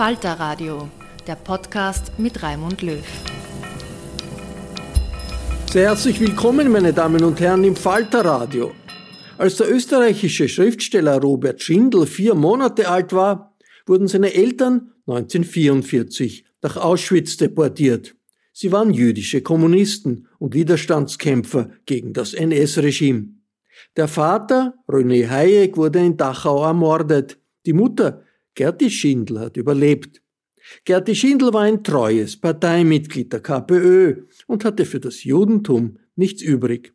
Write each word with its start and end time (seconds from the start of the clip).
Falter 0.00 0.32
Radio, 0.40 0.88
der 1.26 1.34
Podcast 1.34 2.18
mit 2.18 2.42
Raimund 2.42 2.80
Löw. 2.80 3.04
Sehr 5.70 5.88
herzlich 5.88 6.18
willkommen, 6.18 6.72
meine 6.72 6.94
Damen 6.94 7.22
und 7.22 7.38
Herren, 7.38 7.64
im 7.64 7.76
Falter 7.76 8.24
Radio. 8.24 8.72
Als 9.36 9.58
der 9.58 9.70
österreichische 9.70 10.48
Schriftsteller 10.48 11.20
Robert 11.20 11.60
Schindel 11.60 12.06
vier 12.06 12.34
Monate 12.34 12.88
alt 12.88 13.12
war, 13.12 13.54
wurden 13.84 14.08
seine 14.08 14.32
Eltern 14.32 14.92
1944 15.06 16.46
nach 16.62 16.78
Auschwitz 16.78 17.36
deportiert. 17.36 18.16
Sie 18.54 18.72
waren 18.72 18.94
jüdische 18.94 19.42
Kommunisten 19.42 20.28
und 20.38 20.54
Widerstandskämpfer 20.54 21.72
gegen 21.84 22.14
das 22.14 22.32
NS-Regime. 22.32 23.34
Der 23.98 24.08
Vater, 24.08 24.72
René 24.88 25.28
Hayek, 25.28 25.76
wurde 25.76 25.98
in 25.98 26.16
Dachau 26.16 26.64
ermordet. 26.64 27.36
Die 27.66 27.74
Mutter, 27.74 28.22
Gerti 28.54 28.90
Schindl 28.90 29.38
hat 29.38 29.56
überlebt. 29.56 30.22
Gerti 30.84 31.14
Schindl 31.14 31.52
war 31.52 31.62
ein 31.62 31.82
treues 31.82 32.38
Parteimitglied 32.38 33.32
der 33.32 33.40
KPÖ 33.40 34.24
und 34.46 34.64
hatte 34.64 34.84
für 34.84 35.00
das 35.00 35.24
Judentum 35.24 35.98
nichts 36.16 36.42
übrig. 36.42 36.92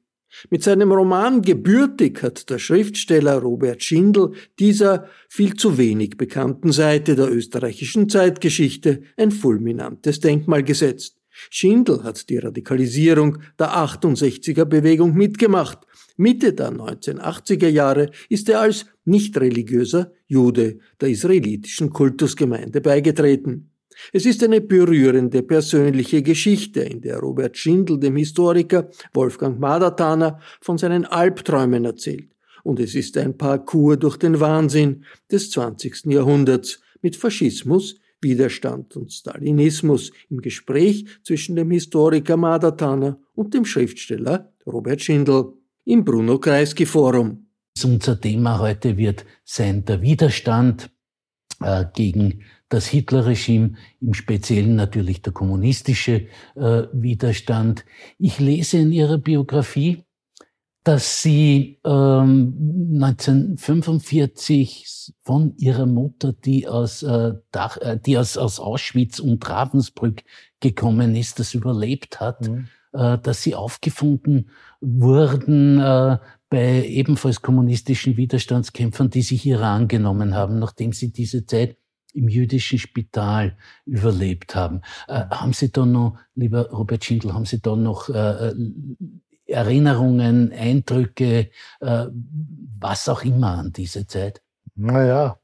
Mit 0.50 0.64
seinem 0.64 0.92
Roman 0.92 1.42
Gebürtig 1.42 2.22
hat 2.22 2.50
der 2.50 2.60
Schriftsteller 2.60 3.38
Robert 3.38 3.82
Schindl 3.84 4.34
dieser 4.60 5.08
viel 5.30 5.56
zu 5.56 5.78
wenig 5.78 6.18
bekannten 6.18 6.72
Seite 6.72 7.16
der 7.16 7.32
österreichischen 7.32 8.10
Zeitgeschichte 8.10 9.04
ein 9.16 9.32
fulminantes 9.32 10.20
Denkmal 10.20 10.64
gesetzt. 10.64 11.18
Schindl 11.50 12.04
hat 12.04 12.30
die 12.30 12.38
Radikalisierung 12.38 13.40
der 13.60 13.76
68er 13.76 14.66
Bewegung 14.66 15.14
mitgemacht. 15.14 15.80
Mitte 16.18 16.54
der 16.54 16.72
1980er 16.72 17.68
Jahre 17.68 18.10
ist 18.30 18.48
er 18.50 18.62
als 18.62 18.86
nicht 19.04 19.38
religiöser 19.38 20.14
Jude 20.28 20.80
der 21.02 21.10
israelitischen 21.10 21.90
Kultusgemeinde 21.90 22.80
beigetreten. 22.80 23.72
Es 24.12 24.26
ist 24.26 24.44
eine 24.44 24.62
berührende 24.62 25.44
persönliche 25.44 26.22
Geschichte, 26.22 26.82
in 26.82 27.02
der 27.02 27.20
Robert 27.20 27.58
Schindl 27.58 28.00
dem 28.00 28.16
Historiker 28.18 28.90
Wolfgang 29.14 29.60
Madatana 29.60 30.40
von 30.62 30.78
seinen 30.78 31.06
Albträumen 31.06 31.86
erzählt. 31.86 32.30
Und 32.64 32.80
es 32.80 32.96
ist 32.96 33.18
ein 33.18 33.38
Parcours 33.38 34.00
durch 34.00 34.18
den 34.18 34.40
Wahnsinn 34.40 35.06
des 35.32 35.52
20. 35.52 36.06
Jahrhunderts 36.06 36.80
mit 37.02 37.16
Faschismus, 37.16 37.96
Widerstand 38.22 38.96
und 38.96 39.14
Stalinismus 39.14 40.12
im 40.30 40.42
Gespräch 40.42 41.06
zwischen 41.24 41.56
dem 41.56 41.72
Historiker 41.72 42.38
Madatana 42.38 43.20
und 43.36 43.54
dem 43.54 43.66
Schriftsteller 43.66 44.52
Robert 44.66 45.02
Schindl 45.02 45.54
im 45.86 46.04
Bruno 46.04 46.40
Kreisky 46.40 46.86
Forum. 46.86 47.46
Unser 47.84 48.20
Thema 48.20 48.60
heute 48.60 48.98
wird 48.98 49.24
sein 49.44 49.86
der 49.86 50.02
Widerstand 50.02 50.90
äh, 51.62 51.86
gegen 51.94 52.42
das 52.70 52.88
Hitlerregime, 52.88 53.76
im 54.02 54.16
Speziellen 54.16 54.76
natürlich 54.76 55.22
der 55.22 55.34
kommunistische 55.34 56.26
äh, 56.56 56.84
Widerstand. 56.92 57.86
Ich 58.18 58.40
lese 58.40 58.80
in 58.80 58.92
ihrer 58.92 59.20
Biografie, 59.20 60.04
dass 60.84 61.22
sie 61.22 61.80
ähm, 61.86 62.98
1945 63.02 65.14
von 65.22 65.56
ihrer 65.58 65.86
Mutter, 65.86 66.34
die 66.34 66.68
aus, 66.68 67.04
äh, 67.04 67.34
Dach, 67.52 67.78
äh, 67.78 68.00
die 68.04 68.18
aus, 68.18 68.38
aus 68.38 68.60
Auschwitz 68.60 69.20
und 69.20 69.48
Ravensbrück 69.48 70.24
gekommen 70.60 71.16
ist, 71.16 71.38
das 71.40 71.54
überlebt 71.54 72.20
hat, 72.20 72.48
mhm. 72.48 72.70
Äh, 72.96 73.18
dass 73.20 73.44
sie 73.44 73.56
aufgefunden 73.56 74.50
wurden 74.82 75.80
äh, 75.80 76.18
bei 76.50 76.86
ebenfalls 76.86 77.42
kommunistischen 77.42 78.18
Widerstandskämpfern, 78.18 79.10
die 79.10 79.22
sich 79.22 79.46
ihrer 79.46 79.68
angenommen 79.68 80.36
haben, 80.36 80.60
nachdem 80.60 80.94
sie 80.94 81.12
diese 81.12 81.46
Zeit 81.46 81.78
im 82.14 82.30
jüdischen 82.30 82.80
Spital 82.80 83.58
überlebt 83.86 84.56
haben. 84.56 84.82
Äh, 85.08 85.26
haben 85.30 85.52
Sie 85.52 85.72
da 85.72 85.86
noch, 85.86 86.18
lieber 86.34 86.70
Robert 86.70 87.04
Schindl, 87.04 87.34
haben 87.34 87.46
Sie 87.46 87.62
da 87.62 87.76
noch 87.76 88.08
äh, 88.10 88.50
äh, 88.50 88.56
Erinnerungen, 89.48 90.54
Eindrücke, 90.54 91.50
äh, 91.82 92.06
was 92.80 93.10
auch 93.10 93.24
immer 93.24 93.58
an 93.58 93.74
diese 93.74 94.08
Zeit? 94.08 94.42
Naja, 94.76 95.38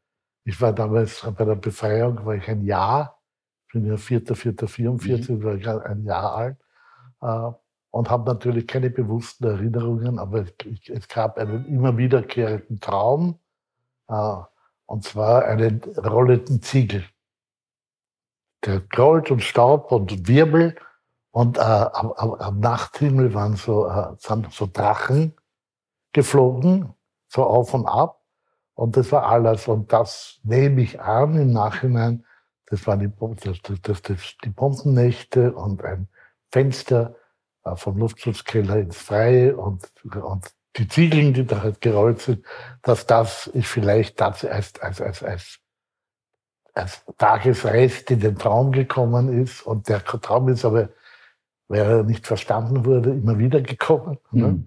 ich 0.45 0.59
war 0.61 0.73
damals 0.73 1.27
bei 1.37 1.45
der 1.45 1.55
Befreiung, 1.55 2.25
war 2.25 2.35
ich 2.35 2.47
ein 2.47 2.63
Jahr, 2.63 3.21
ich 3.67 3.73
bin 3.73 3.85
ja 3.85 3.95
4.4.44, 3.95 5.31
mhm. 5.31 5.43
war 5.43 5.55
ich 5.55 5.67
ein 5.67 6.03
Jahr 6.05 6.35
alt 6.35 6.57
und 7.21 8.09
habe 8.09 8.33
natürlich 8.33 8.67
keine 8.67 8.89
bewussten 8.89 9.45
Erinnerungen, 9.45 10.17
aber 10.17 10.41
es, 10.41 10.89
es 10.89 11.07
gab 11.07 11.37
einen 11.37 11.65
immer 11.65 11.97
wiederkehrenden 11.97 12.79
Traum, 12.79 13.39
äh, 14.07 14.37
und 14.85 15.03
zwar 15.03 15.45
einen 15.45 15.81
rollenden 15.97 16.61
Ziegel. 16.61 17.05
Der 18.65 18.81
Gold 18.81 19.31
und 19.31 19.41
Staub 19.41 19.91
und 19.91 20.27
Wirbel 20.27 20.75
und 21.31 21.57
äh, 21.57 21.61
am, 21.61 22.11
am, 22.11 22.59
Nachthimmel 22.59 23.33
waren 23.33 23.55
so, 23.55 23.87
äh, 23.87 24.15
sind 24.17 24.51
so 24.51 24.67
Drachen 24.71 25.33
geflogen, 26.13 26.93
so 27.27 27.45
auf 27.45 27.73
und 27.73 27.85
ab. 27.85 28.21
Und 28.73 28.97
das 28.97 29.11
war 29.11 29.27
alles. 29.27 29.67
Und 29.67 29.93
das 29.93 30.39
nehme 30.43 30.81
ich 30.81 30.99
an 30.99 31.35
im 31.35 31.53
Nachhinein. 31.53 32.25
Das 32.65 32.85
waren 32.85 32.99
die, 32.99 33.11
das, 33.43 33.61
das, 33.81 34.01
das, 34.01 34.35
die 34.43 34.49
Bombennächte 34.49 35.53
und 35.53 35.83
ein 35.83 36.07
Fenster 36.51 37.15
äh, 37.63 37.75
vom 37.75 37.97
Luftschutzkeller 37.97 38.77
ins 38.77 38.97
Freie 38.97 39.55
und, 39.55 39.91
und 40.03 40.53
die 40.77 40.87
Ziegeln, 40.87 41.33
die 41.33 41.45
da 41.45 41.61
halt 41.61 41.81
gerollt 41.81 42.21
sind, 42.21 42.45
dass 42.81 43.05
das 43.05 43.49
ich 43.53 43.67
vielleicht 43.67 44.21
als, 44.21 44.45
als, 44.45 44.79
als, 44.79 45.01
als, 45.01 45.23
als, 45.23 45.59
als 46.73 47.05
Tagesrest 47.17 48.11
in 48.11 48.21
den 48.21 48.37
Traum 48.37 48.71
gekommen 48.71 49.41
ist. 49.43 49.61
Und 49.61 49.89
der 49.89 50.03
Traum 50.03 50.47
ist 50.47 50.63
aber, 50.63 50.89
weil 51.67 51.81
er 51.81 52.03
nicht 52.03 52.25
verstanden 52.25 52.85
wurde, 52.85 53.11
immer 53.11 53.37
wieder 53.37 53.61
gekommen. 53.61 54.17
Mhm. 54.31 54.41
Ne? 54.41 54.63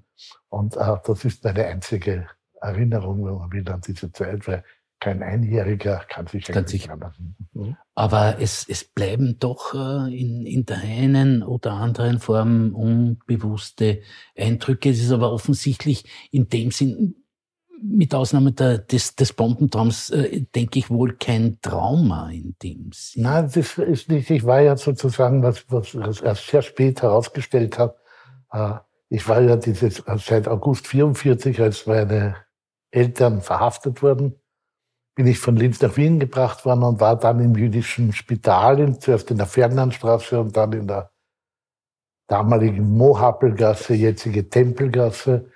Und 0.49 0.77
äh, 0.77 0.97
das 1.05 1.25
ist 1.25 1.43
meine 1.43 1.65
einzige 1.67 2.29
Erinnerung, 2.61 3.25
wenn 3.27 3.35
man 3.35 3.53
wieder 3.53 3.75
an 3.75 3.81
diese 3.81 4.13
Zeit, 4.13 4.47
weil 4.47 4.63
kein 5.05 5.23
Einjähriger 5.23 6.03
kann 6.09 6.27
sich 6.27 6.45
kann 6.45 6.67
sich, 6.67 6.89
mhm. 6.89 7.77
Aber 7.95 8.39
es, 8.41 8.67
es 8.67 8.85
bleiben 8.85 9.37
doch 9.39 9.75
äh, 9.75 10.19
in, 10.19 10.47
in 10.47 10.65
der 10.65 10.79
einen 10.79 11.43
oder 11.43 11.73
anderen 11.73 12.21
Form 12.21 12.75
unbewusste 12.75 14.01
Eindrücke. 14.35 14.89
Es 14.89 15.03
ist 15.03 15.13
aber 15.13 15.31
offensichtlich 15.31 16.07
in 16.31 16.49
dem 16.49 16.71
Sinn, 16.71 17.17
mit 17.83 18.15
Ausnahme 18.15 18.53
der, 18.53 18.79
des, 18.79 19.15
des 19.15 19.35
Bombentraums, 19.35 20.09
äh, 20.09 20.41
denke 20.55 20.79
ich 20.79 20.89
wohl 20.89 21.17
kein 21.19 21.59
Trauma 21.61 22.31
in 22.31 22.57
dem 22.63 22.89
Sinn. 22.95 23.25
Nein, 23.25 23.51
das 23.55 23.77
ist 23.77 24.09
nicht. 24.09 24.31
Ich 24.31 24.47
war 24.47 24.63
ja 24.63 24.75
sozusagen, 24.79 25.43
was, 25.43 25.67
was, 25.69 25.95
was 25.95 26.23
erst 26.23 26.47
sehr 26.47 26.63
spät 26.63 27.03
herausgestellt 27.03 27.79
hat, 27.79 27.97
äh, 28.53 28.77
ich 29.11 29.29
war 29.29 29.43
ja 29.43 29.57
dieses, 29.57 30.03
seit 30.17 30.49
August 30.49 30.87
44, 30.87 31.61
als 31.61 31.85
meine 31.85 32.37
Eltern 32.91 33.43
verhaftet 33.43 34.03
wurden, 34.03 34.37
bin 35.15 35.27
ich 35.27 35.39
von 35.39 35.57
Linz 35.57 35.81
nach 35.81 35.97
Wien 35.97 36.19
gebracht 36.19 36.65
worden 36.65 36.83
und 36.83 37.01
war 37.01 37.17
dann 37.17 37.41
im 37.41 37.55
jüdischen 37.55 38.13
Spital, 38.13 38.99
zuerst 38.99 39.31
in 39.31 39.39
der 39.39 39.47
Ferdinandstraße 39.47 40.41
und 40.41 40.57
dann 40.57 40.73
in 40.73 40.89
der 40.89 41.11
damaligen 42.27 42.97
Mohapelgasse, 42.97 43.95
jetzige 43.95 44.49
Tempelgasse. 44.49 45.51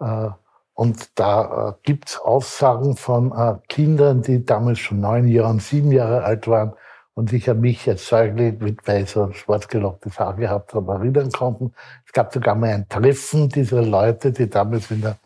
Äh, 0.00 0.28
und 0.74 1.18
da 1.18 1.68
äh, 1.68 1.72
gibt's 1.82 2.18
Aussagen 2.18 2.96
von 2.96 3.32
äh, 3.32 3.56
Kindern, 3.68 4.22
die 4.22 4.44
damals 4.44 4.78
schon 4.78 5.00
neun 5.00 5.28
Jahre 5.28 5.50
und 5.50 5.62
sieben 5.62 5.92
Jahre 5.92 6.22
alt 6.22 6.46
waren 6.46 6.74
und 7.14 7.30
sich 7.30 7.50
an 7.50 7.60
mich 7.60 7.88
als 7.88 8.08
Säugling 8.08 8.58
mit 8.62 8.86
weißer, 8.86 9.34
schwarz 9.34 9.68
gelocktes 9.68 10.18
Haar 10.18 10.36
gehabt 10.36 10.72
haben, 10.72 10.88
erinnern 10.88 11.30
konnten. 11.32 11.74
Es 12.06 12.12
gab 12.12 12.32
sogar 12.32 12.54
mal 12.54 12.70
ein 12.70 12.88
Treffen 12.88 13.48
dieser 13.48 13.82
Leute, 13.82 14.32
die 14.32 14.48
damals 14.48 14.90
in 14.90 15.02
der 15.02 15.18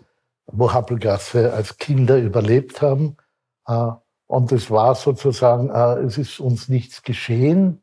Mohapelgasse 0.50 1.52
als 1.52 1.76
Kinder 1.78 2.18
überlebt 2.18 2.82
haben. 2.82 3.16
Äh, 3.66 3.90
und 4.26 4.52
es 4.52 4.70
war 4.70 4.94
sozusagen, 4.94 5.70
äh, 5.70 6.00
es 6.04 6.18
ist 6.18 6.40
uns 6.40 6.68
nichts 6.68 7.02
geschehen. 7.02 7.82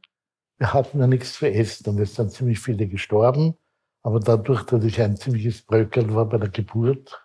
Wir 0.57 0.73
hatten 0.73 0.99
ja 0.99 1.07
nichts 1.07 1.33
zu 1.33 1.49
essen 1.49 1.89
und 1.89 1.99
es 1.99 2.15
sind 2.15 2.31
ziemlich 2.31 2.59
viele 2.59 2.87
gestorben. 2.87 3.55
Aber 4.03 4.19
dadurch, 4.19 4.63
dass 4.63 4.83
ich 4.83 4.99
ein 5.01 5.17
ziemliches 5.17 5.61
Bröckel 5.61 6.13
war 6.13 6.25
bei 6.25 6.37
der 6.37 6.49
Geburt, 6.49 7.23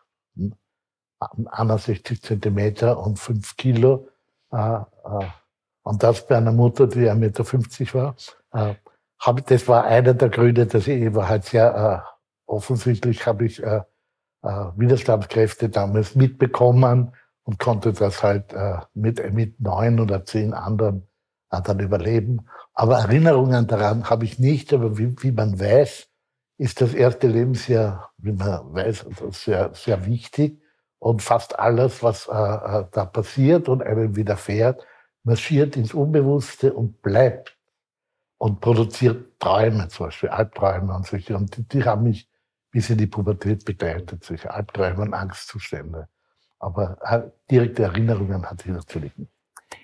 61 1.18 2.22
Zentimeter 2.22 2.98
und 2.98 3.18
5 3.18 3.56
Kilo, 3.56 4.08
äh, 4.50 4.80
und 5.82 6.02
das 6.02 6.26
bei 6.26 6.36
einer 6.36 6.52
Mutter, 6.52 6.86
die 6.86 7.08
1,50 7.08 7.14
Meter 7.14 7.94
war, 7.94 9.36
das 9.46 9.68
war 9.68 9.84
einer 9.84 10.14
der 10.14 10.28
Gründe, 10.28 10.66
dass 10.66 10.86
ich 10.88 11.14
halt 11.14 11.44
sehr 11.44 12.04
offensichtlich 12.46 13.24
habe 13.24 13.46
ich 13.46 13.62
Widerstandskräfte 14.42 15.68
damals 15.68 16.16
mitbekommen, 16.16 17.14
und 17.46 17.60
konnte 17.60 17.92
das 17.92 18.24
halt 18.24 18.52
äh, 18.52 18.78
mit, 18.92 19.32
mit 19.32 19.60
neun 19.60 20.00
oder 20.00 20.24
zehn 20.24 20.52
anderen 20.52 21.06
äh, 21.50 21.62
dann 21.62 21.78
überleben. 21.78 22.46
Aber 22.74 22.98
Erinnerungen 22.98 23.68
daran 23.68 24.10
habe 24.10 24.24
ich 24.24 24.40
nicht, 24.40 24.72
aber 24.72 24.98
wie, 24.98 25.14
wie 25.22 25.30
man 25.30 25.58
weiß, 25.58 26.08
ist 26.58 26.80
das 26.80 26.92
erste 26.92 27.28
Lebensjahr, 27.28 28.10
wie 28.18 28.32
man 28.32 28.74
weiß, 28.74 29.06
sehr, 29.30 29.72
sehr 29.74 30.06
wichtig. 30.06 30.60
Und 30.98 31.22
fast 31.22 31.56
alles, 31.56 32.02
was 32.02 32.26
äh, 32.26 32.32
äh, 32.32 32.84
da 32.90 33.04
passiert 33.04 33.68
und 33.68 33.80
einem 33.80 34.16
widerfährt, 34.16 34.84
marschiert 35.22 35.76
ins 35.76 35.94
Unbewusste 35.94 36.72
und 36.74 37.00
bleibt 37.00 37.56
und 38.38 38.60
produziert 38.60 39.38
Träume, 39.38 39.86
zum 39.86 40.06
Beispiel 40.06 40.30
Albträume 40.30 40.92
und 40.94 41.06
solche. 41.06 41.36
Und 41.36 41.56
die, 41.56 41.62
die 41.68 41.84
haben 41.84 42.02
mich 42.02 42.28
bis 42.72 42.90
in 42.90 42.98
die 42.98 43.06
Pubertät 43.06 43.64
begleitet, 43.64 44.24
solche 44.24 44.52
Albträume 44.52 45.02
und 45.02 45.14
Angstzustände. 45.14 46.08
Aber 46.58 46.98
direkte 47.50 47.84
Erinnerungen 47.84 48.44
hatte 48.46 48.68
ich 48.68 48.74
natürlich 48.74 49.16
nicht. 49.16 49.30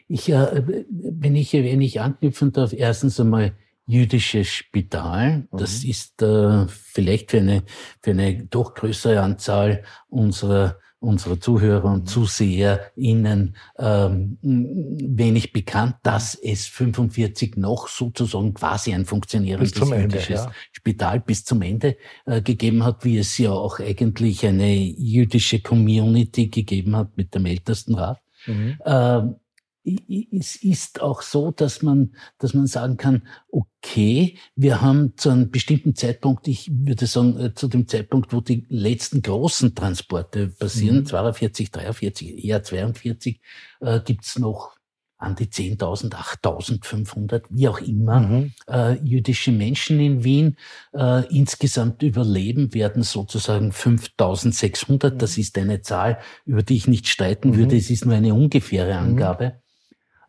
Ich, 0.09 0.29
äh, 0.29 0.63
wenn 0.91 1.37
ich, 1.37 1.53
wenn 1.53 1.81
ich 1.81 2.01
anknüpfen 2.01 2.53
darf, 2.53 2.73
erstens 2.73 3.19
einmal 3.21 3.53
jüdisches 3.87 4.49
Spital. 4.49 5.49
Das 5.51 5.83
mhm. 5.83 5.91
ist 5.91 6.23
äh, 6.23 6.67
vielleicht 6.69 7.31
für 7.31 7.39
eine, 7.39 7.65
für 8.01 8.13
eine 8.13 8.45
doch 8.45 8.75
größere 8.75 9.21
Anzahl 9.21 9.83
unserer 10.09 10.79
unserer 11.03 11.41
Zuhörer 11.41 11.85
und 11.85 12.03
mhm. 12.03 12.07
ZuseherInnen 12.07 13.57
ähm, 13.79 14.39
wenig 14.43 15.53
bekannt, 15.53 15.97
dass 16.03 16.35
es 16.35 16.67
45 16.67 17.57
noch 17.57 17.89
sozusagen 17.89 18.55
quasi 18.55 18.95
ein 18.95 19.05
funktionierendes 19.05 19.75
jüdisches 19.75 20.45
ja. 20.45 20.53
Spital 20.73 21.21
bis 21.21 21.45
zum 21.45 21.63
Ende 21.63 21.97
äh, 22.25 22.41
gegeben 22.41 22.85
hat, 22.85 23.05
wie 23.05 23.19
es 23.19 23.37
ja 23.39 23.51
auch 23.51 23.81
eigentlich 23.81 24.47
eine 24.47 24.75
jüdische 24.75 25.61
Community 25.61 26.49
gegeben 26.49 26.97
hat 26.97 27.17
mit 27.17 27.35
dem 27.35 27.47
Ältestenrat. 27.47 28.21
Mhm. 28.47 28.79
Ähm, 28.85 29.37
es 29.85 30.57
ist 30.57 31.01
auch 31.01 31.23
so, 31.23 31.51
dass 31.51 31.83
man, 31.83 32.15
dass 32.39 32.55
man 32.55 32.67
sagen 32.67 32.97
kann, 32.97 33.27
okay, 33.49 34.39
wir 34.55 34.81
haben 34.81 35.17
zu 35.17 35.31
einem 35.31 35.51
bestimmten 35.51 35.97
Zeitpunkt, 35.97 36.47
ich 36.47 36.71
würde 36.73 37.07
sagen, 37.07 37.39
äh, 37.39 37.55
zu 37.55 37.69
dem 37.69 37.89
Zeitpunkt, 37.89 38.33
wo 38.33 38.41
die 38.41 38.65
letzten 38.69 39.23
großen 39.23 39.75
Transporte 39.75 40.49
passieren, 40.49 40.99
mhm. 40.99 41.07
42, 41.07 41.71
43, 41.71 42.45
eher 42.45 42.63
42, 42.63 43.41
äh, 43.81 44.01
gibt's 44.05 44.39
noch 44.39 44.77
an 45.23 45.37
die 45.37 45.47
10.000, 45.47 46.15
8.500, 46.15 47.45
wie 47.49 47.69
auch 47.69 47.81
immer, 47.81 48.21
mhm. 48.21 48.53
äh, 48.69 48.95
jüdische 49.05 49.53
Menschen 49.53 50.01
in 50.01 50.25
Wien. 50.25 50.57
Äh, 50.93 51.27
insgesamt 51.33 52.03
überleben 52.03 52.75
werden 52.75 53.05
sozusagen 53.05 53.71
5.600. 53.71 55.15
Mhm. 55.15 55.19
Das 55.19 55.39
ist 55.39 55.57
eine 55.59 55.81
Zahl, 55.81 56.19
über 56.45 56.65
die 56.65 56.75
ich 56.75 56.89
nicht 56.89 57.07
streiten 57.07 57.51
mhm. 57.51 57.57
würde. 57.57 57.77
Es 57.77 57.89
ist 57.89 58.05
nur 58.05 58.17
eine 58.17 58.35
ungefähre 58.35 58.95
mhm. 58.95 59.11
Angabe 59.11 59.62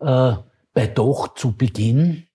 äh, 0.03 0.35
bei 0.73 0.88
doch 0.88 1.33
zu 1.35 1.55
Beginn 1.55 2.27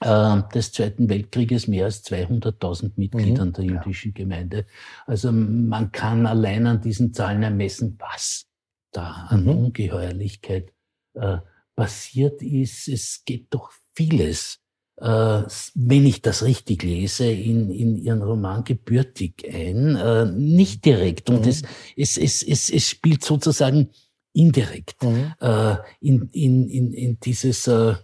äh, 0.00 0.42
des 0.54 0.72
Zweiten 0.72 1.08
Weltkrieges 1.08 1.68
mehr 1.68 1.86
als 1.86 2.04
200.000 2.04 2.92
Mitgliedern 2.96 3.48
mhm. 3.48 3.52
der 3.52 3.64
jüdischen 3.64 4.14
Gemeinde. 4.14 4.66
Also 5.06 5.32
man 5.32 5.92
kann 5.92 6.26
allein 6.26 6.66
an 6.66 6.80
diesen 6.80 7.14
Zahlen 7.14 7.42
ermessen, 7.42 7.98
was 7.98 8.46
da 8.92 9.26
an 9.28 9.44
mhm. 9.44 9.48
Ungeheuerlichkeit 9.50 10.72
äh, 11.14 11.38
passiert 11.74 12.42
ist. 12.42 12.88
Es 12.88 13.22
geht 13.24 13.46
doch 13.50 13.70
vieles, 13.94 14.58
äh, 14.96 15.42
wenn 15.74 16.06
ich 16.06 16.22
das 16.22 16.42
richtig 16.42 16.82
lese, 16.82 17.30
in, 17.30 17.70
in 17.70 17.96
Ihren 17.96 18.22
Roman 18.22 18.64
gebürtig 18.64 19.44
ein. 19.50 19.96
Äh, 19.96 20.26
nicht 20.26 20.84
direkt. 20.84 21.30
Und 21.30 21.42
mhm. 21.42 21.48
es, 21.48 21.62
es, 21.96 22.16
es, 22.16 22.42
es, 22.42 22.70
es 22.70 22.88
spielt 22.88 23.24
sozusagen 23.24 23.90
indirekt 24.36 25.02
mhm. 25.02 25.32
äh, 25.40 25.76
in, 26.00 26.28
in, 26.32 26.68
in, 26.68 26.92
in 26.92 27.20
dieses, 27.20 27.66
äh, 27.66 27.94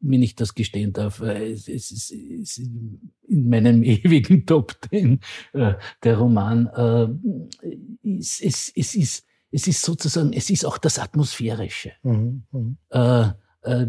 wenn 0.00 0.22
ich 0.22 0.34
das 0.34 0.54
gestehen 0.54 0.92
darf, 0.92 1.20
äh, 1.20 1.52
es, 1.52 1.68
es, 1.68 1.90
es, 1.90 2.10
es 2.10 2.58
in 2.58 3.48
meinem 3.48 3.82
ewigen 3.84 4.46
Top 4.46 4.80
Ten 4.80 5.20
äh, 5.52 5.74
der 6.02 6.16
Roman, 6.16 6.66
äh, 6.68 8.08
es, 8.18 8.40
es, 8.40 8.72
es, 8.74 8.94
ist, 8.94 9.26
es 9.50 9.66
ist 9.66 9.82
sozusagen, 9.82 10.32
es 10.32 10.48
ist 10.48 10.64
auch 10.64 10.78
das 10.78 10.98
Atmosphärische. 10.98 11.92
Mhm. 12.02 12.44
Mhm. 12.50 12.76
Äh, 12.90 13.28
äh, 13.62 13.86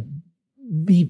wie, 0.74 1.10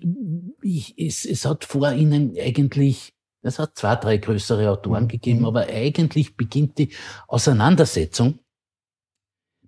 wie, 0.61 0.83
es, 0.97 1.25
es 1.25 1.45
hat 1.45 1.65
vor 1.65 1.91
ihnen 1.91 2.35
eigentlich 2.39 3.13
es 3.43 3.57
hat 3.57 3.75
zwei, 3.75 3.95
drei 3.95 4.17
größere 4.17 4.69
Autoren 4.69 5.05
mhm. 5.05 5.07
gegeben, 5.07 5.39
mhm. 5.39 5.45
aber 5.45 5.67
eigentlich 5.67 6.37
beginnt 6.37 6.77
die 6.77 6.89
Auseinandersetzung 7.27 8.37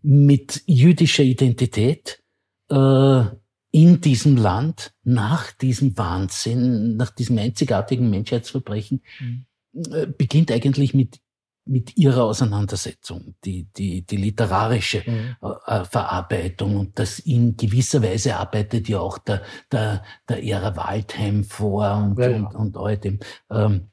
mit 0.04 0.62
jüdischer 0.66 1.24
Identität 1.24 2.22
äh, 2.70 3.24
in 3.72 4.02
diesem 4.02 4.38
Land 4.38 4.94
nach 5.04 5.52
diesem 5.52 5.98
Wahnsinn, 5.98 6.96
nach 6.96 7.10
diesem 7.10 7.40
einzigartigen 7.40 8.10
Menschheitsverbrechen, 8.10 9.02
mhm. 9.20 9.46
äh, 9.92 10.06
beginnt 10.06 10.52
eigentlich 10.52 10.94
mit 10.94 11.20
mit 11.66 11.96
ihrer 11.96 12.26
Auseinandersetzung, 12.26 13.36
die, 13.46 13.70
die, 13.78 14.06
die 14.06 14.18
literarische 14.18 15.04
mhm. 15.06 15.36
äh, 15.66 15.86
Verarbeitung 15.86 16.78
und 16.78 17.00
das 17.00 17.20
in 17.20 17.56
gewisser 17.56 18.04
Weise 18.04 18.36
arbeitet 18.36 18.90
ja 18.90 19.00
auch 19.00 19.18
der, 19.18 19.44
der, 19.72 20.04
der 20.28 20.44
Ära 20.44 20.76
Waldheim 20.76 21.44
vor 21.44 21.96
und, 21.96 22.20
ja, 22.20 22.32
ja. 22.32 22.38
und, 22.38 22.56
und 22.56 22.78
all 22.78 22.98
dem. 22.98 23.20
Ähm, 23.50 23.92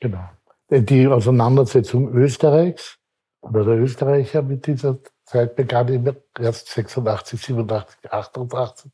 genau. 0.00 0.24
Die 0.70 1.06
Auseinandersetzung 1.06 2.08
Österreichs 2.14 2.98
oder 3.42 3.64
der 3.64 3.78
Österreicher 3.78 4.42
mit 4.42 4.66
dieser 4.66 4.98
Zeit 5.34 5.56
begann 5.56 5.88
ich 5.88 6.14
erst 6.38 6.68
86, 6.68 7.40
87, 7.40 8.12
88 8.12 8.90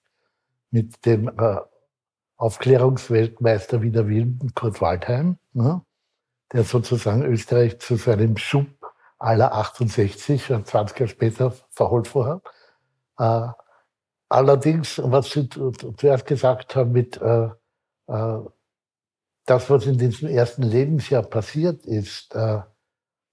mit 0.71 1.05
dem 1.05 1.29
äh, 1.29 1.57
Aufklärungsweltmeister 2.37 3.83
Wiener 3.83 4.09
Wilden, 4.09 4.55
Kurt 4.55 4.81
Waldheim, 4.81 5.37
ne, 5.53 5.83
der 6.53 6.65
sozusagen 6.65 7.23
Österreich 7.25 7.79
zu 7.81 7.97
seinem 7.97 8.39
Schub 8.39 8.69
aller 9.19 9.53
68, 9.53 10.47
20 10.65 10.73
Jahre 10.73 11.09
später 11.09 11.53
verholt 11.69 12.09
vorher. 12.09 12.41
Äh, 13.19 13.49
allerdings, 14.31 14.99
was 15.05 15.31
Sie 15.31 15.47
zuerst 15.49 16.25
gesagt 16.25 16.75
haben 16.75 16.93
mit 16.93 17.21
äh, 17.21 17.51
äh, 18.07 18.39
das, 19.45 19.69
was 19.69 19.85
in 19.85 19.99
diesem 19.99 20.29
ersten 20.29 20.63
Lebensjahr 20.63 21.23
passiert 21.23 21.85
ist, 21.85 22.37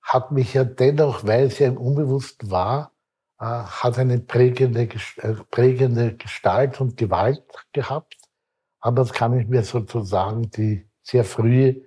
hat 0.02 0.32
mich 0.32 0.56
ja 0.56 0.64
dennoch, 0.64 1.28
weil 1.28 1.46
es 1.46 1.60
ja 1.60 1.68
im 1.68 1.78
Unbewusst 1.78 2.50
war, 2.50 2.97
hat 3.46 4.00
eine 4.00 4.20
prägende, 4.20 4.90
äh, 5.18 5.34
prägende 5.52 6.16
Gestalt 6.16 6.82
und 6.82 6.98
Gewalt 6.98 7.44
gehabt. 7.74 8.18
Anders 8.80 9.14
kann 9.14 9.38
ich 9.40 9.48
mir 9.48 9.64
sozusagen 9.64 10.50
die 10.52 10.88
sehr 11.04 11.24
frühe, 11.24 11.84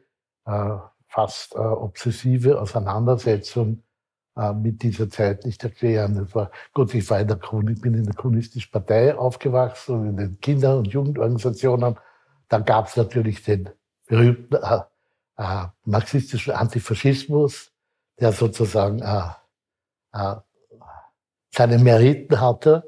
äh, 0.47 0.77
fast 1.09 1.57
obsessive 1.57 2.61
Auseinandersetzung 2.61 3.83
mit 4.55 4.81
dieser 4.85 5.11
Zeit 5.11 5.45
nicht 5.45 5.63
erklären. 5.65 6.15
Das 6.15 6.33
war, 6.37 6.53
gut, 6.73 6.95
ich 6.95 7.11
war 7.11 7.19
in 7.19 7.27
der 7.27 7.37
Chronik, 7.37 7.83
bin 7.83 7.95
in 7.95 8.05
der 8.05 8.15
kommunistischen 8.15 8.71
Partei 8.71 9.13
aufgewachsen 9.19 9.97
und 9.97 10.07
in 10.11 10.17
den 10.17 10.41
Kinder- 10.41 10.79
und 10.79 10.87
Jugendorganisationen. 10.87 11.99
Da 12.49 12.61
gab 12.61 12.87
es 12.87 12.97
natürlich 12.97 13.43
den 13.43 13.71
berühmten 14.07 14.55
äh, 14.55 14.81
äh, 15.37 15.67
marxistischen 15.85 16.53
Antifaschismus, 16.53 17.73
der 18.21 18.33
sozusagen 18.33 19.01
äh, 19.01 19.23
äh, 20.13 20.37
seine 21.51 21.79
Meriten 21.79 22.41
hatte. 22.41 22.85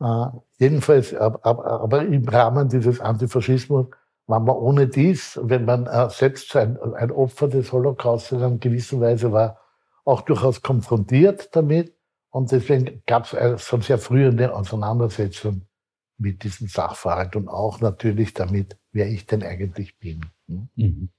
Äh, 0.00 0.26
jedenfalls, 0.58 1.14
aber, 1.14 1.44
aber, 1.44 2.02
im 2.02 2.28
Rahmen 2.28 2.68
dieses 2.68 3.00
Antifaschismus 3.00 3.86
war 4.26 4.40
man 4.40 4.56
ohne 4.56 4.88
dies, 4.88 5.38
wenn 5.42 5.64
man 5.64 5.86
äh, 5.86 6.10
selbst 6.10 6.54
ein, 6.56 6.78
ein 6.78 7.10
Opfer 7.10 7.48
des 7.48 7.72
Holocaust 7.72 8.32
in 8.32 8.60
gewisser 8.60 9.00
Weise 9.00 9.32
war, 9.32 9.60
auch 10.04 10.22
durchaus 10.22 10.62
konfrontiert 10.62 11.54
damit. 11.54 11.94
Und 12.30 12.52
deswegen 12.52 13.02
gab 13.06 13.32
es 13.32 13.62
schon 13.62 13.80
sehr 13.80 13.98
früh 13.98 14.26
eine 14.26 14.52
Auseinandersetzung 14.52 15.62
mit 16.18 16.44
diesem 16.44 16.68
Sachverhalt 16.68 17.36
und 17.36 17.48
auch 17.48 17.80
natürlich 17.80 18.34
damit, 18.34 18.78
wer 18.92 19.08
ich 19.08 19.26
denn 19.26 19.42
eigentlich 19.42 19.98
bin. 19.98 20.20
Hm? 20.48 20.68
Mhm. 20.76 21.10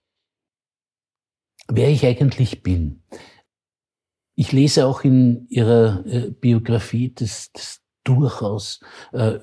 Wer 1.69 1.89
ich 1.89 2.05
eigentlich 2.05 2.63
bin. 2.63 3.03
Ich 4.39 4.51
lese 4.51 4.85
auch 4.85 5.03
in 5.03 5.47
Ihrer 5.49 6.05
äh, 6.05 6.29
Biografie 6.29 7.11
das, 7.13 7.51
das 7.53 7.81
durchaus, 8.03 8.79
äh, 9.11 9.39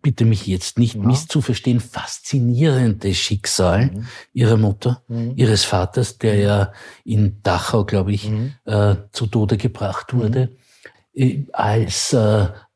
bitte 0.00 0.24
mich 0.24 0.46
jetzt 0.46 0.78
nicht 0.78 0.94
ja. 0.94 1.02
misszuverstehen, 1.02 1.80
faszinierende 1.80 3.12
Schicksal 3.12 3.86
mhm. 3.86 4.06
Ihrer 4.32 4.56
Mutter, 4.56 5.02
mhm. 5.08 5.32
Ihres 5.34 5.64
Vaters, 5.64 6.18
der 6.18 6.34
mhm. 6.34 6.40
ja 6.40 6.72
in 7.04 7.42
Dachau, 7.42 7.84
glaube 7.84 8.12
ich, 8.12 8.30
mhm. 8.30 8.52
äh, 8.66 8.94
zu 9.10 9.26
Tode 9.26 9.56
gebracht 9.56 10.14
wurde, 10.14 10.52
mhm. 11.12 11.22
äh, 11.22 11.46
als 11.52 12.16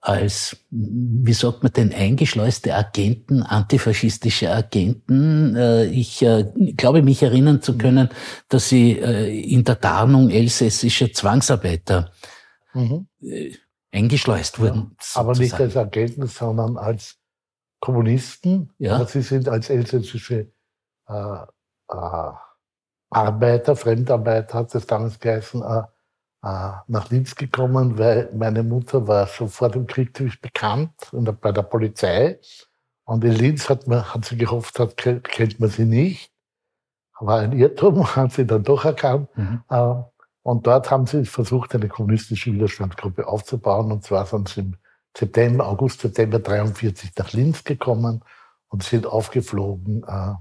als, 0.01 0.57
wie 0.71 1.33
sagt 1.33 1.63
man 1.63 1.73
denn, 1.73 1.93
eingeschleuste 1.93 2.75
Agenten, 2.75 3.43
antifaschistische 3.43 4.51
Agenten. 4.51 5.55
Äh, 5.57 5.85
ich 5.87 6.23
äh, 6.23 6.45
glaube, 6.77 7.03
mich 7.03 7.23
erinnern 7.23 7.61
zu 7.61 7.77
können, 7.77 8.09
dass 8.49 8.69
sie 8.71 8.99
äh, 8.99 9.41
in 9.41 9.65
der 9.65 9.79
Tarnung 9.81 10.31
elsässischer 10.31 11.13
Zwangsarbeiter 11.13 12.11
mhm. 12.73 13.09
eingeschleust 13.93 14.59
wurden. 14.59 14.97
Ja, 15.15 15.21
aber 15.21 15.37
nicht 15.37 15.55
als 15.55 15.77
Agenten, 15.77 16.27
sondern 16.27 16.79
als 16.79 17.19
Kommunisten. 17.81 18.73
Ja. 18.79 18.97
Aber 18.97 19.07
sie 19.07 19.23
sind 19.23 19.49
als 19.49 19.69
elsässische 19.69 20.51
äh, 21.09 21.43
äh, 21.89 22.33
Arbeiter, 23.13 23.75
Fremdarbeiter 23.75 24.59
hat 24.59 24.75
es 24.75 24.87
damals 24.87 25.19
geheißen, 25.19 25.63
äh, 25.63 25.83
nach 26.43 27.11
Linz 27.11 27.35
gekommen, 27.35 27.99
weil 27.99 28.31
meine 28.35 28.63
Mutter 28.63 29.07
war 29.07 29.27
schon 29.27 29.49
vor 29.49 29.69
dem 29.69 29.87
Krieg 29.87 30.17
ziemlich 30.17 30.41
bekannt 30.41 30.93
bei 31.41 31.53
der 31.53 31.63
Polizei. 31.63 32.39
Und 33.05 33.25
in 33.25 33.33
Linz 33.33 33.69
hat, 33.69 33.87
man, 33.87 34.15
hat 34.15 34.25
sie 34.25 34.37
gehofft, 34.37 34.79
hat, 34.79 34.97
kennt 34.97 35.61
man 35.61 35.69
sie 35.69 35.85
nicht. 35.85 36.33
War 37.19 37.41
ein 37.41 37.53
Irrtum, 37.53 38.07
hat 38.17 38.33
sie 38.33 38.47
dann 38.47 38.63
doch 38.63 38.85
erkannt. 38.85 39.29
Mhm. 39.37 39.63
Äh, 39.69 39.95
und 40.43 40.67
dort 40.67 40.91
haben 40.91 41.07
sie 41.07 41.27
versucht, 41.27 41.75
eine 41.75 41.89
kommunistische 41.89 42.53
Widerstandsgruppe 42.53 43.27
aufzubauen. 43.27 43.93
Und 43.93 44.05
zwar 44.05 44.25
sind 44.27 44.49
sie 44.49 44.61
im 44.61 44.77
September, 45.17 45.67
August, 45.67 46.01
September 46.01 46.39
43 46.39 47.11
nach 47.19 47.33
Linz 47.33 47.65
gekommen 47.65 48.25
und 48.69 48.83
sind 48.83 49.07
aufgeflogen 49.07 50.05
äh, 50.05 50.35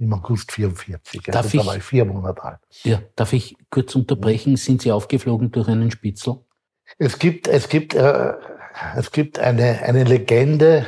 im 0.00 0.12
August 0.14 0.50
44. 0.52 1.22
Darf 1.24 1.36
also, 1.36 1.58
ich, 1.58 1.62
da 1.62 1.66
war 1.68 1.76
ich 1.76 1.82
vier 1.82 2.04
Monate 2.04 2.42
alt. 2.42 2.60
Ja, 2.82 3.00
darf 3.16 3.32
ich 3.32 3.56
kurz 3.70 3.94
unterbrechen? 3.94 4.56
Sind 4.56 4.82
Sie 4.82 4.90
aufgeflogen 4.90 5.52
durch 5.52 5.68
einen 5.68 5.90
Spitzel? 5.90 6.38
Es 6.98 7.18
gibt, 7.18 7.46
es 7.46 7.68
gibt, 7.68 7.94
äh, 7.94 8.32
es 8.96 9.12
gibt 9.12 9.38
eine, 9.38 9.82
eine 9.82 10.04
Legende, 10.04 10.86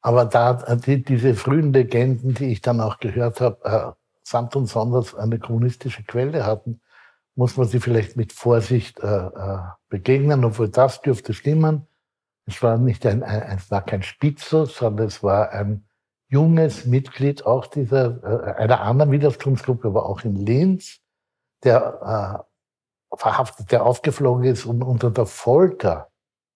aber 0.00 0.24
da 0.24 0.74
die, 0.74 1.02
diese 1.02 1.34
frühen 1.34 1.72
Legenden, 1.72 2.34
die 2.34 2.52
ich 2.52 2.60
dann 2.60 2.80
auch 2.80 2.98
gehört 2.98 3.40
habe, 3.40 3.58
äh, 3.64 3.92
samt 4.24 4.56
und 4.56 4.66
sonders 4.66 5.14
eine 5.14 5.38
kommunistische 5.38 6.02
Quelle 6.02 6.44
hatten, 6.44 6.80
muss 7.34 7.56
man 7.56 7.68
sie 7.68 7.80
vielleicht 7.80 8.16
mit 8.16 8.32
Vorsicht 8.32 9.00
äh, 9.00 9.06
äh, 9.06 9.58
begegnen, 9.88 10.44
obwohl 10.44 10.68
das 10.68 11.00
dürfte 11.00 11.32
stimmen. 11.32 11.86
Es 12.44 12.60
war 12.62 12.76
nicht 12.76 13.06
ein, 13.06 13.22
ein, 13.22 13.56
es 13.56 13.70
war 13.70 13.84
kein 13.84 14.02
Spitzel, 14.02 14.66
sondern 14.66 15.06
es 15.06 15.22
war 15.22 15.50
ein 15.52 15.84
junges 16.32 16.86
Mitglied 16.86 17.44
auch 17.44 17.66
dieser, 17.66 18.22
äh, 18.24 18.62
einer 18.62 18.80
anderen 18.80 19.12
Widerstandsgruppe, 19.12 19.88
aber 19.88 20.06
auch 20.06 20.24
in 20.24 20.34
Linz, 20.34 21.00
der 21.62 22.46
äh, 23.12 23.16
verhaftet, 23.16 23.70
der 23.70 23.84
aufgeflogen 23.84 24.44
ist 24.44 24.64
und 24.64 24.82
unter 24.82 25.10
der 25.10 25.26
Folter, 25.26 26.10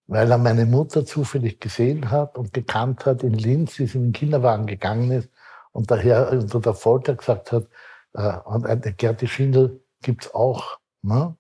weil 0.07 0.31
er 0.31 0.39
meine 0.39 0.65
Mutter 0.65 1.05
zufällig 1.05 1.61
gesehen 1.61 2.11
hat 2.11 2.39
und 2.39 2.55
gekannt 2.55 3.05
hat 3.05 3.23
in 3.23 3.35
Linz, 3.35 3.79
wie 3.79 3.87
sie 3.87 3.99
in 3.99 4.05
den 4.05 4.13
Kinderwagen 4.13 4.67
gegangen 4.67 5.11
ist 5.11 5.29
und 5.73 5.91
daher 5.91 6.33
unter 6.33 6.61
der 6.61 6.75
Folter 6.75 7.15
gesagt 7.15 7.53
hat, 7.53 7.69
äh, 8.15 8.39
und 8.47 8.65
eine 8.65 8.81
Gerti 8.81 9.29
Schindel 9.29 9.85
gibt's 10.01 10.35
auch. 10.35 10.79
Ne? 11.03 11.37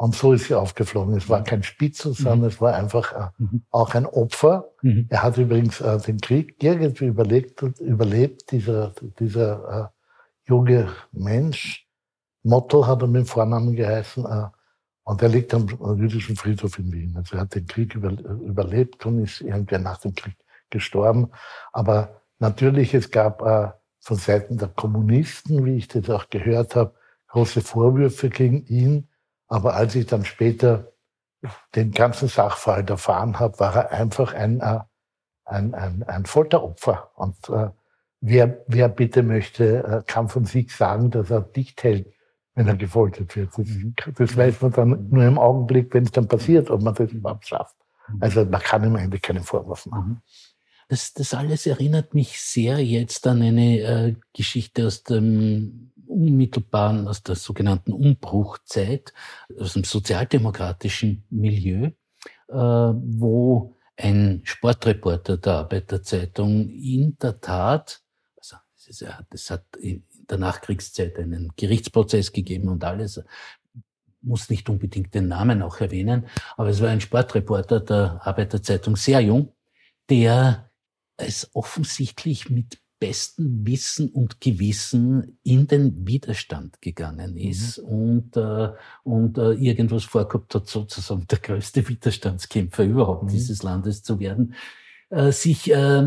Und 0.00 0.14
so 0.14 0.32
ist 0.32 0.46
sie 0.46 0.54
aufgeflogen. 0.54 1.14
Es 1.14 1.28
war 1.28 1.44
kein 1.44 1.62
Spitzel, 1.62 2.14
sondern 2.14 2.38
mhm. 2.38 2.44
es 2.46 2.58
war 2.58 2.74
einfach 2.74 3.12
äh, 3.12 3.28
mhm. 3.36 3.64
auch 3.70 3.94
ein 3.94 4.06
Opfer. 4.06 4.70
Mhm. 4.80 5.04
Er 5.10 5.22
hat 5.22 5.36
übrigens 5.36 5.82
äh, 5.82 5.98
den 6.00 6.18
Krieg 6.22 6.54
irgendwie 6.62 7.04
überlebt, 7.04 7.60
überlebt 7.80 8.50
dieser, 8.50 8.94
dieser 9.18 9.92
äh, 9.92 10.48
junge 10.48 10.88
Mensch. 11.12 11.86
Mottel 12.42 12.86
hat 12.86 13.02
er 13.02 13.08
mit 13.08 13.24
dem 13.24 13.26
Vornamen 13.26 13.76
geheißen. 13.76 14.24
Äh, 14.24 14.46
und 15.04 15.20
er 15.20 15.28
liegt 15.28 15.52
am 15.52 15.68
jüdischen 15.98 16.34
Friedhof 16.34 16.78
in 16.78 16.90
Wien. 16.90 17.14
Also 17.18 17.36
er 17.36 17.42
hat 17.42 17.54
den 17.54 17.66
Krieg 17.66 17.94
über, 17.94 18.10
überlebt 18.10 19.04
und 19.04 19.22
ist 19.22 19.42
irgendwann 19.42 19.82
nach 19.82 19.98
dem 19.98 20.14
Krieg 20.14 20.36
gestorben. 20.70 21.28
Aber 21.74 22.22
natürlich, 22.38 22.94
es 22.94 23.10
gab 23.10 23.42
äh, 23.42 23.68
von 23.98 24.16
Seiten 24.16 24.56
der 24.56 24.68
Kommunisten, 24.68 25.66
wie 25.66 25.76
ich 25.76 25.88
das 25.88 26.08
auch 26.08 26.30
gehört 26.30 26.74
habe, 26.74 26.94
große 27.28 27.60
Vorwürfe 27.60 28.30
gegen 28.30 28.64
ihn 28.64 29.09
aber 29.50 29.74
als 29.74 29.94
ich 29.96 30.06
dann 30.06 30.24
später 30.24 30.92
den 31.74 31.90
ganzen 31.90 32.28
Sachverhalt 32.28 32.88
erfahren 32.88 33.38
habe, 33.38 33.58
war 33.58 33.74
er 33.74 33.90
einfach 33.90 34.32
ein, 34.32 34.60
äh, 34.60 34.78
ein, 35.44 35.74
ein, 35.74 36.02
ein 36.04 36.24
Folteropfer. 36.24 37.10
Und 37.16 37.36
äh, 37.48 37.70
wer, 38.20 38.64
wer 38.68 38.88
bitte 38.88 39.22
möchte, 39.22 39.82
äh, 39.82 40.02
kann 40.06 40.28
von 40.28 40.44
sich 40.44 40.74
sagen, 40.74 41.10
dass 41.10 41.30
er 41.30 41.40
dicht 41.40 41.82
hält, 41.82 42.12
wenn 42.54 42.68
er 42.68 42.76
gefoltert 42.76 43.34
wird. 43.34 43.50
Das, 43.56 44.14
das 44.14 44.36
weiß 44.36 44.62
man 44.62 44.72
dann 44.72 45.08
nur 45.10 45.24
im 45.24 45.38
Augenblick, 45.38 45.92
wenn 45.94 46.04
es 46.04 46.12
dann 46.12 46.28
passiert, 46.28 46.70
ob 46.70 46.82
man 46.82 46.94
das 46.94 47.10
überhaupt 47.10 47.48
schafft. 47.48 47.76
Also 48.20 48.44
man 48.44 48.60
kann 48.60 48.84
ihm 48.84 48.94
eigentlich 48.96 49.22
keinen 49.22 49.42
Vorwurf 49.42 49.86
machen. 49.86 50.22
Das, 50.88 51.12
das 51.12 51.34
alles 51.34 51.66
erinnert 51.66 52.14
mich 52.14 52.40
sehr 52.40 52.84
jetzt 52.84 53.26
an 53.26 53.42
eine 53.42 53.78
äh, 53.78 54.16
Geschichte 54.32 54.86
aus 54.86 55.02
dem 55.02 55.89
unmittelbaren, 56.10 57.08
aus 57.08 57.22
der 57.22 57.36
sogenannten 57.36 57.92
Umbruchzeit, 57.92 59.12
aus 59.58 59.74
dem 59.74 59.84
sozialdemokratischen 59.84 61.24
Milieu, 61.30 61.90
äh, 62.48 62.54
wo 62.54 63.76
ein 63.96 64.40
Sportreporter 64.44 65.36
der 65.36 65.54
Arbeiterzeitung 65.54 66.68
in 66.68 67.16
der 67.18 67.40
Tat, 67.40 68.02
also 68.36 68.56
es 69.30 69.50
hat 69.50 69.64
in 69.76 70.04
der 70.28 70.38
Nachkriegszeit 70.38 71.18
einen 71.18 71.52
Gerichtsprozess 71.56 72.32
gegeben 72.32 72.68
und 72.68 72.84
alles, 72.84 73.22
muss 74.22 74.50
nicht 74.50 74.68
unbedingt 74.68 75.14
den 75.14 75.28
Namen 75.28 75.62
auch 75.62 75.80
erwähnen, 75.80 76.26
aber 76.56 76.68
es 76.68 76.80
war 76.80 76.88
ein 76.90 77.00
Sportreporter 77.00 77.80
der 77.80 78.20
Arbeiterzeitung, 78.22 78.96
sehr 78.96 79.20
jung, 79.20 79.52
der 80.08 80.70
es 81.16 81.50
offensichtlich 81.54 82.50
mit 82.50 82.80
besten 83.00 83.66
Wissen 83.66 84.10
und 84.10 84.40
Gewissen 84.40 85.38
in 85.42 85.66
den 85.66 86.06
Widerstand 86.06 86.80
gegangen 86.82 87.32
mhm. 87.32 87.38
ist 87.38 87.78
mhm. 87.78 87.88
und, 87.88 88.36
äh, 88.36 88.72
und 89.02 89.38
äh, 89.38 89.52
irgendwas 89.54 90.04
vorgehabt 90.04 90.54
hat, 90.54 90.68
sozusagen 90.68 91.26
der 91.26 91.38
größte 91.38 91.88
Widerstandskämpfer 91.88 92.84
überhaupt 92.84 93.24
mhm. 93.24 93.28
dieses 93.28 93.62
Landes 93.62 94.02
zu 94.02 94.20
werden. 94.20 94.54
Äh, 95.10 95.32
sich 95.32 95.70
äh, 95.70 95.98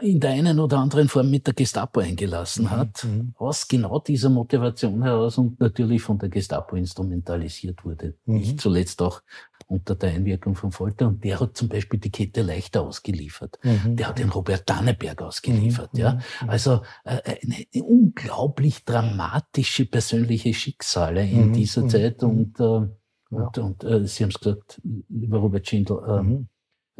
in 0.00 0.18
der 0.18 0.30
einen 0.30 0.58
oder 0.60 0.78
anderen 0.78 1.08
Form 1.08 1.30
mit 1.30 1.46
der 1.46 1.52
Gestapo 1.52 2.00
eingelassen 2.00 2.64
mhm, 2.64 2.70
hat, 2.70 3.04
mhm. 3.04 3.34
aus 3.36 3.68
genau 3.68 3.98
dieser 3.98 4.30
Motivation 4.30 5.02
heraus 5.02 5.36
und 5.36 5.60
natürlich 5.60 6.00
von 6.00 6.18
der 6.18 6.30
Gestapo 6.30 6.74
instrumentalisiert 6.74 7.84
wurde. 7.84 8.14
Mhm. 8.24 8.36
Nicht 8.36 8.60
zuletzt 8.60 9.02
auch 9.02 9.20
unter 9.66 9.94
der 9.94 10.10
Einwirkung 10.10 10.54
von 10.54 10.72
Folter. 10.72 11.06
Und 11.06 11.22
der 11.22 11.38
hat 11.38 11.54
zum 11.56 11.68
Beispiel 11.68 12.00
die 12.00 12.10
Kette 12.10 12.40
leichter 12.40 12.80
ausgeliefert. 12.80 13.58
Mhm. 13.62 13.96
Der 13.96 14.08
hat 14.08 14.18
den 14.18 14.30
Robert 14.30 14.62
Danneberg 14.68 15.20
ausgeliefert. 15.20 15.92
Mhm. 15.92 16.00
Ja, 16.00 16.12
mhm. 16.14 16.50
also 16.50 16.80
äh, 17.04 17.20
eine, 17.42 17.66
eine, 17.74 17.84
unglaublich 17.84 18.86
dramatische 18.86 19.84
persönliche 19.84 20.54
Schicksale 20.54 21.28
in 21.28 21.52
dieser 21.52 21.86
Zeit. 21.88 22.22
Und, 22.22 22.58
äh, 22.58 22.62
ja. 22.62 22.88
und, 23.28 23.58
und 23.58 23.84
äh, 23.84 24.06
Sie 24.06 24.24
haben 24.24 24.30
es 24.30 24.40
gesagt, 24.40 24.80
lieber 25.10 25.38
Robert 25.38 25.68
Schindel, 25.68 25.98
äh, 26.08 26.46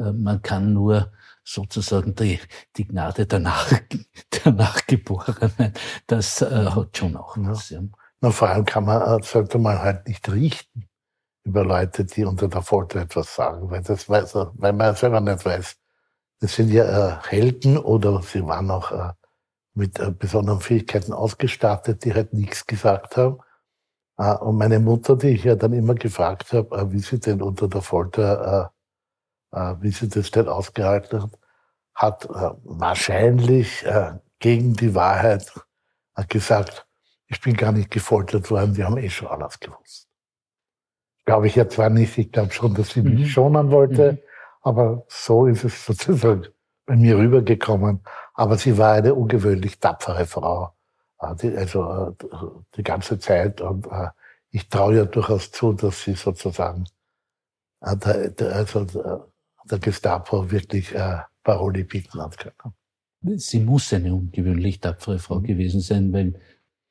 äh, 0.01 0.13
man 0.13 0.41
kann 0.41 0.73
nur 0.73 1.11
sozusagen 1.43 2.15
die, 2.15 2.39
die 2.77 2.87
Gnade 2.87 3.25
der, 3.25 3.39
Nach, 3.39 3.71
der 4.45 4.51
Nachgeborenen, 4.51 5.73
das 6.07 6.41
äh, 6.41 6.65
hat 6.67 6.97
schon 6.97 7.15
auch 7.15 7.35
was. 7.37 7.69
Ja. 7.69 7.81
Na, 8.21 8.31
vor 8.31 8.49
allem 8.49 8.65
kann 8.65 8.85
man, 8.85 9.01
äh, 9.01 9.23
sollte 9.23 9.57
man 9.57 9.79
halt 9.79 10.07
nicht 10.07 10.29
richten 10.31 10.87
über 11.43 11.63
Leute, 11.65 12.05
die 12.05 12.23
unter 12.23 12.47
der 12.47 12.61
Folter 12.61 13.01
etwas 13.01 13.35
sagen, 13.35 13.69
weil, 13.71 13.81
das 13.81 14.07
weiß 14.07 14.35
weil 14.53 14.73
man 14.73 14.95
selber 14.95 15.21
nicht 15.21 15.43
weiß. 15.45 15.77
Das 16.39 16.55
sind 16.55 16.69
ja 16.69 17.17
äh, 17.17 17.19
Helden 17.29 17.77
oder 17.77 18.21
sie 18.21 18.45
waren 18.45 18.69
auch 18.71 18.91
äh, 18.91 19.11
mit 19.73 19.99
äh, 19.99 20.11
besonderen 20.11 20.59
Fähigkeiten 20.59 21.13
ausgestattet, 21.13 22.03
die 22.05 22.13
halt 22.13 22.33
nichts 22.33 22.65
gesagt 22.65 23.17
haben. 23.17 23.39
Äh, 24.17 24.35
und 24.35 24.57
meine 24.57 24.79
Mutter, 24.79 25.15
die 25.15 25.29
ich 25.29 25.43
ja 25.43 25.55
dann 25.55 25.73
immer 25.73 25.95
gefragt 25.95 26.53
habe, 26.53 26.75
äh, 26.75 26.91
wie 26.91 26.99
sie 26.99 27.19
denn 27.19 27.41
unter 27.41 27.67
der 27.67 27.81
Folter, 27.81 28.71
wie 29.51 29.91
sie 29.91 30.07
das 30.07 30.31
denn 30.31 30.47
ausgehalten 30.47 31.23
hat, 31.23 31.31
hat 31.93 32.25
äh, 32.25 32.51
wahrscheinlich 32.63 33.85
äh, 33.85 34.13
gegen 34.39 34.73
die 34.73 34.95
Wahrheit 34.95 35.51
äh, 36.15 36.25
gesagt, 36.25 36.87
ich 37.27 37.39
bin 37.41 37.55
gar 37.55 37.71
nicht 37.71 37.91
gefoltert 37.91 38.49
worden, 38.51 38.73
die 38.73 38.83
haben 38.83 38.97
eh 38.97 39.09
schon 39.09 39.27
alles 39.27 39.59
gewusst. 39.59 40.07
Glaube 41.25 41.47
ich 41.47 41.55
ja 41.55 41.69
zwar 41.69 41.89
nicht, 41.89 42.17
ich 42.17 42.31
glaube 42.31 42.51
schon, 42.51 42.73
dass 42.73 42.89
sie 42.89 43.01
mich 43.01 43.19
mhm. 43.19 43.25
schonen 43.25 43.71
wollte, 43.71 44.13
mhm. 44.13 44.17
aber 44.61 45.05
so 45.07 45.45
ist 45.45 45.63
es 45.63 45.85
sozusagen 45.85 46.47
bei 46.85 46.95
mir 46.95 47.17
rübergekommen. 47.17 48.01
Aber 48.33 48.57
sie 48.57 48.77
war 48.77 48.93
eine 48.93 49.13
ungewöhnlich 49.13 49.79
tapfere 49.79 50.25
Frau, 50.25 50.73
äh, 51.19 51.55
also 51.55 52.15
äh, 52.19 52.25
die 52.75 52.83
ganze 52.83 53.19
Zeit. 53.19 53.61
Und 53.61 53.85
äh, 53.87 54.09
ich 54.49 54.67
traue 54.69 54.95
ja 54.95 55.05
durchaus 55.05 55.51
zu, 55.51 55.73
dass 55.73 56.03
sie 56.03 56.13
sozusagen 56.13 56.85
also 57.79 59.30
der 59.69 59.79
Gestapo 59.79 60.51
wirklich 60.51 60.93
Paroli 61.43 61.83
bieten 61.83 62.21
hat 62.21 62.37
können. 62.37 62.73
Sie 63.37 63.59
muss 63.59 63.93
eine 63.93 64.15
ungewöhnlich 64.15 64.79
tapfere 64.79 65.19
Frau 65.19 65.39
mhm. 65.39 65.43
gewesen 65.43 65.81
sein, 65.81 66.11
weil 66.11 66.39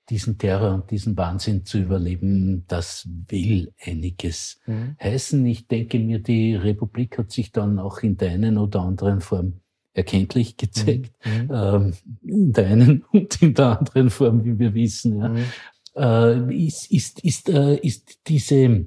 diesen 0.08 0.38
Terror 0.38 0.74
und 0.74 0.90
diesen 0.90 1.16
Wahnsinn 1.16 1.64
zu 1.64 1.78
überleben, 1.78 2.64
das 2.66 3.08
will 3.28 3.72
einiges 3.80 4.60
mhm. 4.66 4.96
heißen. 5.00 5.44
Ich 5.46 5.68
denke 5.68 5.98
mir, 5.98 6.20
die 6.20 6.56
Republik 6.56 7.18
hat 7.18 7.30
sich 7.30 7.52
dann 7.52 7.78
auch 7.78 7.98
in 7.98 8.16
der 8.16 8.30
einen 8.30 8.58
oder 8.58 8.80
anderen 8.80 9.20
Form 9.20 9.60
erkenntlich 9.92 10.56
gezeigt. 10.56 11.14
Mhm. 11.24 11.42
mhm. 11.42 11.50
Ähm, 11.52 11.94
in 12.22 12.52
der 12.52 12.66
einen 12.66 13.02
und 13.12 13.42
in 13.42 13.54
der 13.54 13.78
anderen 13.78 14.10
Form, 14.10 14.44
wie 14.44 14.58
wir 14.58 14.74
wissen. 14.74 15.18
Ja. 15.18 15.28
Mhm. 15.28 15.44
Äh, 15.96 16.66
ist, 16.66 16.90
ist, 16.90 17.20
ist, 17.24 17.48
äh, 17.48 17.76
ist 17.76 18.20
diese 18.28 18.86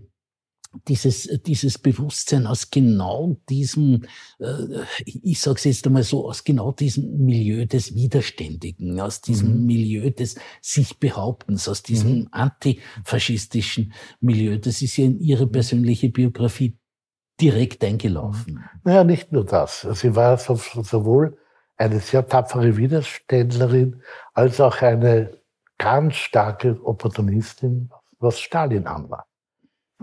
dieses, 0.87 1.29
dieses 1.45 1.77
Bewusstsein 1.77 2.47
aus 2.47 2.71
genau 2.71 3.37
diesem, 3.49 4.05
äh, 4.39 4.83
ich 5.05 5.39
sage 5.39 5.57
es 5.57 5.63
jetzt 5.63 5.87
einmal 5.87 6.03
so, 6.03 6.27
aus 6.27 6.43
genau 6.43 6.71
diesem 6.71 7.17
Milieu 7.25 7.65
des 7.65 7.93
Widerständigen, 7.93 8.99
aus 8.99 9.21
diesem 9.21 9.61
mhm. 9.61 9.65
Milieu 9.65 10.09
des 10.09 10.35
sich 10.61 10.99
Behauptens, 10.99 11.67
aus 11.67 11.83
diesem 11.83 12.21
mhm. 12.21 12.27
antifaschistischen 12.31 13.93
Milieu, 14.19 14.57
das 14.57 14.81
ist 14.81 14.97
ja 14.97 15.05
in 15.05 15.19
Ihre 15.19 15.47
persönliche 15.47 16.09
Biografie 16.09 16.77
direkt 17.39 17.83
eingelaufen. 17.83 18.63
Naja, 18.83 19.03
nicht 19.03 19.31
nur 19.31 19.45
das. 19.45 19.81
Sie 19.81 20.15
war 20.15 20.37
sowohl 20.37 21.37
eine 21.77 21.99
sehr 21.99 22.27
tapfere 22.27 22.77
Widerständlerin 22.77 24.01
als 24.33 24.61
auch 24.61 24.81
eine 24.81 25.37
ganz 25.77 26.15
starke 26.15 26.79
Opportunistin, 26.85 27.89
was 28.19 28.39
Stalin 28.39 28.87
anwar 28.87 29.27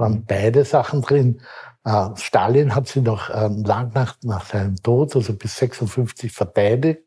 waren 0.00 0.24
beide 0.24 0.64
Sachen 0.64 1.02
drin. 1.02 1.40
Äh, 1.84 2.08
Stalin 2.16 2.74
hat 2.74 2.88
sie 2.88 3.02
noch 3.02 3.30
ähm, 3.32 3.62
lang 3.64 3.92
nach, 3.94 4.16
nach 4.22 4.44
seinem 4.46 4.76
Tod, 4.76 5.14
also 5.14 5.34
bis 5.34 5.56
56 5.56 6.32
verteidigt, 6.32 7.02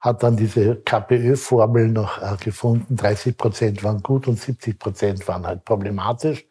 hat 0.00 0.22
dann 0.22 0.36
diese 0.36 0.76
KPÖ-Formel 0.76 1.88
noch 1.88 2.20
äh, 2.20 2.36
gefunden. 2.42 2.96
30 2.96 3.36
Prozent 3.36 3.84
waren 3.84 4.02
gut 4.02 4.26
und 4.26 4.40
70 4.40 4.78
Prozent 4.78 5.28
waren 5.28 5.46
halt 5.46 5.64
problematisch. 5.64 6.44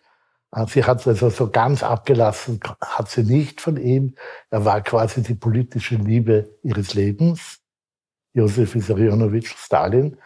Äh, 0.53 0.65
sie 0.67 0.83
hat 0.83 1.05
also 1.05 1.29
so 1.29 1.49
ganz 1.49 1.83
abgelassen, 1.83 2.59
hat 2.79 3.09
sie 3.09 3.23
nicht 3.23 3.59
von 3.59 3.77
ihm. 3.77 4.15
Er 4.49 4.63
war 4.63 4.81
quasi 4.81 5.21
die 5.21 5.35
politische 5.35 5.95
Liebe 5.95 6.57
ihres 6.63 6.93
Lebens, 6.93 7.59
Josef 8.33 8.75
Vissarionovich 8.75 9.49
Stalin. 9.49 10.17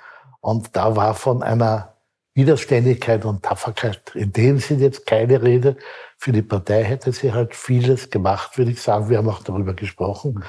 Und 0.42 0.76
da 0.76 0.96
war 0.96 1.16
von 1.16 1.42
einer 1.42 1.95
Widerständigkeit 2.36 3.24
und 3.26 3.44
Tapferkeit. 3.44 4.14
In 4.14 4.32
dem 4.34 4.60
sind 4.60 4.82
jetzt 4.82 5.06
keine 5.06 5.42
Rede. 5.42 5.78
Für 6.18 6.34
die 6.34 6.42
Partei 6.42 6.84
hätte 6.84 7.12
sie 7.14 7.34
halt 7.34 7.56
vieles 7.56 8.10
gemacht, 8.10 8.58
würde 8.58 8.72
ich 8.72 8.82
sagen. 8.82 9.10
Wir 9.10 9.18
haben 9.18 9.30
auch 9.30 9.42
darüber 9.42 9.74
gesprochen. 9.74 10.44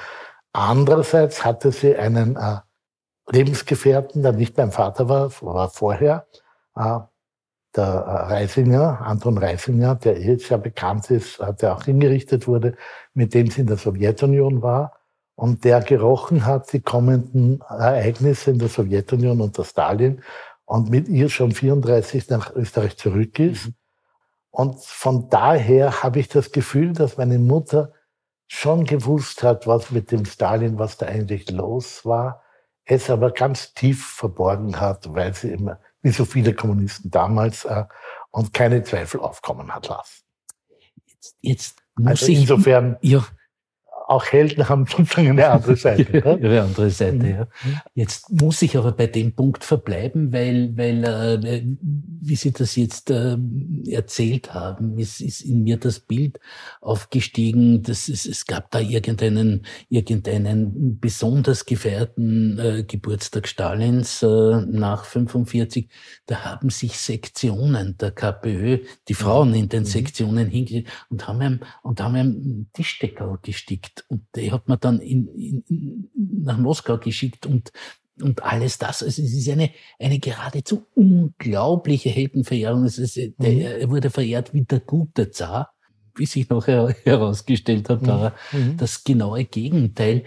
Andererseits 0.51 1.45
hatte 1.45 1.71
sie 1.71 1.95
einen 1.95 2.35
äh, 2.35 2.57
Lebensgefährten, 3.29 4.21
der 4.21 4.33
nicht 4.33 4.57
mein 4.57 4.71
Vater 4.71 5.07
war, 5.07 5.31
war 5.41 5.69
vorher, 5.69 6.27
äh, 6.75 6.99
der 7.75 7.85
äh, 7.85 8.33
Reisinger, 8.33 9.01
Anton 9.01 9.37
Reisinger, 9.37 9.95
der 9.95 10.19
jetzt 10.19 10.49
ja 10.49 10.57
bekannt 10.57 11.09
ist, 11.09 11.39
äh, 11.39 11.53
der 11.53 11.75
auch 11.75 11.83
hingerichtet 11.83 12.47
wurde, 12.47 12.75
mit 13.13 13.33
dem 13.33 13.49
sie 13.49 13.61
in 13.61 13.67
der 13.67 13.77
Sowjetunion 13.77 14.61
war 14.61 14.97
und 15.37 15.63
der 15.63 15.81
gerochen 15.81 16.45
hat 16.45 16.73
die 16.73 16.81
kommenden 16.81 17.61
Ereignisse 17.61 18.49
in 18.51 18.57
der 18.57 18.69
Sowjetunion 18.69 19.39
unter 19.39 19.63
Stalin 19.63 20.23
und 20.67 20.89
mit 20.89 21.07
ihr 21.07 21.29
schon 21.29 21.53
34 21.53 22.29
nach 22.29 22.53
Österreich 22.53 22.97
zurück 22.97 23.39
ist. 23.39 23.67
Mhm. 23.67 23.73
Und 24.51 24.83
von 24.83 25.29
daher 25.29 26.03
habe 26.03 26.19
ich 26.19 26.27
das 26.27 26.51
Gefühl, 26.51 26.93
dass 26.93 27.17
meine 27.17 27.39
Mutter 27.39 27.93
schon 28.47 28.83
gewusst 28.85 29.43
hat, 29.43 29.65
was 29.65 29.91
mit 29.91 30.11
dem 30.11 30.25
Stalin, 30.25 30.77
was 30.77 30.97
da 30.97 31.05
eigentlich 31.05 31.49
los 31.49 32.05
war, 32.05 32.43
es 32.85 33.09
aber 33.09 33.31
ganz 33.31 33.73
tief 33.73 34.05
verborgen 34.05 34.79
hat, 34.79 35.13
weil 35.13 35.33
sie 35.33 35.51
immer, 35.51 35.79
wie 36.01 36.11
so 36.11 36.25
viele 36.25 36.53
Kommunisten 36.53 37.11
damals, 37.11 37.65
äh, 37.65 37.85
und 38.31 38.53
keine 38.53 38.83
Zweifel 38.83 39.21
aufkommen 39.21 39.73
hat 39.73 39.87
lassen. 39.87 40.23
Jetzt, 41.07 41.37
jetzt 41.41 41.79
muss 41.95 42.21
also 42.21 42.31
insofern, 42.31 42.97
ich, 43.01 43.11
ja 43.11 43.25
auch 44.07 44.25
Helden 44.25 44.69
haben 44.69 44.85
sozusagen 44.85 45.31
eine 45.31 45.49
andere 45.49 45.75
Seite. 45.75 46.11
Ne? 46.11 46.39
Ihre 46.41 46.61
andere 46.61 46.89
Seite, 46.89 47.17
mhm. 47.17 47.29
ja. 47.29 47.47
Jetzt 47.93 48.31
muss 48.31 48.61
ich 48.61 48.77
aber 48.77 48.93
bei 48.93 49.07
dem 49.07 49.33
Punkt 49.35 49.65
verbleiben, 49.65 50.31
weil, 50.31 50.75
weil 50.77 51.03
äh, 51.03 51.63
wie 51.81 52.35
Sie 52.35 52.53
das 52.53 52.77
jetzt 52.77 53.09
äh, 53.09 53.37
erzählt 53.89 54.53
haben, 54.53 54.97
ist, 54.97 55.19
ist 55.19 55.41
in 55.41 55.63
mir 55.63 55.75
das 55.75 55.99
Bild 55.99 56.39
aufgestiegen, 56.79 57.83
dass 57.83 58.07
es, 58.07 58.25
es 58.25 58.45
gab 58.45 58.71
da 58.71 58.79
irgendeinen, 58.79 59.65
irgendeinen 59.89 60.99
besonders 60.99 61.65
gefeierten 61.65 62.57
äh, 62.59 62.83
Geburtstag 62.83 63.45
Stalins 63.45 64.23
äh, 64.23 64.27
nach 64.27 65.03
45. 65.03 65.89
Da 66.27 66.45
haben 66.45 66.69
sich 66.69 66.97
Sektionen 66.97 67.97
der 67.97 68.11
KPÖ, 68.11 68.79
die 69.09 69.13
Frauen 69.13 69.53
in 69.53 69.67
den 69.67 69.81
mhm. 69.81 69.87
Sektionen 69.87 70.47
hingestellt 70.47 70.87
und 71.09 71.27
haben 71.27 71.59
und 71.83 71.99
haben 71.99 72.15
ihm 72.15 72.67
Tischdeckel 72.71 73.37
gestickt 73.41 73.96
und 74.09 74.23
der 74.35 74.51
hat 74.51 74.67
mir 74.67 74.77
dann 74.77 74.99
in, 74.99 75.27
in, 75.27 76.09
nach 76.43 76.57
Moskau 76.57 76.97
geschickt 76.97 77.45
und 77.45 77.71
und 78.21 78.43
alles 78.43 78.77
das. 78.77 79.03
Also 79.03 79.21
es 79.21 79.33
ist 79.33 79.49
eine, 79.49 79.69
eine 79.99 80.19
geradezu 80.19 80.87
unglaubliche 80.95 82.09
Heldenverehrung. 82.09 82.83
Es 82.83 82.97
ist, 82.97 83.15
der, 83.15 83.51
mhm. 83.51 83.61
Er 83.61 83.89
wurde 83.89 84.09
verehrt 84.09 84.53
wie 84.53 84.63
der 84.63 84.79
gute 84.79 85.29
Zar, 85.29 85.73
wie 86.15 86.25
sich 86.25 86.49
nachher 86.49 86.95
herausgestellt 87.03 87.89
hat, 87.89 88.05
war 88.07 88.33
mhm. 88.51 88.59
mhm. 88.59 88.77
das 88.77 89.03
genaue 89.03 89.45
Gegenteil. 89.45 90.23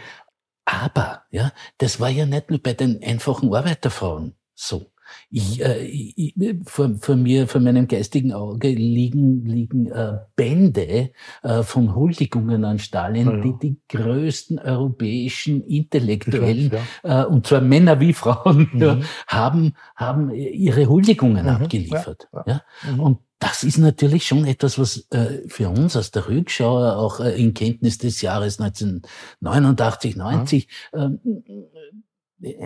Aber, 0.65 1.25
ja, 1.31 1.53
das 1.79 1.99
war 1.99 2.11
ja 2.11 2.27
nicht 2.27 2.51
nur 2.51 2.61
bei 2.61 2.75
den 2.75 3.03
einfachen 3.03 3.53
Arbeiterfrauen 3.53 4.37
so. 4.55 4.90
Ich, 5.31 5.65
äh, 5.65 5.85
ich, 5.85 6.35
vor, 6.65 6.95
vor 7.01 7.17
mir, 7.17 7.49
vor 7.49 7.61
meinem 7.61 7.89
geistigen 7.89 8.33
Auge 8.33 8.69
liegen, 8.69 9.45
liegen 9.45 9.87
äh, 9.87 10.19
Bände 10.37 11.11
äh, 11.43 11.63
von 11.63 11.95
Huldigungen 11.95 12.65
an 12.65 12.79
Stalin, 12.79 13.29
ja. 13.29 13.37
die 13.41 13.55
die 13.61 13.81
größten 13.89 14.59
europäischen 14.59 15.63
Intellektuellen, 15.63 16.73
weiß, 16.73 16.81
ja. 17.05 17.23
äh, 17.23 17.27
und 17.27 17.47
zwar 17.47 17.61
Männer 17.61 18.01
wie 18.01 18.13
Frauen, 18.13 18.69
mhm. 18.73 18.81
ja, 18.81 19.01
haben, 19.27 19.75
haben 19.97 20.31
ihre 20.31 20.87
Huldigungen 20.87 21.45
mhm. 21.45 21.51
abgeliefert. 21.51 22.29
Ja, 22.47 22.63
mhm. 22.91 23.01
Und 23.01 23.19
das 23.41 23.65
ist 23.65 23.79
natürlich 23.79 24.27
schon 24.27 24.45
etwas, 24.45 24.79
was 24.79 25.07
äh, 25.11 25.49
für 25.49 25.71
uns 25.71 25.97
aus 25.97 26.11
der 26.11 26.29
Rückschau 26.29 26.77
auch 26.93 27.21
äh, 27.21 27.43
in 27.43 27.55
Kenntnis 27.55 27.97
des 27.97 28.21
Jahres 28.21 28.61
1989, 28.61 30.17
90 30.17 30.69
ähm, 30.93 31.19
äh, 31.25 31.53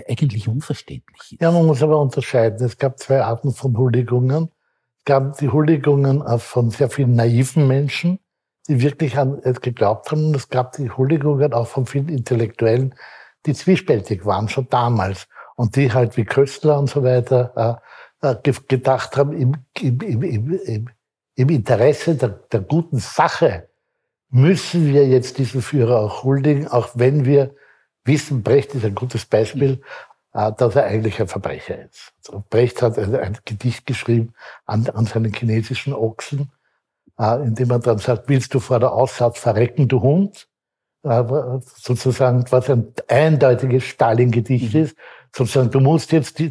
eigentlich 0.08 0.48
unverständlich 0.48 1.32
ist. 1.32 1.40
Ja, 1.40 1.50
man 1.50 1.66
muss 1.66 1.82
aber 1.82 2.00
unterscheiden. 2.00 2.64
Es 2.64 2.78
gab 2.78 2.98
zwei 2.98 3.22
Arten 3.22 3.52
von 3.52 3.76
Huldigungen. 3.76 4.50
Es 4.98 5.04
gab 5.04 5.36
die 5.38 5.48
Huldigungen 5.48 6.22
von 6.38 6.70
sehr 6.70 6.90
vielen 6.90 7.14
naiven 7.14 7.66
Menschen, 7.66 8.18
die 8.68 8.80
wirklich 8.80 9.18
an 9.18 9.40
es 9.42 9.60
geglaubt 9.60 10.10
haben. 10.10 10.26
Und 10.26 10.36
es 10.36 10.48
gab 10.48 10.72
die 10.72 10.90
Huldigungen 10.90 11.52
auch 11.52 11.66
von 11.66 11.86
vielen 11.86 12.08
Intellektuellen, 12.08 12.94
die 13.46 13.54
zwiespältig 13.54 14.24
waren, 14.24 14.48
schon 14.48 14.68
damals. 14.70 15.26
Und 15.56 15.76
die 15.76 15.92
halt 15.92 16.16
wie 16.16 16.24
Köstler 16.24 16.78
und 16.78 16.90
so 16.90 17.02
weiter 17.04 17.80
äh, 18.22 18.30
äh, 18.30 18.52
gedacht 18.68 19.16
haben, 19.16 19.32
im, 19.32 19.56
im, 19.80 20.22
im, 20.22 20.88
im 21.36 21.48
Interesse 21.48 22.14
der, 22.14 22.28
der 22.28 22.60
guten 22.60 22.98
Sache 22.98 23.68
müssen 24.30 24.92
wir 24.92 25.06
jetzt 25.06 25.38
diesen 25.38 25.62
Führer 25.62 26.00
auch 26.00 26.24
huldigen, 26.24 26.66
auch 26.66 26.88
wenn 26.94 27.24
wir 27.24 27.54
wissen, 28.04 28.42
Brecht 28.42 28.74
ist 28.74 28.84
ein 28.84 28.94
gutes 28.94 29.24
Beispiel, 29.26 29.80
äh, 30.32 30.52
dass 30.52 30.76
er 30.76 30.84
eigentlich 30.84 31.20
ein 31.20 31.28
Verbrecher 31.28 31.82
ist. 31.84 32.12
Also 32.18 32.44
Brecht 32.50 32.82
hat 32.82 32.98
ein, 32.98 33.38
Gedicht 33.44 33.86
geschrieben 33.86 34.34
an, 34.66 34.88
an 34.88 35.06
seinen 35.06 35.32
chinesischen 35.32 35.94
Ochsen, 35.94 36.52
äh, 37.18 37.42
in 37.42 37.54
dem 37.54 37.70
er 37.70 37.78
dann 37.78 37.98
sagt, 37.98 38.28
willst 38.28 38.54
du 38.54 38.60
vor 38.60 38.80
der 38.80 38.92
Aussatz 38.92 39.38
verrecken, 39.38 39.88
du 39.88 40.02
Hund? 40.02 40.48
sozusagen, 41.06 42.46
was 42.48 42.70
ein 42.70 42.94
eindeutiges 43.08 43.84
Stalin-Gedicht 43.84 44.72
mhm. 44.72 44.84
ist, 44.84 44.96
sozusagen, 45.36 45.70
du 45.70 45.80
musst 45.80 46.12
jetzt 46.12 46.38
die, 46.38 46.50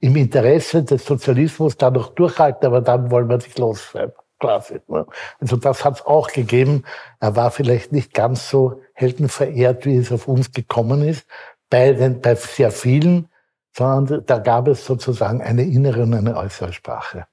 im 0.00 0.16
Interesse 0.16 0.82
des 0.82 1.04
Sozialismus 1.04 1.76
dadurch 1.76 2.08
durchhalten, 2.08 2.66
aber 2.66 2.80
dann 2.80 3.10
wollen 3.10 3.28
wir 3.28 3.40
sich 3.40 3.56
losschreiben. 3.56 4.14
Klasse. 4.38 4.82
Ne? 4.88 5.06
Also 5.40 5.56
das 5.56 5.84
hat 5.84 5.94
es 5.94 6.06
auch 6.06 6.28
gegeben. 6.28 6.84
Er 7.20 7.36
war 7.36 7.50
vielleicht 7.50 7.92
nicht 7.92 8.12
ganz 8.12 8.50
so 8.50 8.82
heldenverehrt, 8.96 9.84
wie 9.84 9.96
es 9.96 10.10
auf 10.10 10.26
uns 10.26 10.50
gekommen 10.50 11.02
ist, 11.02 11.26
bei, 11.70 11.92
den, 11.92 12.20
bei 12.20 12.34
sehr 12.34 12.70
vielen, 12.70 13.28
sondern 13.76 14.24
da 14.24 14.38
gab 14.38 14.68
es 14.68 14.84
sozusagen 14.86 15.42
eine 15.42 15.62
innere 15.62 16.02
und 16.02 16.14
eine 16.14 16.36
äußere 16.36 16.72
Sprache 16.72 17.26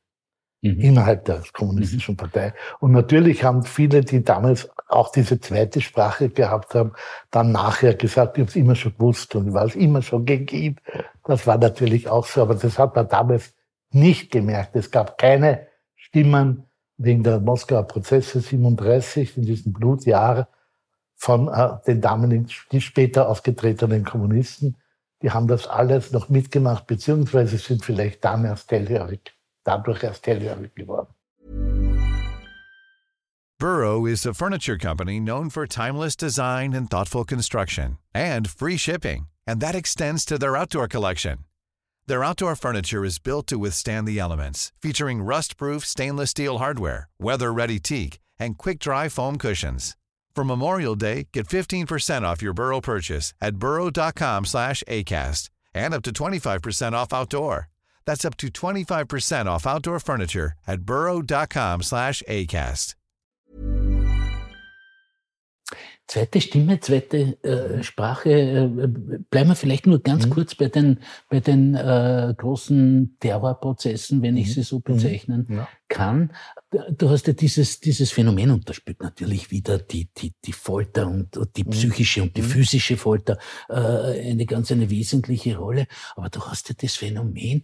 mhm. 0.62 0.80
innerhalb 0.80 1.26
der 1.26 1.42
kommunistischen 1.54 2.14
mhm. 2.14 2.18
Partei. 2.18 2.54
Und 2.80 2.92
natürlich 2.92 3.44
haben 3.44 3.64
viele, 3.64 4.02
die 4.02 4.24
damals 4.24 4.70
auch 4.90 5.12
diese 5.12 5.40
zweite 5.40 5.80
Sprache 5.80 6.30
gehabt 6.30 6.76
haben, 6.76 6.92
dann 7.32 7.54
nachher 7.54 7.94
gesagt, 7.94 8.38
ich 8.38 8.42
habe 8.42 8.50
es 8.50 8.56
immer 8.58 8.76
schon 8.76 8.94
gewusst 8.94 9.34
und 9.36 9.48
ich 9.48 9.54
war 9.54 9.66
es 9.66 9.76
immer 9.76 10.02
schon 10.02 10.26
gegen 10.26 10.48
ihn. 10.56 10.76
Das 11.24 11.48
war 11.48 11.58
natürlich 11.58 12.10
auch 12.10 12.26
so, 12.26 12.42
aber 12.42 12.56
das 12.56 12.78
hat 12.78 12.96
man 12.96 13.08
damals 13.08 13.54
nicht 13.92 14.32
gemerkt. 14.32 14.76
Es 14.76 14.92
gab 14.92 15.18
keine 15.18 15.68
Stimmen 15.96 16.66
wegen 16.98 17.24
der 17.24 17.40
Moskauer 17.40 17.84
Prozesse 17.84 18.42
37 18.42 19.38
in 19.38 19.44
diesem 19.44 19.72
Blutjahr 19.72 20.50
von 21.24 21.48
äh, 21.48 21.78
den 21.88 22.02
damaligen, 22.02 22.50
die 22.74 22.82
später 22.82 23.30
aufgetretenen 23.30 24.04
Kommunisten. 24.04 24.76
Die 25.22 25.32
haben 25.32 25.48
das 25.48 25.68
alles 25.68 26.12
noch 26.12 26.28
mitgemacht, 26.28 26.86
beziehungsweise 26.86 27.58
sind 27.58 27.86
vielleicht 27.86 28.26
dann 28.26 28.44
erst 28.44 28.70
hellhörig, 28.72 29.34
dadurch 29.64 30.04
erst 30.04 30.28
hellhörig 30.28 30.76
geworden. 30.76 31.14
Burrow 33.58 34.06
is 34.06 34.26
a 34.26 34.34
furniture 34.34 34.78
company 34.78 35.22
known 35.22 35.50
for 35.50 35.66
timeless 35.66 36.18
design 36.18 36.74
and 36.74 36.90
thoughtful 36.90 37.24
construction 37.24 37.98
and 38.14 38.50
free 38.50 38.76
shipping, 38.76 39.28
and 39.48 39.62
that 39.62 39.76
extends 39.76 40.26
to 40.26 40.38
their 40.38 40.58
outdoor 40.58 40.90
collection. 40.90 41.46
Their 42.06 42.26
outdoor 42.26 42.58
furniture 42.58 43.06
is 43.06 43.18
built 43.18 43.48
to 43.48 43.58
withstand 43.58 44.06
the 44.06 44.20
elements, 44.20 44.74
featuring 44.82 45.24
rust-proof 45.24 45.86
stainless 45.86 46.32
steel 46.32 46.58
hardware, 46.58 47.08
weather-ready 47.18 47.80
teak, 47.80 48.20
and 48.38 48.58
quick-dry 48.58 49.08
foam 49.08 49.38
cushions. 49.38 49.96
For 50.36 50.44
Memorial 50.44 50.96
Day, 50.96 51.28
get 51.32 51.48
15% 51.48 52.24
off 52.24 52.42
your 52.42 52.54
Burrow 52.54 52.82
purchase 52.82 53.34
at 53.40 53.58
burrow.com 53.58 54.46
slash 54.46 54.84
ACAST 54.88 55.50
and 55.76 55.94
up 55.94 56.02
to 56.04 56.12
25% 56.12 56.94
off 56.94 57.14
outdoor. 57.14 57.70
That's 58.06 58.26
up 58.26 58.36
to 58.38 58.48
25% 58.48 59.46
off 59.46 59.68
outdoor 59.68 60.00
furniture 60.00 60.54
at 60.68 60.82
burrow.com 60.82 61.84
slash 61.84 62.24
ACAST. 62.28 62.96
Zweite 66.06 66.42
Stimme, 66.42 66.80
zweite 66.82 67.42
äh, 67.44 67.82
Sprache. 67.82 68.30
Äh, 68.30 68.68
bleiben 69.30 69.50
wir 69.50 69.56
vielleicht 69.56 69.88
nur 69.88 70.04
ganz 70.04 70.26
mhm. 70.26 70.32
kurz 70.32 70.54
bei 70.54 70.68
den, 70.68 71.00
bei 71.30 71.40
den 71.40 71.76
äh, 71.76 72.34
großen 72.38 73.16
Terrorprozessen, 73.22 74.22
wenn 74.22 74.36
ich 74.36 74.50
mhm. 74.50 74.52
sie 74.52 74.64
so 74.64 74.78
mhm. 74.78 74.84
bezeichnen 74.84 75.48
ja. 75.50 75.68
kann. 75.88 76.34
Du 76.98 77.10
hast 77.10 77.28
ja 77.28 77.34
dieses, 77.34 77.80
dieses 77.80 78.12
Phänomen, 78.12 78.52
und 78.52 78.68
da 78.68 78.74
spielt 78.74 79.02
natürlich 79.02 79.52
wieder 79.52 79.78
die, 79.78 80.10
die, 80.18 80.34
die 80.44 80.54
Folter 80.54 81.08
und, 81.08 81.38
und 81.38 81.56
die 81.56 81.64
mhm. 81.64 81.70
psychische 81.70 82.24
und 82.24 82.36
die 82.36 82.42
mhm. 82.42 82.48
physische 82.48 82.98
Folter 82.98 83.38
äh, 83.70 83.76
eine 84.32 84.46
ganz 84.46 84.72
eine 84.72 84.90
wesentliche 84.90 85.58
Rolle. 85.58 85.88
Aber 86.16 86.30
du 86.30 86.42
hast 86.42 86.70
ja 86.70 86.76
das 86.80 86.96
Phänomen, 86.96 87.64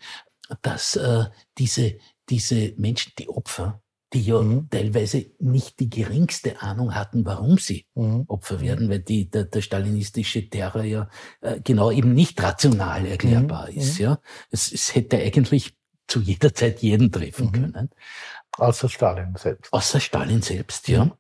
dass 0.62 0.96
äh, 0.96 1.26
diese, 1.58 1.98
diese 2.30 2.74
Menschen, 2.78 3.14
die 3.18 3.30
Opfer, 3.30 3.82
die 4.14 4.22
ja 4.22 4.42
mhm. 4.42 4.70
teilweise 4.70 5.26
nicht 5.40 5.80
die 5.80 5.90
geringste 5.90 6.62
Ahnung 6.62 6.96
hatten, 6.96 7.26
warum 7.26 7.58
sie 7.58 7.86
mhm. 7.96 8.26
Opfer 8.28 8.58
mhm. 8.58 8.62
werden, 8.62 8.90
weil 8.90 9.00
die, 9.00 9.30
der, 9.30 9.46
der 9.46 9.62
stalinistische 9.62 10.50
Terror 10.50 10.84
ja 10.84 11.10
äh, 11.42 11.60
genau 11.62 11.92
eben 11.92 12.14
nicht 12.14 12.42
rational 12.42 13.06
erklärbar 13.06 13.70
mhm. 13.72 13.78
ist. 13.78 14.00
Ja, 14.00 14.20
es, 14.50 14.72
es 14.72 14.96
hätte 14.96 15.18
eigentlich 15.18 15.76
zu 16.08 16.22
jeder 16.22 16.54
Zeit 16.54 16.82
jeden 16.82 17.12
treffen 17.12 17.52
können. 17.52 17.90
Außer 18.58 18.90
Stalin 18.90 19.36
selbst. 19.38 19.72
Außer 19.72 20.00
Stalin 20.00 20.42
selbst, 20.42 20.88
ja. 20.88 21.12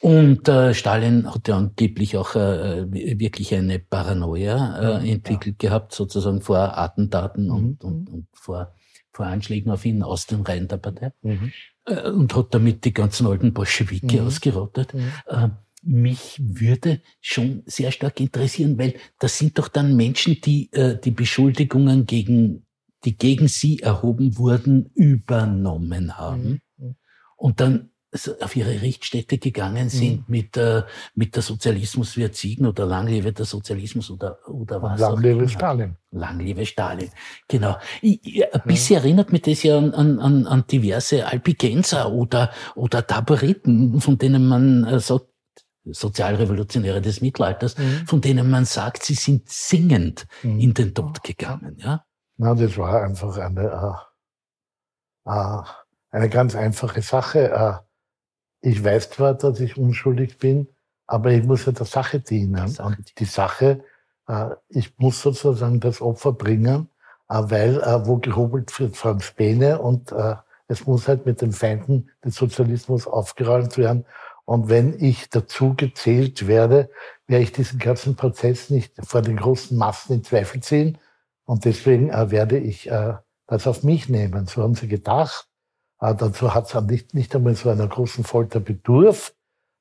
Und 0.00 0.48
äh, 0.48 0.72
Stalin 0.72 1.32
hat 1.32 1.48
ja 1.48 1.56
angeblich 1.56 2.16
auch 2.16 2.34
äh, 2.34 2.86
wirklich 2.90 3.54
eine 3.54 3.78
Paranoia 3.78 5.00
äh, 5.00 5.10
entwickelt 5.10 5.62
ja. 5.62 5.70
gehabt, 5.70 5.92
sozusagen 5.92 6.40
vor 6.40 6.78
Attentaten 6.78 7.50
und, 7.50 7.82
und, 7.82 8.08
und 8.08 8.26
vor, 8.32 8.74
vor 9.12 9.26
Anschlägen 9.26 9.70
auf 9.72 9.84
ihn 9.84 10.02
aus 10.02 10.26
den 10.26 10.42
Reihen 10.42 10.68
der 10.68 10.76
Partei. 10.76 11.12
Mhm. 11.22 11.52
Äh, 11.86 12.10
und 12.10 12.34
hat 12.34 12.54
damit 12.54 12.84
die 12.84 12.92
ganzen 12.92 13.26
alten 13.26 13.52
Bolschewiki 13.52 14.20
mhm. 14.20 14.26
ausgerottet. 14.26 14.94
Mhm. 14.94 15.12
Äh, 15.26 15.48
mich 15.82 16.40
würde 16.42 17.00
schon 17.20 17.62
sehr 17.66 17.92
stark 17.92 18.20
interessieren, 18.20 18.78
weil 18.78 18.94
das 19.18 19.38
sind 19.38 19.58
doch 19.58 19.68
dann 19.68 19.96
Menschen, 19.96 20.40
die 20.40 20.72
äh, 20.72 20.98
die 20.98 21.12
Beschuldigungen 21.12 22.06
gegen, 22.06 22.66
die 23.04 23.16
gegen 23.16 23.46
sie 23.48 23.80
erhoben 23.80 24.36
wurden, 24.36 24.90
übernommen 24.94 26.18
haben. 26.18 26.60
Mhm. 27.38 27.46
Und 27.46 27.60
dann 27.60 27.90
auf 28.40 28.56
ihre 28.56 28.80
Richtstätte 28.82 29.38
gegangen 29.38 29.88
sind 29.88 30.20
mhm. 30.20 30.24
mit, 30.28 30.56
äh, 30.56 30.82
mit 31.14 31.34
der 31.34 31.42
Sozialismus 31.42 32.16
wird 32.16 32.34
siegen 32.34 32.66
oder 32.66 32.86
lang 32.86 33.06
lebe 33.08 33.32
der 33.32 33.44
Sozialismus 33.44 34.10
oder, 34.10 34.38
oder 34.48 34.82
was. 34.82 35.00
Lang 35.00 35.20
lebe 35.20 35.48
Stalin. 35.48 35.96
Lang 36.12 36.40
lebe 36.40 36.64
Stalin. 36.64 37.10
Genau. 37.48 37.76
Ich, 38.00 38.20
ich, 38.24 38.54
ein 38.54 38.62
bisschen 38.64 38.96
erinnert 38.96 39.32
mich 39.32 39.42
das 39.42 39.62
ja 39.62 39.78
an, 39.78 40.18
an, 40.18 40.46
an 40.46 40.64
diverse 40.66 41.26
Albigenser 41.26 42.10
oder, 42.10 42.50
oder 42.74 43.06
Taboriten, 43.06 44.00
von 44.00 44.18
denen 44.18 44.46
man 44.46 44.84
äh, 44.84 45.00
sagt, 45.00 45.26
Sozialrevolutionäre 45.88 47.00
des 47.00 47.20
Mittelalters, 47.20 47.78
mhm. 47.78 48.06
von 48.06 48.20
denen 48.20 48.50
man 48.50 48.64
sagt, 48.64 49.04
sie 49.04 49.14
sind 49.14 49.48
singend 49.48 50.26
mhm. 50.42 50.58
in 50.58 50.74
den 50.74 50.94
Tod 50.94 51.22
gegangen. 51.22 51.76
Ja? 51.78 52.04
Na, 52.38 52.54
das 52.54 52.76
war 52.76 53.02
einfach 53.02 53.36
eine, 53.36 53.96
äh, 55.24 55.30
äh, 55.30 55.62
eine 56.10 56.28
ganz 56.28 56.54
einfache 56.54 57.02
Sache. 57.02 57.50
Äh, 57.50 58.68
ich 58.68 58.82
weiß 58.82 59.10
zwar, 59.10 59.34
dass 59.34 59.60
ich 59.60 59.76
unschuldig 59.76 60.38
bin, 60.38 60.68
aber 61.06 61.30
ich 61.30 61.44
muss 61.44 61.66
ja 61.66 61.72
der 61.72 61.86
Sache 61.86 62.20
dienen. 62.20 62.68
Sache 62.68 62.86
und 62.86 63.18
die 63.18 63.24
Sache, 63.24 63.84
äh, 64.28 64.50
ich 64.68 64.98
muss 64.98 65.22
sozusagen 65.22 65.80
das 65.80 66.00
Opfer 66.00 66.32
bringen, 66.32 66.88
äh, 67.28 67.42
weil 67.42 67.80
wo 68.06 68.16
gehobelt 68.18 68.78
wird 68.80 68.96
von 68.96 69.20
Späne 69.20 69.80
und 69.80 70.12
es 70.68 70.84
muss 70.86 71.06
halt 71.06 71.26
mit 71.26 71.40
den 71.42 71.52
Feinden 71.52 72.10
des 72.24 72.34
Sozialismus 72.34 73.06
aufgeräumt 73.06 73.78
werden. 73.78 74.04
Und 74.44 74.68
wenn 74.68 74.98
ich 74.98 75.28
dazu 75.30 75.74
gezählt 75.76 76.48
werde, 76.48 76.90
werde 77.28 77.44
ich 77.44 77.52
diesen 77.52 77.78
ganzen 77.78 78.16
Prozess 78.16 78.70
nicht 78.70 78.94
vor 79.04 79.22
den 79.22 79.36
großen 79.36 79.76
Massen 79.76 80.14
in 80.14 80.24
Zweifel 80.24 80.60
ziehen. 80.60 80.98
Und 81.44 81.64
deswegen 81.64 82.10
werde 82.10 82.58
ich 82.58 82.90
das 83.46 83.66
auf 83.68 83.84
mich 83.84 84.08
nehmen. 84.08 84.46
So 84.46 84.62
haben 84.62 84.74
sie 84.74 84.88
gedacht. 84.88 85.45
Äh, 86.00 86.14
dazu 86.14 86.54
hat 86.54 86.72
es 86.72 86.80
nicht, 86.82 87.14
nicht 87.14 87.34
einmal 87.34 87.54
so 87.54 87.70
einer 87.70 87.88
großen 87.88 88.24
Folter 88.24 88.60
bedurft. 88.60 89.34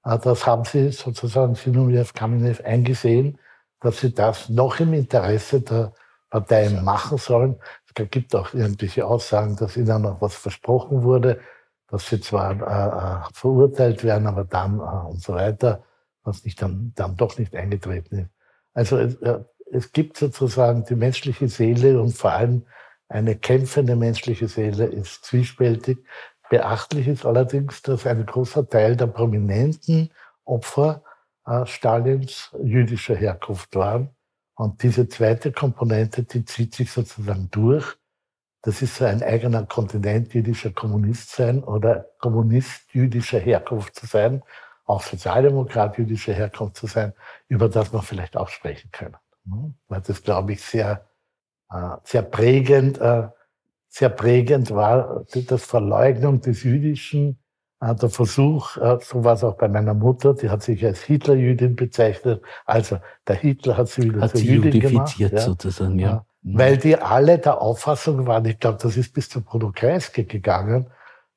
Äh, 0.03 0.17
das 0.19 0.45
haben 0.45 0.65
sie 0.65 0.91
sozusagen 0.91 1.55
Sinoviev 1.55 2.13
Kamenev 2.13 2.61
eingesehen, 2.63 3.39
dass 3.81 3.99
sie 3.99 4.13
das 4.13 4.49
noch 4.49 4.79
im 4.79 4.93
Interesse 4.93 5.61
der 5.61 5.93
Parteien 6.29 6.83
machen 6.83 7.17
sollen. 7.17 7.55
gibt 7.93 8.35
auch 8.35 8.53
irgendwelche 8.53 9.05
Aussagen, 9.05 9.55
dass 9.55 9.77
ihnen 9.77 10.01
noch 10.01 10.21
was 10.21 10.35
versprochen 10.35 11.03
wurde, 11.03 11.39
dass 11.87 12.09
sie 12.09 12.19
zwar 12.19 12.51
äh, 12.51 13.27
äh, 13.27 13.29
verurteilt 13.33 14.03
werden, 14.03 14.27
aber 14.27 14.43
dann 14.43 14.79
äh, 14.79 15.09
und 15.09 15.21
so 15.21 15.33
weiter, 15.33 15.83
was 16.23 16.43
nicht 16.43 16.61
dann, 16.61 16.91
dann 16.95 17.15
doch 17.15 17.37
nicht 17.37 17.55
eingetreten 17.55 18.19
ist. 18.19 18.29
Also 18.73 18.97
es, 18.97 19.15
äh, 19.21 19.39
es 19.71 19.91
gibt 19.91 20.17
sozusagen 20.17 20.83
die 20.85 20.95
menschliche 20.95 21.47
Seele 21.47 22.01
und 22.01 22.13
vor 22.15 22.31
allem 22.31 22.65
eine 23.07 23.35
kämpfende 23.35 23.95
menschliche 23.95 24.47
Seele 24.47 24.85
ist 24.85 25.25
zwiespältig. 25.25 25.99
Beachtlich 26.49 27.07
ist 27.07 27.25
allerdings, 27.25 27.81
dass 27.81 28.05
ein 28.05 28.25
großer 28.25 28.67
Teil 28.67 28.95
der 28.95 29.07
prominenten 29.07 30.11
Opfer 30.43 31.03
äh, 31.45 31.65
Stalins 31.65 32.55
jüdischer 32.61 33.15
Herkunft 33.15 33.75
waren. 33.75 34.09
Und 34.55 34.83
diese 34.83 35.07
zweite 35.09 35.51
Komponente, 35.51 36.23
die 36.23 36.45
zieht 36.45 36.73
sich 36.75 36.91
sozusagen 36.91 37.49
durch. 37.51 37.97
Das 38.61 38.81
ist 38.81 38.95
so 38.95 39.05
ein 39.05 39.21
eigener 39.21 39.65
Kontinent 39.65 40.33
jüdischer 40.33 40.71
Kommunist 40.71 41.31
sein 41.31 41.63
oder 41.63 42.09
Kommunist 42.19 42.93
jüdischer 42.93 43.39
Herkunft 43.39 43.95
zu 43.95 44.07
sein, 44.07 44.41
auch 44.85 45.03
Sozialdemokrat 45.03 45.97
jüdischer 45.97 46.33
Herkunft 46.33 46.77
zu 46.77 46.87
sein, 46.87 47.13
über 47.47 47.69
das 47.69 47.91
man 47.91 48.01
vielleicht 48.01 48.37
auch 48.37 48.49
sprechen 48.49 48.89
können. 48.91 49.17
Weil 49.87 50.01
das, 50.01 50.23
glaube 50.23 50.53
ich, 50.53 50.61
sehr, 50.63 51.05
sehr 52.03 52.21
prägend, 52.21 52.99
äh, 52.99 53.27
sehr 53.87 54.09
prägend 54.09 54.71
war, 54.71 55.25
das 55.33 55.65
Verleugnung 55.65 56.41
des 56.41 56.63
Jüdischen 56.63 57.39
der 57.81 58.09
Versuch, 58.09 58.77
äh, 58.77 58.97
so 59.01 59.23
war 59.23 59.33
es 59.33 59.43
auch 59.43 59.57
bei 59.57 59.67
meiner 59.67 59.93
Mutter, 59.93 60.33
die 60.33 60.49
hat 60.49 60.63
sich 60.63 60.83
als 60.85 61.01
Hitlerjüdin 61.03 61.75
bezeichnet. 61.75 62.41
Also 62.65 62.99
der 63.27 63.35
Hitler 63.35 63.77
hat 63.77 63.89
sie 63.89 64.03
wieder 64.03 64.21
hat 64.21 64.31
zur 64.31 64.39
sie 64.39 64.47
Jüdin 64.47 64.79
gemacht. 64.79 65.17
Ja. 65.19 65.37
sozusagen, 65.37 65.99
ja. 65.99 66.25
Weil 66.41 66.77
die 66.77 66.95
alle 66.95 67.39
der 67.39 67.59
Auffassung 67.61 68.27
waren, 68.27 68.45
ich 68.45 68.59
glaube, 68.59 68.77
das 68.81 68.97
ist 68.97 69.13
bis 69.13 69.29
zu 69.29 69.41
Bruno 69.41 69.71
Kreisky 69.73 70.25
gegangen, 70.25 70.87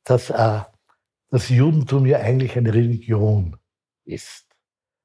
dass 0.04 0.30
äh, 0.30 0.60
das 1.30 1.48
Judentum 1.48 2.06
ja 2.06 2.18
eigentlich 2.18 2.56
eine 2.56 2.72
Religion 2.72 3.56
ist, 4.04 4.46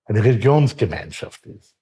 eine 0.06 0.24
Religionsgemeinschaft 0.24 1.46
ist. 1.46 1.76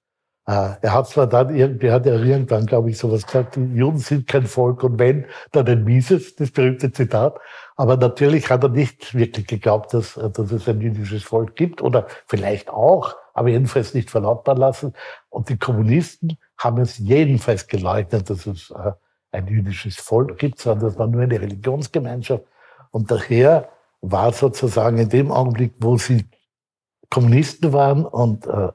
Äh, 0.46 0.74
er 0.80 0.92
hat 0.92 1.08
zwar 1.08 1.28
dann 1.28 1.54
irgendwie, 1.54 1.90
hat 1.90 2.06
er 2.06 2.20
irgendwann, 2.22 2.66
glaube 2.66 2.90
ich, 2.90 2.98
sowas 2.98 3.26
gesagt, 3.26 3.56
die 3.56 3.74
Juden 3.74 3.98
sind 3.98 4.26
kein 4.26 4.46
Volk 4.46 4.82
und 4.82 4.98
wenn, 4.98 5.26
dann 5.52 5.66
ein 5.68 5.84
Mises, 5.84 6.34
das 6.34 6.50
berühmte 6.50 6.90
Zitat. 6.90 7.38
Aber 7.76 7.96
natürlich 7.96 8.50
hat 8.50 8.64
er 8.64 8.68
nicht 8.68 9.14
wirklich 9.14 9.46
geglaubt, 9.46 9.94
dass, 9.94 10.14
dass 10.14 10.50
es 10.50 10.68
ein 10.68 10.80
jüdisches 10.80 11.22
Volk 11.22 11.54
gibt 11.54 11.80
oder 11.80 12.06
vielleicht 12.26 12.70
auch, 12.70 13.14
aber 13.34 13.48
jedenfalls 13.48 13.94
nicht 13.94 14.10
verlautbaren 14.10 14.58
lassen. 14.58 14.94
Und 15.30 15.48
die 15.48 15.58
Kommunisten 15.58 16.36
haben 16.58 16.80
es 16.80 16.98
jedenfalls 16.98 17.68
geleugnet, 17.68 18.28
dass 18.28 18.46
es 18.46 18.70
äh, 18.70 18.92
ein 19.30 19.46
jüdisches 19.46 19.96
Volk 19.96 20.38
gibt, 20.38 20.58
sondern 20.58 20.88
das 20.88 20.98
war 20.98 21.06
nur 21.06 21.22
eine 21.22 21.40
Religionsgemeinschaft. 21.40 22.44
Und 22.90 23.10
daher 23.10 23.70
war 24.00 24.32
sozusagen 24.32 24.98
in 24.98 25.08
dem 25.08 25.30
Augenblick, 25.30 25.74
wo 25.78 25.96
sie 25.96 26.26
Kommunisten 27.08 27.72
waren 27.72 28.04
und 28.04 28.46
äh, 28.46 28.68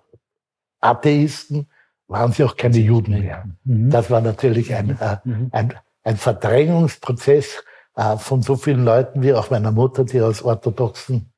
Atheisten, 0.80 1.68
waren 2.08 2.32
sie 2.32 2.44
auch 2.44 2.56
keine 2.56 2.78
Juden 2.78 3.20
mehr. 3.20 3.46
Mhm. 3.64 3.90
Das 3.90 4.10
war 4.10 4.22
natürlich 4.22 4.74
ein, 4.74 4.98
äh, 5.00 5.18
mhm. 5.24 5.50
ein, 5.52 5.74
ein 6.04 6.18
Verdrängungsprozess 6.18 7.64
äh, 7.96 8.18
von 8.18 8.42
so 8.42 8.56
vielen 8.56 8.86
Leuten 8.86 9.22
wie 9.22 9.34
auch 9.34 9.50
meiner 9.50 9.72
Mutter, 9.72 10.06
die 10.06 10.22
aus 10.22 10.42
orthodoxen 10.42 11.32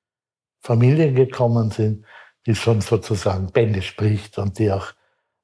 Familien 0.61 1.15
gekommen 1.15 1.71
sind, 1.71 2.05
die 2.45 2.55
schon 2.55 2.81
sozusagen 2.81 3.47
Bände 3.47 3.81
spricht 3.81 4.37
und 4.37 4.59
die 4.59 4.71
auch 4.71 4.91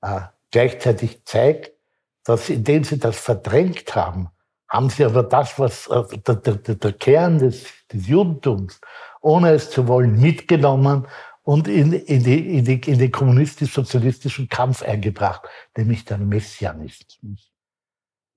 äh, 0.01 0.21
gleichzeitig 0.51 1.25
zeigt, 1.25 1.71
dass 2.23 2.49
indem 2.49 2.84
sie 2.84 2.99
das 2.99 3.17
verdrängt 3.19 3.95
haben, 3.95 4.29
haben 4.67 4.89
sie 4.89 5.05
aber 5.05 5.23
das, 5.23 5.58
was 5.58 5.88
äh, 5.88 6.17
der, 6.17 6.36
der, 6.36 6.75
der 6.75 6.93
Kern 6.93 7.39
des, 7.39 7.65
des 7.91 8.08
Judentums, 8.08 8.79
ohne 9.21 9.51
es 9.51 9.69
zu 9.69 9.88
wollen, 9.88 10.19
mitgenommen 10.19 11.08
und 11.45 11.67
in, 11.67 11.93
in, 11.93 12.23
die, 12.23 12.58
in, 12.58 12.65
die, 12.65 12.81
in 12.89 12.97
den 12.97 13.12
kommunistisch-sozialistischen 13.12 14.49
Kampf 14.49 14.81
eingebracht, 14.81 15.43
nämlich 15.77 16.03
den 16.03 16.27
Messianismus. 16.27 17.51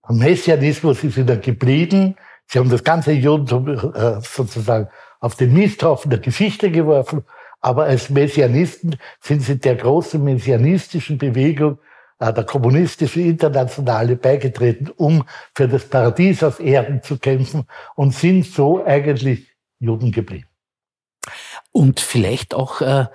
Der 0.06 0.14
Messianismus 0.14 1.02
ist 1.02 1.16
wieder 1.16 1.38
geblieben. 1.38 2.16
Sie 2.46 2.58
haben 2.58 2.68
das 2.68 2.84
ganze 2.84 3.12
Judentum 3.12 3.68
äh, 3.68 4.20
sozusagen 4.20 4.88
auf 5.20 5.36
den 5.36 5.54
Misthaufen 5.54 6.10
der 6.10 6.20
Geschichte 6.20 6.70
geworfen. 6.70 7.24
Aber 7.60 7.84
als 7.84 8.10
Messianisten 8.10 8.96
sind 9.20 9.40
sie 9.40 9.58
der 9.58 9.76
großen 9.76 10.22
messianistischen 10.22 11.16
Bewegung 11.16 11.78
äh, 12.18 12.30
der 12.30 12.44
kommunistischen 12.44 13.24
Internationale 13.24 14.16
beigetreten, 14.16 14.90
um 14.96 15.24
für 15.54 15.66
das 15.66 15.86
Paradies 15.86 16.42
auf 16.42 16.60
Erden 16.60 17.02
zu 17.02 17.18
kämpfen 17.18 17.64
und 17.96 18.14
sind 18.14 18.44
so 18.44 18.84
eigentlich 18.84 19.56
Juden 19.78 20.12
geblieben. 20.12 20.48
Und 21.72 22.00
vielleicht 22.00 22.54
auch 22.54 22.80
äh, 22.80 23.06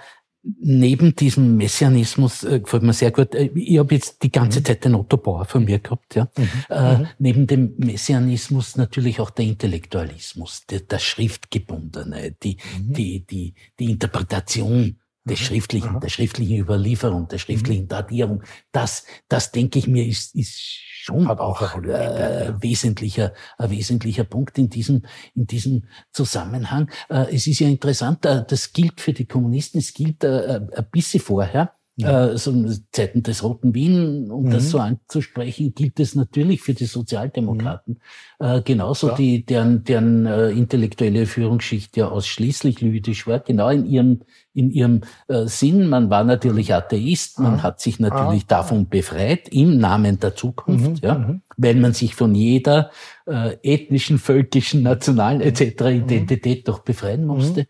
neben 0.43 1.15
diesem 1.15 1.55
Messianismus 1.55 2.43
äh, 2.43 2.59
gefällt 2.59 2.83
mir 2.83 2.93
sehr 2.93 3.11
gut. 3.11 3.33
Äh, 3.33 3.49
ich 3.55 3.79
habe 3.79 3.95
jetzt 3.95 4.23
die 4.23 4.31
ganze 4.31 4.59
mhm. 4.59 4.65
Zeit 4.65 4.85
den 4.85 4.95
Otto 4.95 5.17
Bauer 5.17 5.45
von 5.45 5.63
mir 5.63 5.79
gehabt, 5.79 6.15
ja. 6.15 6.27
Mhm. 6.37 6.49
Äh, 6.69 6.97
mhm. 6.97 7.07
neben 7.19 7.47
dem 7.47 7.73
Messianismus 7.77 8.75
natürlich 8.75 9.19
auch 9.19 9.29
der 9.29 9.45
Intellektualismus, 9.45 10.65
der, 10.69 10.81
der 10.81 10.99
Schriftgebundene, 10.99 12.31
die, 12.43 12.57
mhm. 12.77 12.93
die, 12.93 13.25
die, 13.25 13.53
die 13.79 13.91
Interpretation 13.91 14.99
des 15.25 15.39
mhm. 15.39 15.45
schriftlichen, 15.45 15.99
der 15.99 16.09
schriftlichen 16.09 16.57
Überlieferung, 16.57 17.27
der 17.27 17.37
schriftlichen 17.37 17.87
Datierung. 17.87 18.43
Das, 18.71 19.05
das 19.29 19.51
denke 19.51 19.79
ich 19.79 19.87
mir, 19.87 20.05
ist, 20.05 20.35
ist 20.35 20.59
schon 21.03 21.27
Hat 21.27 21.39
auch 21.39 21.61
ein 21.75 21.89
äh, 21.89 22.53
wesentlicher, 22.61 23.33
ein 23.57 23.69
wesentlicher 23.71 24.23
Punkt 24.23 24.57
in 24.57 24.69
diesem, 24.69 25.03
in 25.35 25.45
diesem 25.47 25.85
Zusammenhang. 26.11 26.89
Äh, 27.09 27.35
es 27.35 27.47
ist 27.47 27.59
ja 27.59 27.67
interessant, 27.67 28.25
äh, 28.25 28.43
das 28.47 28.73
gilt 28.73 29.01
für 29.01 29.13
die 29.13 29.25
Kommunisten, 29.25 29.79
es 29.79 29.93
gilt 29.93 30.23
äh, 30.23 30.61
ein 30.73 30.87
bisschen 30.91 31.19
vorher, 31.19 31.73
ja. 31.95 32.29
äh, 32.29 32.37
so 32.37 32.53
Zeiten 32.91 33.23
des 33.23 33.43
Roten 33.43 33.75
Wien, 33.75 34.31
um 34.31 34.45
mhm. 34.45 34.51
das 34.51 34.69
so 34.69 34.79
anzusprechen, 34.79 35.73
gilt 35.75 35.99
es 35.99 36.15
natürlich 36.15 36.61
für 36.61 36.73
die 36.73 36.85
Sozialdemokraten. 36.85 37.99
Mhm. 38.39 38.45
Äh, 38.45 38.61
genauso 38.61 39.09
ja. 39.09 39.15
die, 39.15 39.45
deren, 39.45 39.83
deren 39.83 40.25
äh, 40.25 40.49
intellektuelle 40.49 41.25
Führungsschicht 41.25 41.95
ja 41.97 42.09
ausschließlich 42.09 42.79
jüdisch 42.79 43.27
war, 43.27 43.39
genau 43.39 43.69
in 43.69 43.85
ihrem, 43.85 44.21
in 44.53 44.71
ihrem 44.71 45.01
äh, 45.27 45.45
Sinn. 45.45 45.87
Man 45.87 46.09
war 46.09 46.23
natürlich 46.23 46.73
Atheist, 46.73 47.39
man 47.39 47.55
ah. 47.55 47.63
hat 47.63 47.79
sich 47.79 47.99
natürlich 47.99 48.43
ah. 48.43 48.47
davon 48.47 48.89
befreit 48.89 49.49
im 49.49 49.77
Namen 49.77 50.19
der 50.19 50.35
Zukunft, 50.35 51.03
mhm. 51.03 51.07
ja, 51.07 51.15
mhm. 51.15 51.41
weil 51.57 51.75
man 51.75 51.93
sich 51.93 52.15
von 52.15 52.33
jeder 52.33 52.89
äh, 53.27 53.57
ethnischen, 53.61 54.17
völkischen, 54.17 54.81
nationalen 54.81 55.41
etc. 55.41 55.81
Mhm. 55.81 55.87
Identität 55.87 56.67
doch 56.67 56.79
befreien 56.79 57.25
musste. 57.25 57.61
Mhm. 57.61 57.65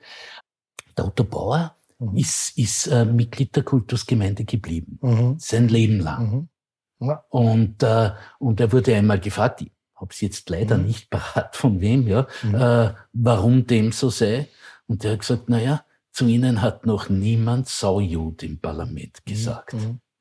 Der 0.97 1.07
Otto 1.07 1.23
Bauer 1.23 1.75
mhm. 2.11 2.17
ist, 2.17 2.57
ist 2.57 2.87
äh, 2.87 3.05
Mitglied 3.05 3.55
der 3.55 3.63
Kultusgemeinde 3.63 4.45
geblieben. 4.45 4.99
Mhm. 5.01 5.35
Sein 5.39 5.67
Leben 5.67 5.99
lang. 5.99 6.49
Mhm. 6.99 7.07
Ja. 7.07 7.23
Und, 7.29 7.83
äh, 7.83 8.11
und 8.39 8.59
er 8.59 8.71
wurde 8.71 8.95
einmal 8.95 9.19
gefragt, 9.19 9.61
ich 9.61 9.71
habe 9.95 10.11
es 10.11 10.21
jetzt 10.21 10.49
leider 10.49 10.77
mhm. 10.77 10.85
nicht 10.85 11.09
parat 11.09 11.55
von 11.55 11.81
wem, 11.81 12.07
ja, 12.07 12.27
mhm. 12.43 12.55
äh, 12.55 12.93
warum 13.13 13.67
dem 13.67 13.91
so 13.91 14.09
sei. 14.09 14.49
Und 14.87 15.03
er 15.03 15.13
hat 15.13 15.19
gesagt, 15.19 15.43
na 15.47 15.59
ja, 15.59 15.85
zu 16.11 16.27
ihnen 16.27 16.61
hat 16.61 16.85
noch 16.85 17.09
niemand 17.09 17.67
Saujud 17.67 18.43
im 18.43 18.59
Parlament 18.59 19.19
mhm. 19.25 19.31
gesagt. 19.31 19.75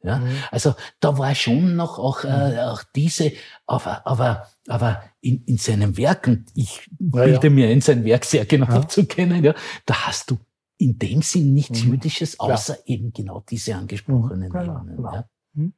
Ja, 0.05 0.21
also 0.51 0.75
da 0.99 1.17
war 1.17 1.33
schon 1.37 1.77
noch 1.77 2.01
auch, 2.01 2.25
äh, 2.25 2.59
auch 2.59 2.83
diese, 2.97 3.33
aber, 3.69 4.05
aber, 4.05 4.49
aber 4.67 5.01
in, 5.21 5.45
in 5.45 5.59
seinem 5.59 5.97
Werk, 5.97 6.27
und 6.27 6.51
ich 6.55 6.89
bilde 6.99 7.35
ja, 7.35 7.43
ja. 7.45 7.51
mir 7.51 7.69
ein, 7.69 7.81
sein 7.81 8.05
Werk 8.05 8.25
sehr 8.25 8.45
genau 8.45 8.67
ja. 8.67 8.89
zu 8.89 9.07
kennen, 9.07 9.45
ja, 9.45 9.55
da 9.87 10.09
hast 10.09 10.33
du 10.33 10.39
in 10.83 10.99
dem 10.99 11.23
Sinn 11.23 11.55
nichts 11.55 11.85
mhm. 11.85 11.93
Jüdisches, 11.93 12.41
außer 12.41 12.75
ja. 12.75 12.83
eben 12.87 13.13
genau 13.13 13.45
diese 13.49 13.77
angesprochenen 13.77 14.51
mhm. 14.51 14.57
Ebenen. 14.57 14.97
Genau. 14.97 15.13
Ja. 15.13 15.29
Mhm. 15.55 15.75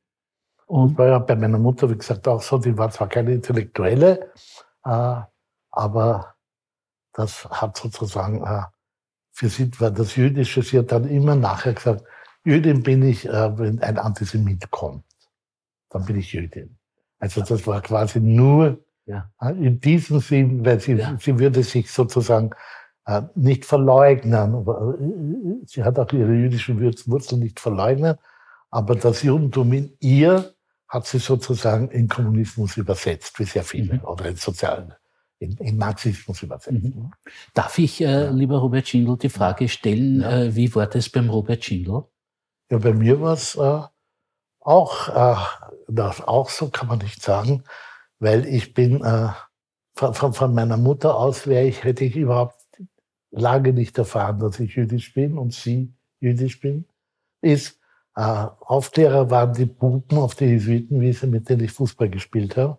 Und 0.66 0.98
war 0.98 1.06
ja 1.06 1.18
bei 1.18 1.36
meiner 1.36 1.58
Mutter, 1.58 1.90
wie 1.90 1.96
gesagt, 1.96 2.26
auch 2.26 2.40
so, 2.40 2.58
die 2.58 2.76
war 2.76 2.90
zwar 2.90 3.08
keine 3.08 3.32
Intellektuelle, 3.32 4.32
äh, 4.84 5.20
aber 5.70 6.34
das 7.12 7.44
hat 7.50 7.76
sozusagen, 7.76 8.42
äh, 8.44 8.62
für 9.32 9.48
sie 9.48 9.70
war 9.78 9.90
das 9.90 10.16
Jüdische, 10.16 10.62
sie 10.62 10.78
hat 10.78 10.92
dann 10.92 11.06
immer 11.08 11.34
nachher 11.34 11.74
gesagt, 11.74 12.04
Jüdin 12.44 12.82
bin 12.82 13.02
ich, 13.02 13.26
äh, 13.26 13.58
wenn 13.58 13.80
ein 13.80 13.98
Antisemit 13.98 14.70
kommt, 14.70 15.04
dann 15.90 16.04
bin 16.04 16.16
ich 16.16 16.32
Jüdin. 16.32 16.78
Also 17.18 17.42
das 17.42 17.66
war 17.66 17.80
quasi 17.80 18.20
nur 18.20 18.84
ja. 19.06 19.30
Äh, 19.40 19.52
in 19.52 19.80
diesem 19.80 20.20
Sinn, 20.20 20.64
weil 20.64 20.80
sie, 20.80 21.02
sie 21.18 21.38
würde 21.38 21.62
sich 21.62 21.90
sozusagen 21.90 22.50
nicht 23.34 23.64
verleugnen. 23.64 24.66
Äh, 24.66 25.66
sie 25.66 25.84
hat 25.84 25.98
auch 25.98 26.12
ihre 26.12 26.32
jüdischen 26.32 26.80
Wurzeln 26.80 27.40
nicht 27.40 27.60
verleugnet, 27.60 28.18
aber 28.70 28.96
das 28.96 29.22
Judentum 29.22 29.72
in 29.72 29.96
ihr 30.00 30.54
hat 30.88 31.06
sie 31.06 31.18
sozusagen 31.18 31.90
in 31.90 32.08
Kommunismus 32.08 32.76
übersetzt, 32.76 33.38
wie 33.38 33.44
sehr 33.44 33.64
viele, 33.64 33.94
mhm. 33.94 34.04
oder 34.04 34.26
in 34.26 34.36
sozialen, 34.36 34.94
in, 35.38 35.56
in 35.58 35.76
Marxismus 35.76 36.42
übersetzt. 36.42 36.84
Mhm. 36.84 37.12
Darf 37.52 37.78
ich, 37.78 38.00
äh, 38.00 38.30
lieber 38.30 38.58
Robert 38.58 38.88
Schindel, 38.88 39.16
die 39.18 39.28
Frage 39.28 39.68
stellen, 39.68 40.20
ja. 40.20 40.42
äh, 40.42 40.56
wie 40.56 40.74
war 40.74 40.86
das 40.86 41.08
beim 41.08 41.30
Robert 41.30 41.64
Schindel? 41.64 42.04
Ja, 42.70 42.78
bei 42.78 42.94
mir 42.94 43.20
war 43.20 43.34
es 43.34 43.56
äh, 43.56 43.82
auch, 44.60 45.08
äh, 45.08 45.36
das 45.88 46.20
auch 46.20 46.48
so, 46.48 46.68
kann 46.68 46.88
man 46.88 46.98
nicht 46.98 47.22
sagen. 47.22 47.64
weil 48.18 48.46
ich 48.46 48.74
bin 48.74 49.04
äh, 49.04 49.28
von, 49.94 50.32
von 50.32 50.54
meiner 50.54 50.76
Mutter 50.76 51.16
aus 51.16 51.46
wäre 51.46 51.66
ich, 51.66 51.84
hätte 51.84 52.04
ich 52.04 52.16
überhaupt 52.16 52.63
lange 53.34 53.72
nicht 53.72 53.98
erfahren, 53.98 54.38
dass 54.38 54.60
ich 54.60 54.74
jüdisch 54.76 55.12
bin 55.14 55.38
und 55.38 55.52
sie 55.52 55.92
jüdisch 56.20 56.60
bin, 56.60 56.86
ist, 57.40 57.78
äh, 58.16 58.46
Aufklärer 58.60 59.30
waren 59.30 59.52
die 59.52 59.66
Buben 59.66 60.18
auf 60.18 60.34
der 60.34 60.48
Jesuitenwiese, 60.48 61.26
mit 61.26 61.48
denen 61.48 61.64
ich 61.64 61.72
Fußball 61.72 62.08
gespielt 62.08 62.56
habe 62.56 62.78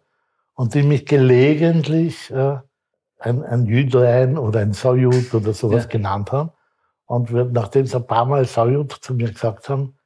und 0.54 0.74
die 0.74 0.84
mich 0.84 1.06
gelegentlich 1.06 2.32
äh, 2.32 2.58
ein, 3.20 3.44
ein 3.44 3.66
Jüdlein 3.66 4.38
oder 4.38 4.62
ein 4.62 4.74
Saujud 4.74 5.34
oder 5.34 5.54
sowas 5.54 5.84
ja. 5.84 5.90
genannt 5.90 6.32
haben. 6.32 6.52
Und 7.06 7.34
wir, 7.34 7.46
nachdem 7.46 7.86
sie 7.86 7.98
ein 7.98 8.08
paar 8.08 8.26
Mal 8.26 8.46
Saujud 8.46 8.92
zu 8.94 9.14
mir 9.14 9.32
gesagt 9.32 9.70
haben, 9.70 9.98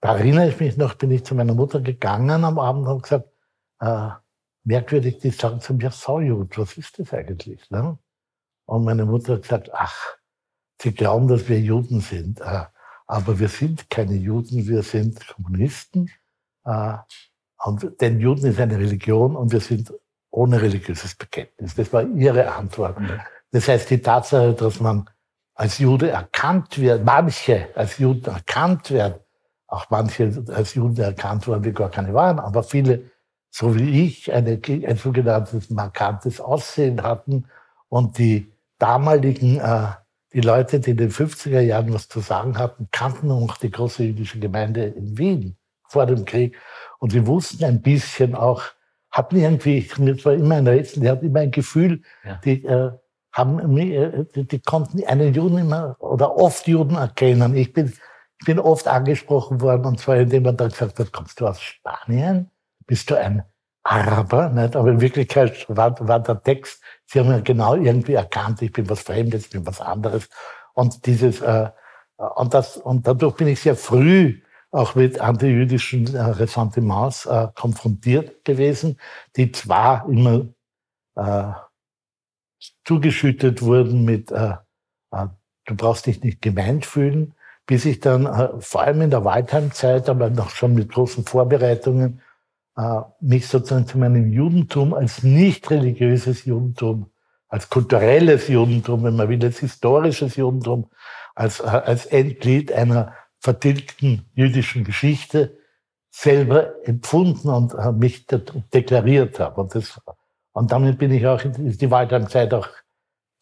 da 0.00 0.16
erinnere 0.16 0.48
ich 0.48 0.60
mich 0.60 0.76
noch, 0.76 0.94
bin 0.94 1.10
ich 1.10 1.24
zu 1.24 1.34
meiner 1.34 1.54
Mutter 1.54 1.80
gegangen 1.80 2.44
am 2.44 2.58
Abend 2.58 2.82
und 2.82 2.88
habe 2.88 3.02
gesagt, 3.02 3.28
äh, 3.80 4.10
merkwürdig, 4.64 5.18
die 5.18 5.30
sagen 5.30 5.60
zu 5.60 5.74
mir 5.74 5.90
Saujud, 5.90 6.56
was 6.58 6.76
ist 6.76 6.98
das 6.98 7.12
eigentlich? 7.12 7.70
Ne? 7.70 7.98
Und 8.70 8.84
meine 8.84 9.04
Mutter 9.04 9.34
hat 9.34 9.42
gesagt, 9.42 9.70
ach, 9.74 9.96
sie 10.80 10.92
glauben, 10.92 11.26
dass 11.26 11.48
wir 11.48 11.58
Juden 11.58 12.00
sind. 12.00 12.40
Äh, 12.40 12.66
aber 13.08 13.40
wir 13.40 13.48
sind 13.48 13.90
keine 13.90 14.14
Juden, 14.14 14.68
wir 14.68 14.84
sind 14.84 15.26
Kommunisten. 15.26 16.08
Äh, 16.64 16.94
und, 17.64 18.00
denn 18.00 18.20
Juden 18.20 18.46
ist 18.46 18.60
eine 18.60 18.78
Religion 18.78 19.34
und 19.34 19.50
wir 19.50 19.58
sind 19.58 19.92
ohne 20.30 20.62
religiöses 20.62 21.16
Bekenntnis. 21.16 21.74
Das 21.74 21.92
war 21.92 22.04
ihre 22.04 22.54
Antwort. 22.54 22.96
Das 23.50 23.66
heißt, 23.66 23.90
die 23.90 24.00
Tatsache, 24.00 24.54
dass 24.54 24.78
man 24.78 25.10
als 25.54 25.78
Jude 25.78 26.10
erkannt 26.10 26.78
wird, 26.78 27.04
manche 27.04 27.70
als 27.74 27.98
Juden 27.98 28.32
erkannt 28.32 28.92
werden, 28.92 29.18
auch 29.66 29.90
manche 29.90 30.44
als 30.54 30.74
Juden 30.74 31.02
erkannt 31.02 31.48
wurden, 31.48 31.64
die 31.64 31.72
gar 31.72 31.90
keine 31.90 32.14
waren, 32.14 32.38
aber 32.38 32.62
viele, 32.62 33.10
so 33.50 33.74
wie 33.74 34.04
ich, 34.04 34.32
eine, 34.32 34.60
ein 34.64 34.96
sogenanntes 34.96 35.70
markantes 35.70 36.40
Aussehen 36.40 37.02
hatten 37.02 37.46
und 37.88 38.16
die 38.16 38.49
damaligen, 38.80 39.60
äh, 39.60 39.88
die 40.32 40.40
Leute, 40.40 40.80
die 40.80 40.92
in 40.92 40.96
den 40.96 41.10
50er 41.10 41.60
Jahren 41.60 41.92
was 41.92 42.08
zu 42.08 42.20
sagen 42.20 42.58
hatten, 42.58 42.88
kannten 42.90 43.28
noch 43.28 43.56
die 43.56 43.70
große 43.70 44.04
jüdische 44.04 44.38
Gemeinde 44.38 44.84
in 44.84 45.18
Wien 45.18 45.56
vor 45.88 46.06
dem 46.06 46.24
Krieg 46.24 46.56
und 46.98 47.10
sie 47.10 47.26
wussten 47.26 47.64
ein 47.64 47.82
bisschen 47.82 48.34
auch, 48.34 48.62
hatten 49.10 49.36
irgendwie, 49.36 49.88
mir 49.98 50.24
war 50.24 50.34
immer 50.34 50.56
ein 50.56 50.68
Rätsel, 50.68 51.02
die 51.02 51.10
hatten 51.10 51.26
immer 51.26 51.40
ein 51.40 51.50
Gefühl, 51.50 52.02
ja. 52.24 52.40
die 52.44 52.64
äh, 52.64 52.92
haben, 53.32 53.76
äh, 53.76 54.24
die, 54.34 54.46
die 54.46 54.60
konnten 54.60 55.04
einen 55.04 55.34
Juden 55.34 55.58
immer 55.58 55.96
oder 55.98 56.36
oft 56.36 56.66
Juden 56.68 56.96
erkennen. 56.96 57.56
Ich 57.56 57.72
bin, 57.72 57.92
ich 58.40 58.46
bin 58.46 58.58
oft 58.58 58.86
angesprochen 58.86 59.60
worden 59.60 59.84
und 59.84 59.98
zwar 59.98 60.16
indem 60.16 60.44
man 60.44 60.56
dann 60.56 60.70
gesagt 60.70 60.98
hat, 60.98 61.12
kommst 61.12 61.40
du 61.40 61.46
aus 61.46 61.60
Spanien? 61.60 62.50
Bist 62.86 63.10
du 63.10 63.16
ein 63.16 63.42
Araber? 63.82 64.48
Nicht? 64.50 64.76
Aber 64.76 64.90
in 64.90 65.00
Wirklichkeit 65.00 65.66
war, 65.68 65.96
war 66.06 66.20
der 66.20 66.42
Text, 66.42 66.82
sie 67.10 67.18
haben 67.18 67.30
ja 67.30 67.40
genau 67.40 67.74
irgendwie 67.74 68.14
erkannt, 68.14 68.62
ich 68.62 68.72
bin 68.72 68.88
was 68.88 69.00
Fremdes, 69.00 69.46
ich 69.46 69.50
bin 69.50 69.66
was 69.66 69.80
anderes. 69.80 70.28
Und 70.74 71.06
dieses, 71.06 71.40
äh, 71.40 71.70
und 72.36 72.54
das, 72.54 72.76
und 72.76 73.06
dadurch 73.06 73.36
bin 73.36 73.48
ich 73.48 73.60
sehr 73.60 73.76
früh 73.76 74.40
auch 74.70 74.94
mit 74.94 75.20
antijüdischen 75.20 76.14
äh, 76.14 76.20
Ressentiments 76.20 77.26
äh, 77.26 77.48
konfrontiert 77.54 78.44
gewesen, 78.44 79.00
die 79.36 79.50
zwar 79.50 80.08
immer 80.08 80.46
äh, 81.16 81.52
zugeschüttet 82.84 83.62
wurden 83.62 84.04
mit, 84.04 84.30
äh, 84.30 84.54
äh, 85.10 85.26
du 85.64 85.74
brauchst 85.74 86.06
dich 86.06 86.22
nicht 86.22 86.40
gemeint 86.40 86.86
fühlen, 86.86 87.34
bis 87.66 87.84
ich 87.84 87.98
dann 87.98 88.26
äh, 88.26 88.60
vor 88.60 88.82
allem 88.82 89.02
in 89.02 89.10
der 89.10 89.24
Waldheimzeit, 89.24 90.08
aber 90.08 90.30
noch 90.30 90.50
schon 90.50 90.74
mit 90.74 90.92
großen 90.92 91.24
Vorbereitungen, 91.24 92.18
äh, 92.18 92.29
mich 93.20 93.46
sozusagen 93.48 93.86
zu 93.86 93.98
meinem 93.98 94.32
Judentum 94.32 94.94
als 94.94 95.22
nicht 95.22 95.70
religiöses 95.70 96.44
Judentum, 96.44 97.10
als 97.48 97.68
kulturelles 97.68 98.48
Judentum, 98.48 99.02
wenn 99.02 99.16
man 99.16 99.28
will, 99.28 99.44
als 99.44 99.58
historisches 99.58 100.36
Judentum, 100.36 100.88
als, 101.34 101.60
äh, 101.60 101.64
als 101.64 102.06
Endglied 102.06 102.72
einer 102.72 103.14
vertilgten 103.38 104.26
jüdischen 104.34 104.84
Geschichte 104.84 105.58
selber 106.10 106.74
empfunden 106.86 107.48
und 107.48 107.74
äh, 107.74 107.92
mich 107.92 108.26
deklariert 108.72 109.40
habe. 109.40 109.60
Und, 109.60 109.74
das, 109.74 110.00
und 110.52 110.70
damit 110.70 110.98
bin 110.98 111.12
ich 111.12 111.26
auch 111.26 111.42
in 111.42 111.76
die 111.76 111.90
Waldheimzeit 111.90 112.52
auch 112.54 112.68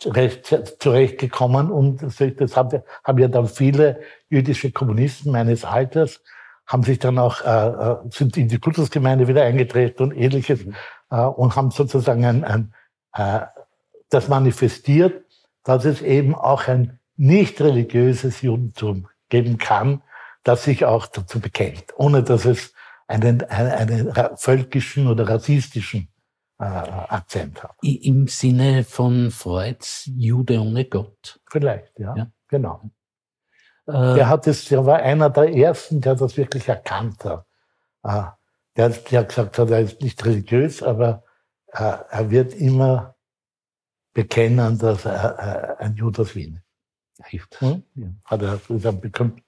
recht, 0.04 0.46
zurechtgekommen. 0.80 1.70
Und 1.70 2.02
das 2.02 2.56
haben, 2.56 2.82
haben 3.04 3.18
ja 3.18 3.28
dann 3.28 3.48
viele 3.48 4.00
jüdische 4.28 4.70
Kommunisten 4.70 5.32
meines 5.32 5.64
Alters, 5.64 6.22
haben 6.68 6.82
sich 6.84 6.98
dann 6.98 7.18
auch, 7.18 7.40
äh, 7.40 7.68
äh 7.68 7.96
sind 8.10 8.36
in 8.36 8.48
die 8.48 8.58
Kultusgemeinde 8.58 9.26
wieder 9.26 9.42
eingetreten 9.42 10.02
und 10.02 10.12
ähnliches 10.12 10.64
mhm. 10.64 10.74
äh, 11.10 11.22
und 11.22 11.56
haben 11.56 11.70
sozusagen 11.70 12.24
ein, 12.24 12.44
ein, 12.44 12.74
äh, 13.14 13.46
das 14.10 14.28
manifestiert, 14.28 15.24
dass 15.64 15.84
es 15.84 16.02
eben 16.02 16.34
auch 16.34 16.68
ein 16.68 17.00
nicht 17.16 17.60
religiöses 17.60 18.42
Judentum 18.42 19.08
geben 19.28 19.58
kann, 19.58 20.02
das 20.44 20.64
sich 20.64 20.84
auch 20.84 21.06
dazu 21.06 21.40
bekennt, 21.40 21.86
ohne 21.96 22.22
dass 22.22 22.44
es 22.44 22.72
einen, 23.06 23.42
einen, 23.44 24.12
einen 24.12 24.36
völkischen 24.36 25.08
oder 25.08 25.28
rassistischen 25.28 26.08
äh, 26.58 26.64
Akzent 26.64 27.62
hat. 27.62 27.74
Im 27.82 28.28
Sinne 28.28 28.84
von 28.84 29.30
Freuds 29.30 30.08
Jude 30.14 30.60
ohne 30.60 30.84
Gott. 30.84 31.40
Vielleicht, 31.50 31.98
ja, 31.98 32.14
ja. 32.16 32.30
genau. 32.48 32.90
Äh, 33.88 34.14
der 34.14 34.28
hat 34.28 34.46
es, 34.46 34.66
der 34.66 34.86
war 34.86 34.98
einer 34.98 35.30
der 35.30 35.54
ersten, 35.54 36.00
der 36.00 36.14
das 36.14 36.36
wirklich 36.36 36.68
erkannt 36.68 37.24
hat. 37.24 37.44
Äh, 38.04 38.22
der, 38.76 38.90
der 38.90 39.24
gesagt 39.24 39.58
hat, 39.58 39.70
er 39.70 39.80
ist 39.80 40.00
nicht 40.00 40.24
religiös, 40.24 40.82
aber 40.82 41.24
äh, 41.72 41.96
er 42.10 42.30
wird 42.30 42.54
immer 42.54 43.16
bekennen, 44.12 44.78
dass 44.78 45.04
er 45.04 45.78
äh, 45.80 45.84
ein 45.84 45.96
Jude 45.96 46.22
aus 46.22 46.34
Wien 46.34 46.56
ist 46.56 46.68
hilft. 47.26 47.60
Hm? 47.60 47.82
Ja. 47.94 48.08
Hat 48.24 48.42
er 48.42 48.92
bekommt 48.92 49.42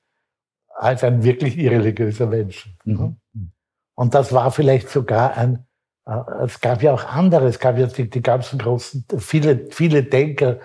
als 0.75 1.05
ein 1.05 1.23
wirklich 1.23 1.59
irreligiöser 1.59 2.27
Mensch. 2.27 2.75
Mhm. 2.85 3.17
Hm? 3.33 3.53
Und 3.95 4.15
das 4.15 4.33
war 4.33 4.51
vielleicht 4.51 4.89
sogar 4.89 5.37
ein, 5.37 5.67
äh, 6.07 6.45
es 6.45 6.61
gab 6.61 6.83
ja 6.83 6.93
auch 6.93 7.05
andere, 7.05 7.47
es 7.47 7.59
gab 7.59 7.79
ja 7.79 7.87
die, 7.87 8.09
die 8.09 8.23
ganzen 8.23 8.59
großen, 8.59 9.05
viele, 9.19 9.71
viele 9.71 10.03
Denker, 10.03 10.59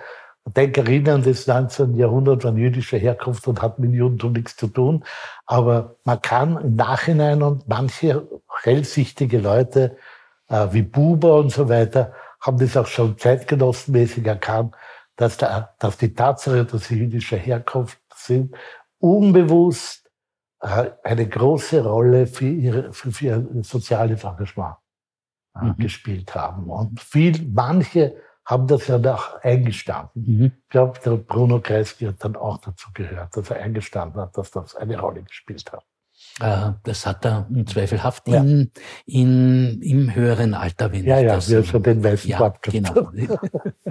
Denkerinnen 0.48 1.24
des 1.24 1.48
19. 1.48 1.96
Jahrhunderts 1.96 2.46
waren 2.46 2.58
jüdischer 2.58 2.98
Herkunft 2.98 3.48
und 3.48 3.62
hatten 3.62 3.82
mit 3.82 3.94
Judentum 3.94 4.34
nichts 4.34 4.56
zu 4.56 4.68
tun. 4.68 5.04
Aber 5.46 5.96
man 6.04 6.22
kann 6.22 6.58
im 6.58 6.76
Nachhinein 6.76 7.42
und 7.42 7.68
manche 7.68 8.28
hellsichtige 8.62 9.40
Leute, 9.40 9.98
äh, 10.50 10.68
wie 10.72 10.84
Buber 10.84 11.40
und 11.40 11.52
so 11.52 11.68
weiter, 11.68 12.14
haben 12.40 12.60
das 12.60 12.78
auch 12.78 12.86
schon 12.86 13.18
zeitgenossenmäßig 13.18 14.26
erkannt, 14.26 14.76
dass, 15.16 15.38
der, 15.38 15.74
dass 15.80 15.98
die 15.98 16.14
Tatsache, 16.14 16.66
dass 16.66 16.86
sie 16.86 17.00
jüdischer 17.00 17.38
Herkunft 17.38 18.00
sind, 18.16 18.56
unbewusst 19.00 20.12
äh, 20.62 20.92
eine 21.04 21.28
große 21.28 21.84
Rolle 21.84 22.28
für, 22.28 22.48
ihre, 22.48 22.94
für, 22.94 23.12
für 23.12 23.26
ihr 23.26 23.48
soziales 23.62 24.24
Engagement 24.24 24.76
äh, 25.56 25.66
mhm. 25.66 25.78
gespielt 25.78 26.36
haben. 26.36 26.70
Und 26.70 27.00
viel, 27.00 27.48
manche 27.52 28.16
haben 28.46 28.68
das 28.68 28.88
ja 28.88 28.98
auch 28.98 29.42
eingestanden. 29.42 30.12
Mhm. 30.14 30.46
Ich 30.46 30.70
glaube, 30.70 31.00
der 31.04 31.12
Bruno 31.12 31.60
Kreisky 31.60 32.06
hat 32.06 32.24
dann 32.24 32.36
auch 32.36 32.60
dazu 32.60 32.90
gehört, 32.94 33.36
dass 33.36 33.50
er 33.50 33.58
eingestanden 33.62 34.22
hat, 34.22 34.38
dass 34.38 34.52
das 34.52 34.76
eine 34.76 35.00
Rolle 35.00 35.24
gespielt 35.24 35.72
hat. 35.72 35.84
Äh, 36.40 36.74
das 36.84 37.06
hat 37.06 37.26
er 37.26 37.48
unzweifelhaft 37.50 38.28
ja. 38.28 38.42
in, 38.42 38.72
in, 39.06 39.82
im 39.82 40.14
höheren 40.14 40.54
Alter, 40.54 40.92
wenn 40.92 41.06
ja, 41.06 41.20
ich 41.20 41.26
ja, 41.26 41.36
das... 41.36 41.48
Ja, 41.50 41.58
wir 41.58 41.64
schon 41.66 41.84
den 41.84 42.04
weißen 42.04 42.30
ja, 42.30 42.40
Bart 42.40 42.62
genau. 42.62 43.12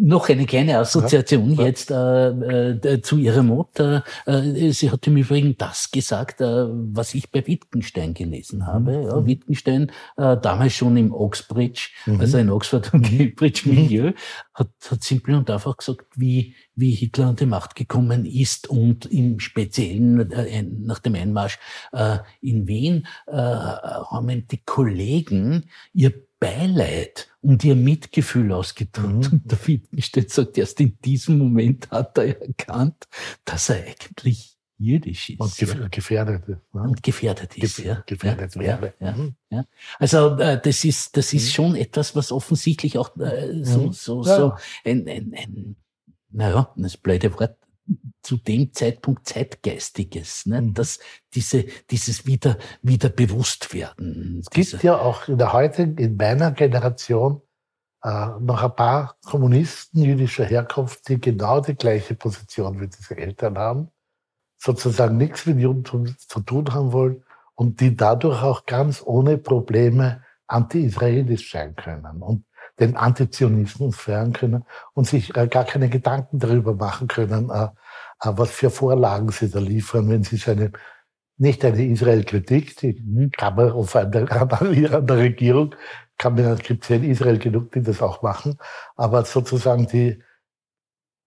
Noch 0.00 0.28
eine 0.28 0.46
kleine 0.46 0.78
Assoziation 0.78 1.54
ja. 1.54 1.66
jetzt 1.66 1.90
äh, 1.90 2.70
äh, 2.70 3.02
zu 3.02 3.18
Ihrer 3.18 3.42
Mutter. 3.42 4.04
Äh, 4.26 4.70
sie 4.70 4.90
hat 4.90 5.06
im 5.06 5.16
Übrigen 5.16 5.56
das 5.58 5.90
gesagt, 5.90 6.40
äh, 6.40 6.66
was 6.68 7.14
ich 7.14 7.30
bei 7.30 7.46
Wittgenstein 7.46 8.14
gelesen 8.14 8.60
mhm. 8.60 8.66
habe. 8.66 8.98
Mhm. 8.98 9.04
Ja, 9.04 9.26
Wittgenstein, 9.26 9.92
äh, 10.16 10.36
damals 10.36 10.72
schon 10.72 10.96
im 10.96 11.12
Oxbridge, 11.12 11.90
mhm. 12.06 12.20
also 12.20 12.38
in 12.38 12.50
Oxford 12.50 12.92
und 12.94 13.02
Cambridge 13.02 13.62
Milieu, 13.66 14.10
mhm. 14.10 14.14
hat, 14.54 14.70
hat 14.90 15.02
simpel 15.02 15.34
und 15.34 15.50
einfach 15.50 15.76
gesagt, 15.76 16.06
wie 16.16 16.54
wie 16.74 16.92
Hitler 16.92 17.28
an 17.28 17.36
die 17.36 17.46
Macht 17.46 17.74
gekommen 17.74 18.24
ist 18.24 18.68
und 18.68 19.06
im 19.06 19.40
Speziellen 19.40 20.30
äh, 20.30 20.62
nach 20.62 20.98
dem 20.98 21.14
Einmarsch 21.14 21.58
äh, 21.92 22.18
in 22.40 22.66
Wien 22.66 23.06
äh, 23.26 23.32
haben 23.32 24.46
die 24.48 24.62
Kollegen 24.64 25.68
ihr 25.92 26.12
Beileid 26.40 27.28
und 27.40 27.62
ihr 27.62 27.76
Mitgefühl 27.76 28.52
ausgedrückt. 28.52 29.30
Mhm. 29.30 29.32
Und 29.32 29.50
der 29.50 29.66
Wittgenstein 29.66 30.26
sagt, 30.28 30.58
erst 30.58 30.80
in 30.80 30.98
diesem 31.04 31.38
Moment 31.38 31.88
hat 31.90 32.18
er 32.18 32.40
erkannt, 32.40 33.06
dass 33.44 33.68
er 33.68 33.84
eigentlich 33.84 34.56
jüdisch 34.76 35.30
ist. 35.30 35.40
Und 35.40 35.56
gefährdet 35.92 36.48
ist. 36.48 36.74
Ne? 36.74 36.82
Und 36.82 37.02
gefährdet 37.02 37.56
ist, 37.56 37.76
Gef 37.76 37.84
ja. 37.84 38.02
Gefährdet 38.06 38.54
ja, 38.56 38.60
wäre. 38.60 38.94
Ja, 38.98 39.12
mhm. 39.12 39.36
ja, 39.50 39.64
Also 39.98 40.36
äh, 40.38 40.60
das 40.60 40.84
ist, 40.84 41.16
das 41.16 41.32
ist 41.32 41.46
mhm. 41.46 41.50
schon 41.50 41.76
etwas, 41.76 42.16
was 42.16 42.32
offensichtlich 42.32 42.98
auch 42.98 43.16
äh, 43.18 43.62
so, 43.62 43.86
mhm. 43.86 43.92
so, 43.92 44.22
so 44.24 44.54
ein, 44.84 45.08
ein, 45.08 45.34
ein 45.36 45.76
naja, 46.32 46.72
das 46.76 46.96
blöde 46.96 47.38
Wort, 47.38 47.56
zu 48.22 48.36
dem 48.36 48.72
Zeitpunkt 48.72 49.26
Zeitgeistiges, 49.26 50.46
ne? 50.46 50.62
Mhm. 50.62 50.74
dass 50.74 51.00
diese, 51.34 51.64
dieses 51.90 52.26
wieder, 52.26 52.56
wieder 52.80 53.08
bewusst 53.08 53.74
werden. 53.74 54.40
Es 54.40 54.50
gibt 54.50 54.82
ja 54.82 54.98
auch 54.98 55.28
in 55.28 55.38
der 55.38 55.52
heutigen, 55.52 55.96
in 55.98 56.16
meiner 56.16 56.52
Generation, 56.52 57.42
äh, 58.04 58.28
noch 58.40 58.62
ein 58.62 58.74
paar 58.76 59.16
Kommunisten 59.24 60.02
jüdischer 60.02 60.44
Herkunft, 60.44 61.08
die 61.08 61.20
genau 61.20 61.60
die 61.60 61.74
gleiche 61.74 62.14
Position 62.14 62.80
wie 62.80 62.88
diese 62.88 63.16
Eltern 63.16 63.58
haben, 63.58 63.90
sozusagen 64.58 65.16
nichts 65.16 65.46
mit 65.46 65.58
Judentum 65.58 66.16
zu 66.18 66.40
tun 66.40 66.72
haben 66.72 66.92
wollen 66.92 67.24
und 67.54 67.80
die 67.80 67.96
dadurch 67.96 68.42
auch 68.42 68.66
ganz 68.66 69.02
ohne 69.04 69.38
Probleme 69.38 70.22
anti-israelisch 70.46 71.50
sein 71.50 71.74
können 71.76 72.22
und 72.22 72.44
den 72.80 72.96
Antizionismus 72.96 73.96
feiern 73.96 74.32
können 74.32 74.64
und 74.94 75.06
sich 75.06 75.36
äh, 75.36 75.46
gar 75.46 75.64
keine 75.64 75.88
Gedanken 75.88 76.38
darüber 76.38 76.74
machen 76.74 77.08
können, 77.08 77.50
äh, 77.50 77.64
äh, 77.64 78.32
was 78.36 78.50
für 78.50 78.70
Vorlagen 78.70 79.30
sie 79.30 79.50
da 79.50 79.58
liefern, 79.58 80.08
wenn 80.08 80.22
sie 80.22 80.36
seine 80.36 80.72
nicht 81.38 81.64
eine 81.64 81.84
Israel-Kritik, 81.84 82.76
die 82.76 83.30
kann 83.36 83.56
man 83.56 83.72
auf 83.72 83.96
einer, 83.96 84.30
an 84.52 85.06
der 85.06 85.16
Regierung, 85.16 85.74
kann 86.18 86.34
man, 86.34 86.56
gibt 86.58 86.84
es 86.84 86.88
ja 86.90 86.96
in 86.96 87.04
Israel 87.04 87.38
genug, 87.38 87.72
die 87.72 87.82
das 87.82 88.00
auch 88.00 88.22
machen, 88.22 88.58
aber 88.96 89.24
sozusagen 89.24 89.86
die 89.86 90.22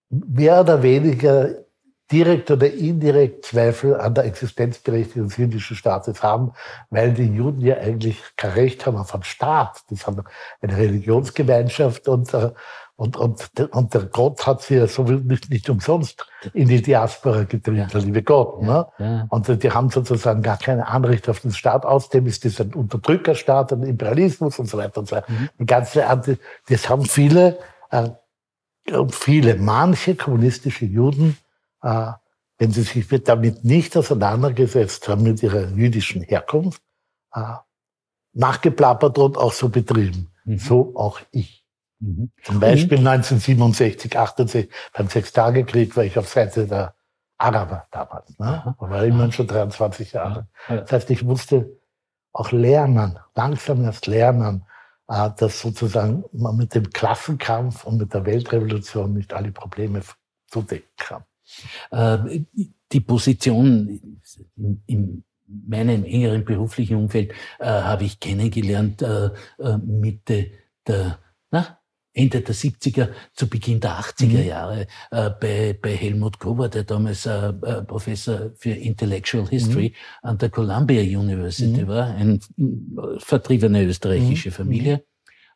mehr 0.09 0.61
oder 0.61 0.81
weniger 0.83 1.64
direkt 2.11 2.51
oder 2.51 2.71
indirekt 2.71 3.45
Zweifel 3.45 3.99
an 3.99 4.13
der 4.13 4.25
Existenzberechtigung 4.25 5.29
des 5.29 5.37
jüdischen 5.37 5.75
Staates 5.75 6.21
haben, 6.21 6.53
weil 6.89 7.13
die 7.13 7.25
Juden 7.25 7.61
ja 7.61 7.77
eigentlich 7.77 8.21
kein 8.37 8.51
Recht 8.51 8.85
haben 8.85 8.97
auf 8.97 9.13
einen 9.13 9.23
Staat. 9.23 9.83
Das 9.89 10.05
haben 10.05 10.23
eine 10.61 10.77
Religionsgemeinschaft 10.77 12.07
und, 12.07 12.33
äh, 12.33 12.51
und, 12.97 13.17
und, 13.17 13.51
und 13.71 13.93
der 13.93 14.03
Gott 14.03 14.47
hat 14.47 14.61
sie 14.61 14.75
ja 14.75 14.87
so 14.87 15.03
nicht, 15.03 15.49
nicht 15.49 15.69
umsonst 15.69 16.25
in 16.53 16.69
die 16.69 16.81
Diaspora 16.81 17.43
getrieben, 17.43 17.77
ja. 17.77 17.85
der 17.87 18.01
liebe 18.01 18.23
Gott. 18.23 18.61
Ne? 18.61 18.87
Ja. 18.99 19.25
Und 19.29 19.63
die 19.63 19.71
haben 19.71 19.89
sozusagen 19.89 20.41
gar 20.41 20.57
keine 20.57 20.87
Anrecht 20.87 21.27
auf 21.27 21.41
den 21.41 21.51
Staat. 21.51 21.85
Außerdem 21.85 22.25
ist 22.27 22.45
das 22.45 22.61
ein 22.61 22.73
Unterdrückerstaat, 22.73 23.73
ein 23.73 23.83
Imperialismus 23.83 24.59
und 24.59 24.69
so 24.69 24.77
weiter 24.77 24.99
und 24.99 25.09
so 25.09 25.17
weiter. 25.17 25.29
Mhm. 25.29 25.49
Die 25.59 25.65
ganze 25.65 26.07
Anti 26.07 26.37
das 26.69 26.87
haben 26.87 27.03
viele, 27.03 27.57
äh, 27.89 28.09
viele, 29.09 29.55
manche 29.55 30.15
kommunistische 30.15 30.85
Juden 30.85 31.37
wenn 32.57 32.71
sie 32.71 32.83
sich 32.83 33.07
damit 33.23 33.63
nicht 33.63 33.95
auseinandergesetzt 33.97 35.07
haben 35.07 35.23
mit 35.23 35.43
ihrer 35.43 35.69
jüdischen 35.69 36.21
Herkunft, 36.21 36.81
äh, 37.33 37.41
nachgeplappert 38.33 39.17
und 39.17 39.37
auch 39.37 39.53
so 39.53 39.69
betrieben. 39.69 40.31
Mhm. 40.45 40.57
So 40.57 40.95
auch 40.95 41.19
ich. 41.31 41.65
Mhm. 41.99 42.31
Zum 42.43 42.59
Beispiel 42.59 42.99
mhm. 42.99 43.07
1967, 43.07 44.17
68, 44.17 44.69
beim 44.93 45.07
Sechstagekrieg 45.07 45.95
war 45.95 46.03
ich 46.03 46.17
auf 46.17 46.27
Seite 46.27 46.67
der 46.67 46.95
Araber 47.37 47.87
damals. 47.91 48.37
Ne? 48.39 48.75
Da 48.79 48.89
war 48.89 49.03
immerhin 49.03 49.31
schon 49.31 49.47
23 49.47 50.13
Jahre. 50.13 50.47
Das 50.67 50.91
heißt, 50.91 51.09
ich 51.09 51.23
musste 51.23 51.77
auch 52.31 52.51
lernen, 52.51 53.19
langsam 53.35 53.83
erst 53.83 54.07
lernen, 54.07 54.65
äh, 55.07 55.29
dass 55.37 55.61
sozusagen 55.61 56.23
man 56.31 56.55
mit 56.55 56.75
dem 56.75 56.89
Klassenkampf 56.89 57.85
und 57.85 57.97
mit 57.97 58.13
der 58.13 58.25
Weltrevolution 58.25 59.13
nicht 59.13 59.33
alle 59.33 59.51
Probleme 59.51 60.01
zudecken 60.47 60.89
kann. 60.97 61.23
Äh, 61.91 62.41
die 62.91 62.99
Position 62.99 64.21
in 64.85 65.23
meinem 65.47 66.03
engeren 66.03 66.45
beruflichen 66.45 66.97
Umfeld 66.97 67.31
äh, 67.59 67.65
habe 67.65 68.05
ich 68.05 68.19
kennengelernt 68.19 69.01
äh, 69.01 69.29
Mitte 69.83 70.51
der, 70.87 71.19
na, 71.51 71.79
Ende 72.15 72.41
der 72.41 72.55
70er 72.55 73.09
zu 73.33 73.49
Beginn 73.49 73.79
der 73.81 73.99
80er 73.99 74.41
mhm. 74.41 74.47
Jahre 74.47 74.87
äh, 75.11 75.29
bei, 75.29 75.77
bei 75.79 75.95
Helmut 75.95 76.39
Gruber, 76.39 76.69
der 76.69 76.83
damals 76.83 77.25
äh, 77.25 77.51
Professor 77.53 78.51
für 78.55 78.71
Intellectual 78.71 79.47
History 79.49 79.89
mhm. 79.89 80.29
an 80.29 80.37
der 80.37 80.49
Columbia 80.49 81.01
University 81.01 81.83
mhm. 81.83 81.87
war, 81.87 82.07
eine 82.15 82.39
vertriebene 83.17 83.83
österreichische 83.83 84.49
mhm. 84.49 84.53
Familie. 84.53 85.03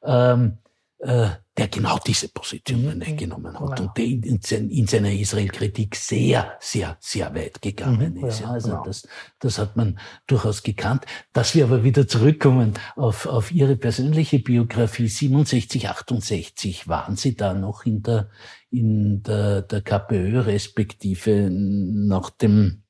Ähm, 0.04 0.58
äh, 0.66 0.69
der 1.02 1.68
genau 1.70 1.98
diese 2.06 2.28
Positionen 2.28 2.98
mhm. 2.98 3.04
eingenommen 3.04 3.58
hat 3.58 3.80
ja. 3.80 3.86
und 3.86 3.98
der 3.98 4.06
in, 4.06 4.70
in, 4.70 4.88
seiner 4.88 5.12
Israel-Kritik 5.12 5.96
sehr, 5.96 6.58
sehr, 6.60 6.98
sehr 7.00 7.34
weit 7.34 7.62
gegangen 7.62 8.16
mhm. 8.16 8.26
ist. 8.26 8.42
Ja, 8.42 8.52
also 8.52 8.70
genau. 8.70 8.84
das, 8.84 9.08
das 9.40 9.58
hat 9.60 9.78
man 9.78 9.98
durchaus 10.28 10.62
gekannt. 10.62 11.06
Dass 11.32 11.56
wir 11.56 11.64
aber 11.64 11.86
wieder 11.86 12.06
zurückkommen 12.06 12.74
auf, 12.98 13.28
auf 13.28 13.52
Ihre 13.52 13.78
persönliche 13.78 14.40
Biografie, 14.40 15.08
67, 15.08 15.88
68, 15.88 16.90
waren 16.90 17.16
Sie 17.16 17.36
da 17.36 17.54
noch 17.54 17.86
in 17.86 18.04
der, 18.04 18.30
in 18.70 19.24
der, 19.24 19.62
der 19.62 19.82
KPÖ, 19.82 20.42
respektive 20.42 21.50
nach 21.50 22.30
dem, 22.30 22.84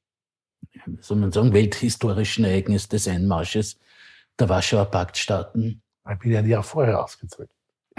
wie 0.88 0.98
soll 1.02 1.18
man 1.18 1.32
sagen, 1.32 1.54
welthistorischen 1.54 2.44
Ereignis 2.46 2.88
des 2.88 3.08
Einmarsches 3.08 3.78
der 4.40 4.50
Warschauer 4.50 4.86
Paktstaaten? 4.86 5.84
Ich 6.12 6.20
bin 6.20 6.32
ja 6.32 6.40
ein 6.40 6.48
Jahr 6.48 6.64
vorher 6.64 7.04
ausgezogen. 7.04 7.50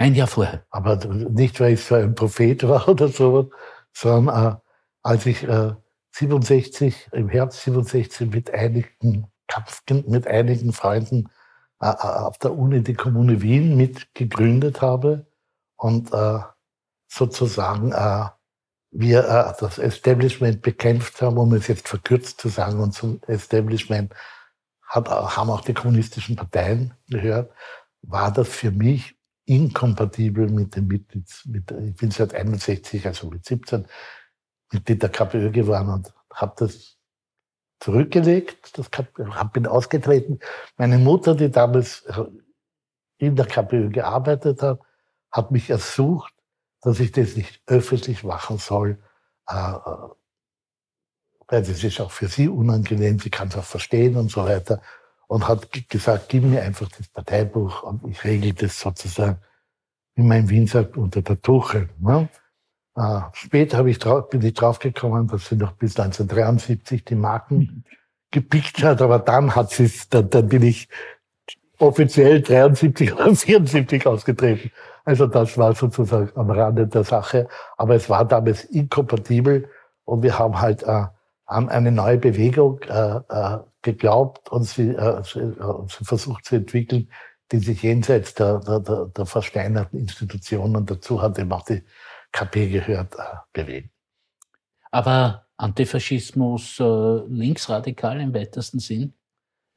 Ein 0.01 0.15
Jahr 0.15 0.25
vorher. 0.25 0.65
Aber 0.71 0.95
nicht, 0.95 1.59
weil 1.59 1.73
ich 1.73 1.83
so 1.83 1.93
ein 1.93 2.15
Prophet 2.15 2.67
war 2.67 2.87
oder 2.89 3.07
so, 3.07 3.51
sondern 3.93 4.53
äh, 4.53 4.55
als 5.03 5.27
ich 5.27 5.43
äh, 5.43 5.75
67, 6.13 7.09
im 7.11 7.29
Herbst 7.29 7.61
67 7.61 8.31
mit 8.31 8.51
einigen 8.51 9.27
Kampf, 9.47 9.83
mit 10.07 10.25
einigen 10.25 10.73
Freunden 10.73 11.29
äh, 11.79 11.85
äh, 11.85 11.91
auf 11.91 12.39
der 12.39 12.57
Uni 12.57 12.81
die 12.81 12.95
Kommune 12.95 13.43
Wien 13.43 13.77
mitgegründet 13.77 14.81
habe 14.81 15.27
und 15.75 16.11
äh, 16.11 16.39
sozusagen 17.07 17.91
äh, 17.91 18.25
wir 18.89 19.19
äh, 19.19 19.53
das 19.59 19.77
Establishment 19.77 20.63
bekämpft 20.63 21.21
haben, 21.21 21.37
um 21.37 21.53
es 21.53 21.67
jetzt 21.67 21.87
verkürzt 21.87 22.41
zu 22.41 22.49
sagen, 22.49 22.79
und 22.79 22.93
zum 22.93 23.21
Establishment 23.27 24.15
hat, 24.81 25.07
haben 25.09 25.51
auch 25.51 25.61
die 25.61 25.75
kommunistischen 25.75 26.37
Parteien 26.37 26.95
gehört, 27.07 27.51
war 28.01 28.31
das 28.31 28.49
für 28.49 28.71
mich 28.71 29.15
inkompatibel 29.45 30.49
mit 30.49 30.75
dem 30.75 30.87
Mitglieds, 30.87 31.45
mit, 31.45 31.71
ich 31.71 31.95
bin 31.95 32.11
seit 32.11 32.33
61, 32.33 33.05
also 33.05 33.29
mit 33.29 33.45
17, 33.45 33.87
Mitglied 34.71 35.01
der 35.01 35.09
KPÖ 35.09 35.51
geworden 35.51 35.89
und 35.89 36.13
habe 36.33 36.53
das 36.57 36.97
zurückgelegt, 37.79 38.77
das 38.77 38.89
hab, 38.95 39.53
bin 39.53 39.67
ausgetreten. 39.67 40.39
Meine 40.77 40.97
Mutter, 40.97 41.35
die 41.35 41.49
damals 41.49 42.05
in 43.17 43.35
der 43.35 43.45
KPÖ 43.45 43.89
gearbeitet 43.89 44.61
hat, 44.61 44.79
hat 45.31 45.51
mich 45.51 45.69
ersucht, 45.69 46.33
dass 46.81 46.99
ich 46.99 47.11
das 47.11 47.35
nicht 47.35 47.61
öffentlich 47.67 48.23
machen 48.23 48.57
soll, 48.57 49.01
äh, 49.47 49.53
weil 51.47 51.63
das 51.63 51.83
ist 51.83 51.99
auch 51.99 52.11
für 52.11 52.27
sie 52.27 52.47
unangenehm, 52.47 53.19
sie 53.19 53.29
kann 53.29 53.49
es 53.49 53.57
auch 53.57 53.63
verstehen 53.63 54.15
und 54.15 54.31
so 54.31 54.45
weiter 54.45 54.81
und 55.31 55.47
hat 55.47 55.69
gesagt, 55.87 56.27
gib 56.27 56.43
mir 56.43 56.61
einfach 56.61 56.89
das 56.89 57.07
Parteibuch 57.07 57.83
und 57.83 58.05
ich 58.05 58.21
regel 58.25 58.51
das 58.51 58.77
sozusagen, 58.77 59.37
wie 60.15 60.23
man 60.23 60.39
in 60.39 60.49
Wien 60.49 60.67
sagt, 60.67 60.97
unter 60.97 61.21
der 61.21 61.41
Tuche. 61.41 61.87
Ne? 61.99 62.27
Äh, 62.97 63.21
später 63.31 63.85
ich 63.85 63.97
drauf, 63.97 64.27
bin 64.27 64.41
ich 64.41 64.55
draufgekommen, 64.55 65.27
dass 65.27 65.47
sie 65.47 65.55
noch 65.55 65.71
bis 65.71 65.97
1973 65.97 67.05
die 67.05 67.15
Marken 67.15 67.85
gepickt 68.31 68.83
hat, 68.83 69.01
aber 69.01 69.19
dann 69.19 69.55
hat 69.55 69.69
sie 69.71 69.89
dann, 70.09 70.29
dann 70.29 70.49
bin 70.49 70.63
ich 70.63 70.89
offiziell 71.79 72.41
73 72.41 73.13
oder 73.13 73.33
74 73.33 74.05
ausgetreten. 74.05 74.69
Also 75.05 75.27
das 75.27 75.57
war 75.57 75.73
sozusagen 75.75 76.29
am 76.35 76.51
Rande 76.51 76.87
der 76.87 77.05
Sache. 77.05 77.47
Aber 77.77 77.95
es 77.95 78.09
war 78.09 78.25
damals 78.25 78.65
inkompatibel 78.65 79.69
und 80.03 80.23
wir 80.23 80.37
haben 80.37 80.59
halt 80.59 80.83
äh, 80.83 81.05
eine 81.45 81.91
neue 81.93 82.17
Bewegung 82.17 82.81
äh, 82.81 83.21
äh, 83.29 83.59
geglaubt 83.81 84.49
und 84.49 84.63
sie, 84.63 84.89
äh, 84.89 85.23
sie, 85.23 85.39
äh, 85.39 85.87
sie 85.87 86.05
versucht 86.05 86.45
zu 86.45 86.55
entwickeln, 86.55 87.09
die 87.51 87.59
sich 87.59 87.83
jenseits 87.83 88.33
der, 88.33 88.59
der, 88.59 88.79
der, 88.79 89.05
der 89.07 89.25
versteinerten 89.25 89.99
Institutionen, 89.99 90.85
dazu 90.85 91.21
hat 91.21 91.37
eben 91.37 91.51
auch 91.51 91.65
die 91.65 91.83
KP 92.31 92.69
gehört, 92.69 93.15
äh, 93.15 93.23
bewegen. 93.53 93.89
Aber 94.91 95.47
Antifaschismus 95.57 96.79
äh, 96.79 96.83
linksradikal 97.27 98.19
im 98.19 98.33
weitesten 98.33 98.79
Sinn? 98.79 99.13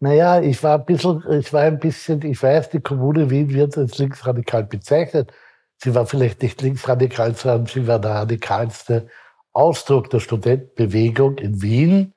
Naja, 0.00 0.40
ich 0.40 0.62
war 0.62 0.78
ein 0.78 0.84
bisschen, 0.84 1.22
ich 1.30 1.52
war 1.52 1.62
ein 1.62 1.78
bisschen, 1.78 2.22
ich 2.22 2.42
weiß, 2.42 2.70
die 2.70 2.80
Kommune 2.80 3.30
Wien 3.30 3.48
wird 3.50 3.76
als 3.78 3.98
linksradikal 3.98 4.64
bezeichnet. 4.64 5.32
Sie 5.76 5.94
war 5.94 6.06
vielleicht 6.06 6.42
nicht 6.42 6.60
linksradikal, 6.62 7.34
sondern 7.34 7.66
sie 7.66 7.86
war 7.86 7.98
der 8.00 8.12
radikalste 8.12 9.08
Ausdruck 9.52 10.10
der 10.10 10.20
Studentenbewegung 10.20 11.38
in 11.38 11.62
Wien. 11.62 12.13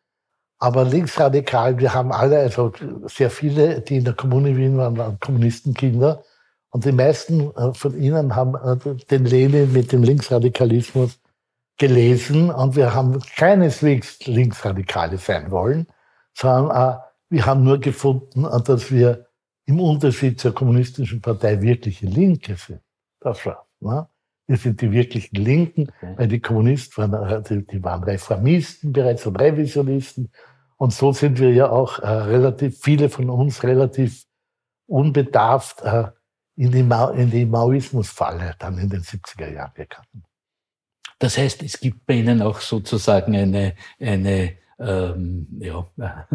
Aber 0.59 0.85
linksradikal, 0.85 1.77
wir 1.77 1.93
haben 1.93 2.11
alle, 2.11 2.39
also 2.39 2.71
sehr 3.05 3.29
viele, 3.29 3.81
die 3.81 3.97
in 3.97 4.05
der 4.05 4.13
Kommune 4.13 4.55
Wien 4.57 4.77
waren, 4.77 4.97
waren 4.97 5.19
Kommunistenkinder. 5.19 6.23
Und 6.71 6.85
die 6.85 6.91
meisten 6.91 7.55
äh, 7.55 7.73
von 7.73 7.99
ihnen 7.99 8.35
haben 8.35 8.55
äh, 8.55 8.95
den 9.05 9.25
Lenin 9.25 9.71
mit 9.71 9.91
dem 9.91 10.03
Linksradikalismus 10.03 11.19
gelesen. 11.77 12.49
Und 12.49 12.75
wir 12.75 12.93
haben 12.93 13.19
keineswegs 13.35 14.25
Linksradikale 14.25 15.17
sein 15.17 15.51
wollen, 15.51 15.87
sondern 16.33 16.71
äh, 16.71 16.97
wir 17.29 17.45
haben 17.45 17.63
nur 17.63 17.79
gefunden, 17.79 18.47
dass 18.63 18.91
wir 18.91 19.27
im 19.65 19.79
Unterschied 19.79 20.39
zur 20.39 20.55
kommunistischen 20.55 21.21
Partei 21.21 21.61
wirkliche 21.61 22.05
Linke 22.05 22.55
sind. 22.55 22.81
Das 23.19 23.45
war. 23.45 23.67
Ne? 23.79 24.07
Wir 24.47 24.57
sind 24.57 24.81
die 24.81 24.91
wirklichen 24.91 25.35
Linken, 25.35 25.89
okay. 25.89 26.13
weil 26.15 26.27
die 26.29 26.39
Kommunisten 26.39 27.11
waren, 27.11 27.29
äh, 27.29 27.41
die, 27.43 27.67
die, 27.67 27.83
waren 27.83 28.03
Reformisten 28.03 28.93
bereits 28.93 29.25
und 29.25 29.35
Revisionisten. 29.35 30.31
Und 30.77 30.93
so 30.93 31.11
sind 31.11 31.39
wir 31.39 31.51
ja 31.51 31.69
auch 31.69 31.99
äh, 31.99 32.07
relativ, 32.07 32.79
viele 32.79 33.09
von 33.09 33.29
uns 33.29 33.63
relativ 33.63 34.25
unbedarft 34.87 35.81
äh, 35.81 36.05
in 36.55 36.71
die, 36.71 36.83
Ma 36.83 37.09
in 37.11 37.29
die 37.29 37.45
Maoismusfalle 37.45 38.55
dann 38.57 38.77
in 38.77 38.89
den 38.89 39.01
70er 39.01 39.51
Jahren 39.51 39.73
gekommen. 39.73 40.23
Das 41.19 41.37
heißt, 41.37 41.63
es 41.63 41.79
gibt 41.79 42.05
bei 42.05 42.15
Ihnen 42.15 42.41
auch 42.41 42.61
sozusagen 42.61 43.35
eine, 43.35 43.73
eine, 43.99 44.53
ähm, 44.79 45.47
ja, 45.59 45.87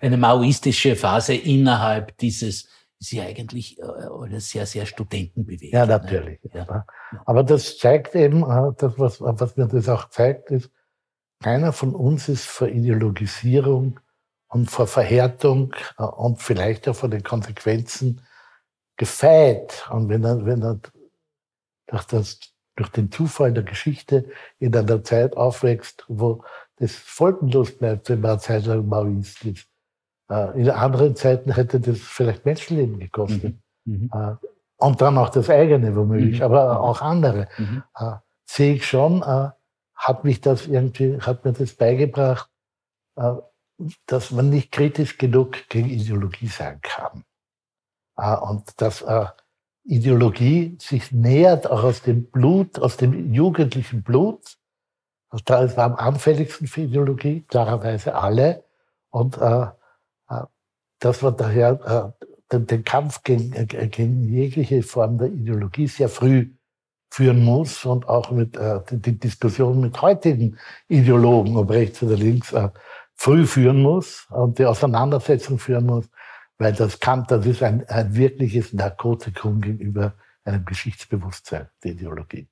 eine 0.00 0.16
maoistische 0.16 0.96
Phase 0.96 1.34
innerhalb 1.34 2.16
dieses 2.18 2.68
ja 3.12 3.24
eigentlich 3.24 3.78
äh, 3.78 3.82
alles 3.82 4.50
sehr, 4.50 4.66
sehr 4.66 4.86
studentenbewegt. 4.86 5.72
Ja, 5.72 5.86
ne? 5.86 5.92
natürlich. 5.98 6.42
Ne? 6.44 6.66
Ja. 6.68 6.86
Aber 7.26 7.42
das 7.42 7.78
zeigt 7.78 8.14
eben, 8.14 8.42
äh, 8.42 8.72
das, 8.78 8.98
was, 8.98 9.20
was 9.20 9.56
mir 9.56 9.66
das 9.66 9.88
auch 9.88 10.08
zeigt, 10.08 10.50
ist, 10.50 10.70
keiner 11.42 11.72
von 11.72 11.94
uns 11.94 12.28
ist 12.28 12.44
vor 12.44 12.68
Ideologisierung 12.68 14.00
und 14.48 14.70
vor 14.70 14.86
Verhärtung 14.86 15.74
äh, 15.98 16.04
und 16.04 16.40
vielleicht 16.40 16.88
auch 16.88 16.96
vor 16.96 17.08
den 17.08 17.22
Konsequenzen 17.22 18.22
gefeit. 18.96 19.86
Und 19.90 20.08
wenn 20.08 20.24
er, 20.24 20.46
wenn 20.46 20.62
er 20.62 20.80
durch, 21.86 22.04
das, 22.04 22.38
durch 22.76 22.88
den 22.90 23.10
Zufall 23.10 23.52
der 23.52 23.64
Geschichte 23.64 24.30
in 24.58 24.74
einer 24.74 25.02
Zeit 25.04 25.36
aufwächst, 25.36 26.04
wo 26.08 26.44
das 26.76 26.94
folgenlos 26.94 27.76
bleibt, 27.76 28.08
wenn 28.08 28.20
man 28.20 28.32
eine 28.32 28.40
Zeit 28.40 28.66
lang 28.66 28.88
Maoist 28.88 29.44
ist. 29.44 29.68
Äh, 30.30 30.60
in 30.60 30.70
anderen 30.70 31.16
Zeiten 31.16 31.52
hätte 31.52 31.80
das 31.80 31.98
vielleicht 31.98 32.44
Menschenleben 32.44 32.98
gekostet. 32.98 33.56
Mhm. 33.84 34.10
mhm. 34.10 34.10
Äh, 34.12 34.36
und 34.76 35.00
dann 35.00 35.16
auch 35.18 35.30
das 35.30 35.48
eigene 35.48 35.94
womöglich, 35.94 36.38
mhm. 36.38 36.44
aber 36.44 36.80
auch 36.80 37.00
andere. 37.00 37.48
Mhm. 37.56 37.84
Äh, 37.96 38.16
sehe 38.44 38.74
ich 38.74 38.86
schon, 38.86 39.24
hat 39.24 40.24
mich 40.24 40.40
das 40.42 40.66
irgendwie, 40.66 41.18
hat 41.20 41.44
mir 41.44 41.52
das 41.52 41.72
beigebracht, 41.72 42.50
dass 44.06 44.30
man 44.32 44.50
nicht 44.50 44.70
kritisch 44.70 45.16
genug 45.16 45.68
gegen 45.70 45.88
Ideologie 45.88 46.48
sein 46.48 46.80
kann. 46.82 47.24
Und 48.16 48.80
dass 48.82 49.02
Ideologie 49.84 50.76
sich 50.78 51.10
nähert 51.10 51.70
auch 51.70 51.84
aus 51.84 52.02
dem 52.02 52.30
Blut, 52.30 52.78
aus 52.78 52.98
dem 52.98 53.32
jugendlichen 53.32 54.02
Blut. 54.02 54.58
Da 55.46 55.64
ist 55.64 55.78
man 55.78 55.92
am 55.92 55.96
anfälligsten 55.96 56.66
für 56.66 56.82
Ideologie, 56.82 57.42
klarerweise 57.48 58.14
alle. 58.14 58.64
Und 59.08 59.38
äh, 59.38 59.68
dass 60.98 61.22
man 61.22 61.36
daher 61.36 62.14
äh, 62.18 62.26
den, 62.52 62.66
den, 62.66 62.84
Kampf 62.84 63.22
gegen, 63.22 63.52
äh, 63.52 63.66
gegen 63.66 64.22
jegliche 64.22 64.82
Form 64.82 65.18
der 65.18 65.28
Ideologie 65.28 65.86
sehr 65.86 66.08
früh 66.08 66.50
führen 67.10 67.44
muss 67.44 67.84
und 67.84 68.08
auch 68.08 68.30
mit 68.30 68.56
äh, 68.56 68.80
die, 68.90 69.00
die, 69.00 69.18
Diskussion 69.18 69.80
mit 69.80 70.00
heutigen 70.02 70.58
Ideologen, 70.88 71.56
ob 71.56 71.70
rechts 71.70 72.02
oder 72.02 72.16
links, 72.16 72.52
äh, 72.52 72.70
früh 73.14 73.46
führen 73.46 73.82
muss 73.82 74.26
und 74.30 74.58
die 74.58 74.64
Auseinandersetzung 74.64 75.58
führen 75.58 75.86
muss, 75.86 76.06
weil 76.58 76.72
das 76.72 76.98
kann, 76.98 77.24
das 77.28 77.46
ist 77.46 77.62
ein, 77.62 77.88
ein 77.88 78.14
wirkliches 78.14 78.72
Narkotikum 78.72 79.60
gegenüber 79.60 80.14
einem 80.44 80.64
Geschichtsbewusstsein, 80.64 81.68
die 81.82 81.90
Ideologie 81.90 82.48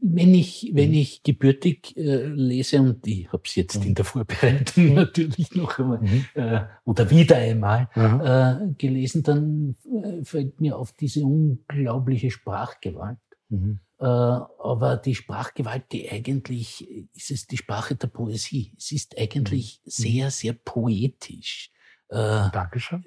wenn 0.00 0.34
ich, 0.34 0.70
wenn 0.72 0.90
mhm. 0.90 0.96
ich 0.96 1.22
gebürtig 1.22 1.96
äh, 1.96 2.26
lese, 2.26 2.80
und 2.80 3.06
ich 3.06 3.32
habe 3.32 3.42
es 3.44 3.54
jetzt 3.54 3.80
mhm. 3.80 3.88
in 3.88 3.94
der 3.94 4.04
Vorbereitung 4.04 4.88
mhm. 4.88 4.94
natürlich 4.94 5.54
noch 5.54 5.78
einmal 5.78 6.00
mhm. 6.00 6.24
äh, 6.34 6.64
oder 6.84 7.10
wieder 7.10 7.36
einmal 7.36 7.88
äh, 7.94 8.72
gelesen, 8.78 9.22
dann 9.22 9.76
äh, 9.84 10.24
fällt 10.24 10.60
mir 10.60 10.76
auf 10.76 10.92
diese 10.92 11.24
unglaubliche 11.24 12.30
Sprachgewalt. 12.30 13.18
Mhm. 13.48 13.80
Äh, 13.98 14.04
aber 14.04 14.96
die 14.96 15.14
Sprachgewalt, 15.14 15.84
die 15.92 16.10
eigentlich, 16.10 16.88
ist 17.14 17.30
es 17.30 17.46
die 17.46 17.56
Sprache 17.56 17.94
der 17.94 18.08
Poesie. 18.08 18.72
Es 18.76 18.92
ist 18.92 19.18
eigentlich 19.18 19.80
sehr, 19.84 20.30
sehr 20.30 20.52
poetisch. 20.52 21.70
Äh, 22.08 22.50
Dankeschön. 22.52 23.04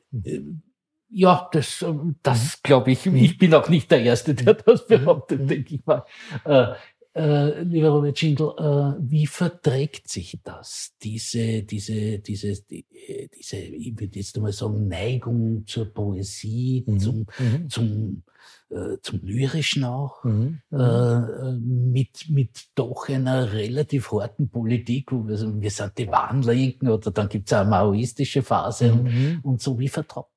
Ja, 1.09 1.49
das, 1.51 1.81
ähm, 1.81 2.15
das 2.21 2.57
mhm. 2.57 2.59
glaube 2.63 2.91
ich. 2.91 3.05
Ich 3.05 3.37
bin 3.37 3.53
auch 3.53 3.69
nicht 3.69 3.89
der 3.91 4.01
Erste, 4.01 4.33
der 4.33 4.55
das 4.55 4.83
mhm. 4.83 4.87
behauptet, 4.87 5.41
mhm. 5.41 5.47
denke 5.47 5.75
ich 5.75 5.85
mal. 5.85 6.03
Äh, 6.45 6.73
äh, 7.17 7.63
lieber 7.63 7.89
Robert 7.89 8.19
Schindel, 8.19 8.53
äh, 8.59 8.93
wie 8.99 9.25
verträgt 9.25 10.07
sich 10.07 10.39
das? 10.43 10.93
Diese, 11.01 11.63
diese, 11.63 12.19
diese, 12.19 12.61
die, 12.61 12.85
äh, 12.91 13.27
diese, 13.35 13.57
ich 13.57 13.99
würde 13.99 14.19
jetzt 14.19 14.37
mal 14.37 14.53
sagen, 14.53 14.87
Neigung 14.87 15.63
zur 15.65 15.85
Poesie, 15.85 16.83
mhm. 16.85 16.99
zum, 16.99 17.25
mhm. 17.39 17.69
zum, 17.69 18.23
äh, 18.69 18.97
zum 19.01 19.21
Lyrischen 19.23 19.83
auch, 19.83 20.23
mhm. 20.25 20.59
äh, 20.71 21.53
mit, 21.59 22.29
mit 22.29 22.67
doch 22.75 23.09
einer 23.09 23.51
relativ 23.51 24.11
harten 24.11 24.49
Politik, 24.49 25.11
wo 25.11 25.27
wir 25.27 25.37
sagen, 25.37 25.59
wir 25.59 25.71
sind 25.71 25.97
die 25.97 26.07
Wahnlinken 26.07 26.87
oder 26.87 27.09
dann 27.09 27.29
gibt 27.29 27.47
es 27.47 27.53
eine 27.53 27.67
maoistische 27.67 28.43
Phase 28.43 28.93
und, 28.93 29.39
und 29.41 29.61
so. 29.61 29.79
Wie 29.79 29.87
vertraut 29.87 30.27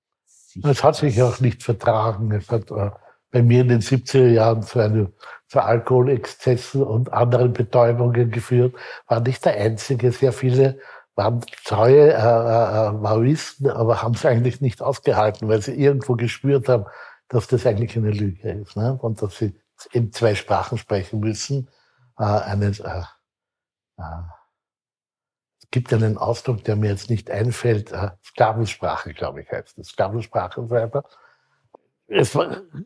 es 0.62 0.84
hat 0.84 0.96
sich 0.96 1.22
auch 1.22 1.40
nicht 1.40 1.62
vertragen. 1.62 2.32
Es 2.32 2.48
hat 2.48 2.70
äh, 2.70 2.90
bei 3.30 3.42
mir 3.42 3.62
in 3.62 3.68
den 3.68 3.80
70er 3.80 4.28
Jahren 4.28 4.62
zu, 4.62 4.80
eine, 4.80 5.12
zu 5.48 5.61
Alkoholexzessen 5.61 6.82
und 6.82 7.12
anderen 7.12 7.53
Betäubungen 7.53 8.30
geführt. 8.30 8.74
War 9.07 9.20
nicht 9.20 9.44
der 9.44 9.55
einzige. 9.55 10.12
Sehr 10.12 10.32
viele 10.32 10.78
waren 11.14 11.44
treue 11.64 12.12
äh, 12.12 12.16
äh, 12.16 12.88
äh, 12.88 12.92
Maoisten, 12.92 13.68
aber 13.68 14.03
haben 14.03 14.14
es 14.14 14.24
eigentlich 14.24 14.61
nicht 14.61 14.80
ausgehalten, 14.80 15.48
weil 15.48 15.61
sie 15.61 15.74
irgendwo 15.74 16.14
gespürt 16.14 16.68
haben, 16.68 16.86
dass 17.28 17.46
das 17.46 17.66
eigentlich 17.66 17.96
eine 17.96 18.11
Lüge 18.11 18.51
ist. 18.51 18.76
Ne? 18.76 18.98
Und 19.01 19.22
dass 19.22 19.36
sie 19.36 19.55
in 19.92 20.12
zwei 20.12 20.34
Sprachen 20.34 20.78
sprechen 20.78 21.20
müssen. 21.20 21.68
Äh, 22.18 22.24
eine, 22.24 22.66
äh, 22.66 23.03
äh, 23.98 24.03
gibt 25.71 25.93
einen 25.93 26.18
Ausdruck, 26.18 26.64
der 26.64 26.77
mir 26.77 26.91
jetzt 26.91 27.11
nicht 27.11 27.31
einfällt. 27.31 27.93
Äh, 27.93 28.11
Sklavensprache, 28.25 29.12
glaube 29.12 29.43
ich, 29.43 29.51
heißt 29.51 29.79
das. 29.79 29.89
Sklavensprache 29.89 30.61
und 30.61 30.68
so 30.68 30.75
weiter. 30.75 31.05
Es, 32.09 32.37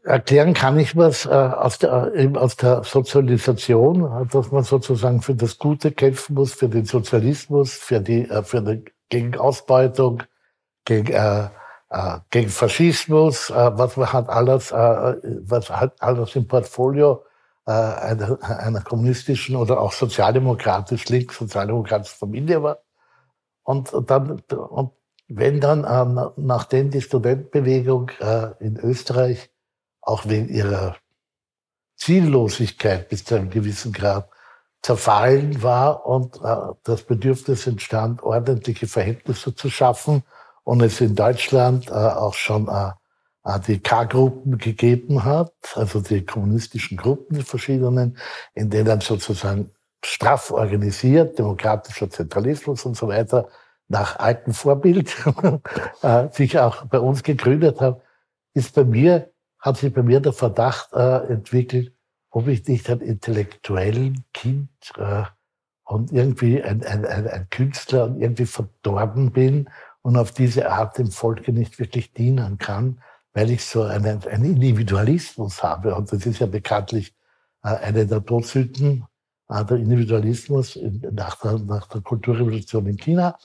erklären 0.03 0.53
kann 0.53 0.79
ich 0.79 0.97
was 0.97 1.25
äh, 1.25 1.31
aus, 1.31 1.79
der, 1.79 2.15
eben 2.15 2.37
aus 2.37 2.57
der 2.57 2.85
Sozialisation, 2.85 4.29
dass 4.31 4.53
man 4.53 4.65
sozusagen 4.65 5.23
für 5.23 5.35
das 5.35 5.59
Gute 5.59 5.93
kämpfen 5.93 6.35
muss, 6.35 6.53
für 6.53 6.69
den 6.69 6.85
Sozialismus, 6.85 7.73
für 7.73 8.01
die, 8.01 8.29
äh, 8.29 8.43
für 8.43 8.61
die, 8.61 8.85
gegen 9.09 9.37
Ausbeutung, 9.37 10.23
gegen, 10.85 11.13
äh, 11.13 11.49
äh, 11.89 12.19
gegen 12.31 12.51
Faschismus, 12.51 13.49
äh, 13.49 13.55
was 13.55 13.97
man 13.97 14.13
hat 14.13 14.29
alles, 14.29 14.73
äh, 14.73 15.17
was 15.47 15.71
hat 15.71 15.95
alles 16.03 16.37
im 16.37 16.47
Portfolio 16.47 17.25
äh, 17.25 17.34
einer, 17.73 18.39
einer 18.43 18.83
kommunistischen 18.83 19.57
oder 19.57 19.81
auch 19.81 19.93
sozialdemokratisch, 19.93 21.09
links 21.09 21.39
sozialdemokratischen 21.39 22.19
Familie 22.19 22.63
war. 22.63 22.79
Und, 23.63 23.93
dann, 24.07 24.43
und 24.51 24.93
wenn 25.29 25.61
dann, 25.61 25.87
ähm, 25.89 26.31
nachdem 26.37 26.91
die 26.91 27.01
Studentenbewegung 27.01 28.11
äh, 28.21 28.51
in 28.61 28.77
Österreich 28.77 29.51
auch 30.03 30.27
wegen 30.27 30.49
ihrer 30.49 30.97
Ziellosigkeit 31.97 33.09
bis 33.09 33.25
zu 33.25 33.37
einem 33.37 33.51
gewissen 33.51 33.93
Grad 33.93 34.29
zerfallen 34.83 35.63
war 35.63 36.05
und 36.07 36.37
äh, 36.45 36.57
das 36.83 37.05
Bedürfnis 37.05 37.67
entstand, 37.67 38.23
ordentliche 38.23 38.87
Verhältnisse 38.87 39.55
zu 39.55 39.71
schaffen 39.71 40.23
und 40.63 40.83
es 40.83 41.01
in 41.01 41.15
Deutschland 41.15 41.89
äh, 41.89 41.93
auch 41.93 42.35
schon 42.35 42.69
äh, 43.45 43.61
die 43.61 43.79
K-Gruppen 43.79 44.59
gegeben 44.59 45.25
hat, 45.25 45.53
also 45.75 46.01
die 46.01 46.25
kommunistischen 46.25 46.97
Gruppen, 46.97 47.37
die 47.37 47.43
verschiedenen, 47.43 48.17
in 48.55 48.71
denen 48.71 49.01
sozusagen 49.01 49.71
straff 50.05 50.51
organisiert, 50.51 51.39
demokratischer 51.39 52.11
Zentralismus 52.11 52.85
und 52.85 52.97
so 52.97 53.09
weiter, 53.09 53.49
nach 53.89 54.19
altem 54.19 54.55
Vorbild 54.55 55.15
äh, 56.03 56.29
sich 56.31 56.59
auch 56.59 56.87
bei 56.87 56.99
uns 56.99 57.23
gegründet 57.23 57.81
hat, 57.81 58.01
ist 58.55 58.75
bei 58.75 58.85
mir, 58.85 59.31
hat 59.59 59.77
sich 59.77 59.93
bei 59.93 60.03
mir 60.03 60.21
der 60.21 60.33
Verdacht 60.33 60.93
äh, 60.93 61.33
entwickelt, 61.33 61.93
ob 62.31 62.49
ich 62.49 62.67
nicht 62.67 62.89
ein 62.91 63.01
intellektuellen 63.01 64.25
Kind 64.33 64.71
äh, 64.97 65.25
und 65.85 66.13
irgendwie 66.13 66.63
ein, 66.63 66.83
ein, 66.83 67.05
ein, 67.05 67.29
ein 67.29 67.47
Künstler 67.51 68.05
und 68.07 68.21
irgendwie 68.21 68.47
verdorben 68.47 69.33
bin 69.33 69.69
und 70.03 70.17
auf 70.17 70.33
diese 70.33 70.71
Art 70.71 70.99
dem 70.99 71.11
Volke 71.11 71.53
nicht 71.53 71.79
wirklich 71.79 72.13
dienen 72.15 72.59
kann 72.59 73.01
weil 73.35 73.51
ich 73.51 73.65
so 73.65 73.83
einen, 73.83 74.25
einen 74.25 74.45
Individualismus 74.45 75.63
habe. 75.63 75.95
Und 75.95 76.11
das 76.13 76.25
ist 76.25 76.39
ja 76.39 76.47
bekanntlich 76.47 77.15
äh, 77.63 77.69
eine 77.69 78.07
der 78.07 78.25
Todsünden, 78.25 79.05
äh, 79.49 79.65
der 79.65 79.77
Individualismus 79.77 80.79
nach 81.11 81.41
der, 81.41 81.59
nach 81.59 81.89
der 81.89 82.01
Kulturrevolution 82.01 82.87
in 82.87 82.97
China. 82.97 83.37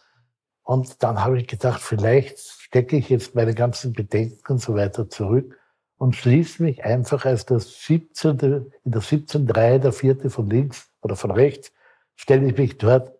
Und 0.63 1.01
dann 1.01 1.19
habe 1.23 1.39
ich 1.39 1.47
gedacht, 1.47 1.81
vielleicht 1.81 2.37
stecke 2.37 2.95
ich 2.95 3.09
jetzt 3.09 3.33
meine 3.33 3.55
ganzen 3.55 3.93
Bedenken 3.93 4.53
und 4.53 4.61
so 4.61 4.75
weiter 4.75 5.09
zurück 5.09 5.59
und 5.97 6.15
schließe 6.15 6.61
mich 6.61 6.85
einfach 6.85 7.25
als 7.25 7.47
das 7.47 7.83
17. 7.85 8.39
in 8.83 8.91
der 8.91 9.01
17. 9.01 9.49
Reihe, 9.49 9.79
der 9.79 9.91
vierte 9.91 10.29
von 10.29 10.47
links 10.47 10.91
oder 11.01 11.15
von 11.15 11.31
rechts, 11.31 11.71
stelle 12.15 12.47
ich 12.47 12.57
mich 12.57 12.77
dort 12.77 13.11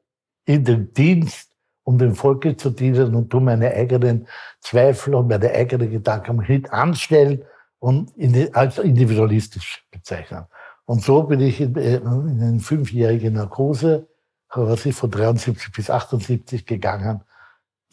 in 0.46 0.64
den 0.64 0.94
Dienst 0.94 1.49
um 1.84 1.98
dem 1.98 2.16
Volke 2.16 2.56
zu 2.58 2.70
dienen 2.70 3.16
und 3.16 3.30
tu 3.30 3.40
meine 3.40 3.74
eigenen 3.74 4.28
Zweifel 4.60 5.16
und 5.16 5.28
meine 5.28 5.52
eigenen 5.52 5.92
Gedanken 5.92 6.38
mit 6.48 6.72
anstellen 6.72 7.44
und 7.80 8.12
als 8.54 8.78
individualistisch 8.78 9.86
bezeichnen. 9.92 10.46
Und 10.86 11.04
so 11.04 11.24
bin 11.24 11.40
ich 11.40 11.62
in, 11.62 11.76
äh, 11.76 11.98
in 11.98 12.42
eine 12.42 12.60
fünfjährige 12.60 13.32
Narkose, 13.32 14.08
was 14.50 14.86
ich 14.86 14.96
von 14.96 15.12
73 15.12 15.72
bis 15.72 15.90
78 15.90 16.66
gegangen, 16.66 17.22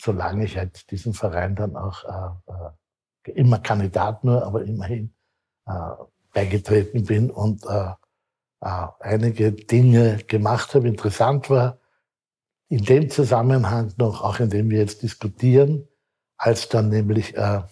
solange 0.00 0.44
ich 0.44 0.56
halt 0.56 0.90
diesen 0.90 1.12
Verein 1.12 1.54
dann 1.54 1.76
auch 1.76 2.04
äh, 2.04 3.30
äh, 3.30 3.32
immer 3.32 3.58
Kandidat 3.58 4.24
nur, 4.24 4.44
aber 4.44 4.62
immerhin 4.64 5.12
äh, 5.66 5.72
beigetreten 6.32 7.04
bin 7.04 7.30
und 7.30 7.64
äh, 7.66 7.90
äh, 8.60 8.86
einige 9.00 9.52
Dinge 9.52 10.18
gemacht 10.26 10.74
habe. 10.74 10.88
Interessant 10.88 11.50
war, 11.50 11.78
in 12.68 12.84
dem 12.84 13.10
Zusammenhang 13.10 13.92
noch, 13.96 14.22
auch 14.22 14.40
in 14.40 14.50
dem 14.50 14.70
wir 14.70 14.78
jetzt 14.78 15.02
diskutieren, 15.02 15.88
als 16.36 16.68
dann 16.68 16.88
nämlich 16.88 17.36
äh, 17.36 17.62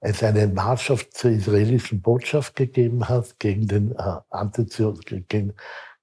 es 0.00 0.22
eine 0.22 0.48
Marsch 0.48 0.92
zur 1.10 1.30
israelischen 1.30 2.02
Botschaft 2.02 2.56
gegeben 2.56 3.08
hat 3.08 3.38
gegen 3.38 3.68
den 3.68 3.92
äh, 3.92 4.20
Antizion, 4.30 4.98
gegen, 5.00 5.54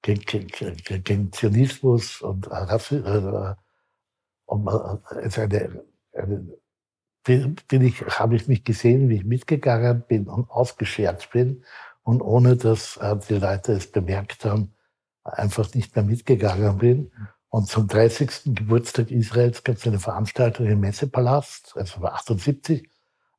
gegen, 0.02 0.48
gegen, 0.48 1.04
gegen 1.04 1.32
Zionismus 1.34 2.22
und 2.22 2.48
äh, 2.48 2.96
äh, 2.96 3.56
und 4.46 4.68
äh, 4.68 5.20
es 5.22 5.38
eine, 5.38 5.84
eine 6.14 6.60
bin 7.24 7.82
ich, 7.82 8.02
habe 8.02 8.36
ich 8.36 8.48
mich 8.48 8.64
gesehen, 8.64 9.10
wie 9.10 9.18
ich 9.18 9.26
mitgegangen 9.26 10.04
bin 10.08 10.28
und 10.28 10.50
ausgeschert 10.50 11.30
bin 11.32 11.64
und 12.04 12.22
ohne 12.22 12.56
dass 12.56 12.98
äh, 12.98 13.16
die 13.28 13.36
Leute 13.36 13.74
es 13.74 13.92
bemerkt 13.92 14.46
haben, 14.46 14.74
einfach 15.24 15.74
nicht 15.76 15.96
mehr 15.96 16.06
mitgegangen 16.06 16.78
bin. 16.78 17.12
Und 17.50 17.68
zum 17.68 17.88
30. 17.88 18.56
Geburtstag 18.56 19.10
Israels 19.10 19.64
gab 19.64 19.78
es 19.78 19.88
eine 19.88 20.00
Veranstaltung 20.00 20.68
im 20.68 20.80
Messepalast, 20.82 21.76
also 21.76 22.02
war 22.02 22.14
78, 22.14 22.84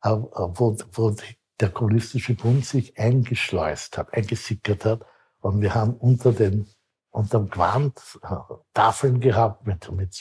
äh, 0.02 0.08
wo, 0.08 0.76
wo 0.92 1.14
der 1.60 1.70
Kommunistische 1.70 2.34
Bund 2.34 2.64
sich 2.66 2.98
eingeschleust 2.98 3.98
hat, 3.98 4.12
eingesickert 4.12 4.84
hat. 4.84 5.06
Und 5.40 5.60
wir 5.60 5.74
haben 5.74 5.94
unter 5.94 6.32
den, 6.32 6.66
unterm 7.10 7.50
Quant 7.50 8.00
äh, 8.22 8.34
Tafeln 8.74 9.20
gehabt 9.20 9.66
mit, 9.66 9.90
mit 9.92 10.20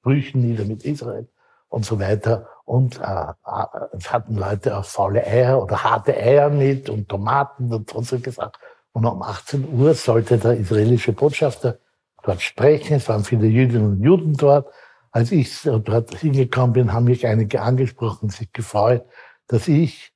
Sprüchen 0.00 0.40
nieder 0.40 0.64
mit 0.64 0.84
Israel 0.84 1.28
und 1.68 1.84
so 1.84 2.00
weiter. 2.00 2.48
Und 2.64 2.98
äh, 2.98 3.02
äh, 3.02 3.66
es 3.92 4.12
hatten 4.12 4.34
Leute 4.34 4.76
auch 4.76 4.84
faule 4.84 5.24
Eier 5.24 5.62
oder 5.62 5.84
harte 5.84 6.16
Eier 6.16 6.50
mit 6.50 6.88
und 6.88 7.08
Tomaten 7.08 7.72
und 7.72 8.06
so 8.06 8.18
gesagt. 8.18 8.58
Und 8.92 9.06
um 9.06 9.22
18 9.22 9.72
Uhr 9.72 9.94
sollte 9.94 10.38
der 10.38 10.54
israelische 10.54 11.12
Botschafter 11.12 11.78
dort 12.22 12.42
sprechen. 12.42 12.94
Es 12.94 13.08
waren 13.08 13.24
viele 13.24 13.46
Jüdinnen 13.46 13.92
und 13.92 14.02
Juden 14.02 14.34
dort. 14.34 14.72
Als 15.12 15.32
ich 15.32 15.62
dort 15.62 16.14
hingekommen 16.16 16.72
bin, 16.72 16.92
haben 16.92 17.04
mich 17.04 17.26
einige 17.26 17.62
angesprochen 17.62 18.26
und 18.26 18.30
sich 18.32 18.52
gefreut, 18.52 19.04
dass 19.48 19.66
ich 19.66 20.12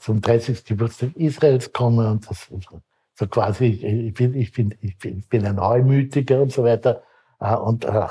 zum 0.00 0.20
30. 0.20 0.64
Geburtstag 0.64 1.14
Israels 1.16 1.72
komme 1.72 2.10
und 2.10 2.28
das 2.28 2.48
so 3.18 3.26
quasi, 3.26 3.66
ich 3.66 4.14
bin, 4.14 4.34
ich 4.34 4.52
bin, 4.52 4.74
ich 4.80 4.98
bin, 4.98 5.18
ich 5.18 5.28
bin 5.28 5.46
ein 5.46 5.56
Neumütiger 5.56 6.42
und 6.42 6.52
so 6.52 6.64
weiter. 6.64 7.02
Äh, 7.40 7.54
und 7.54 7.84
äh, 7.84 8.06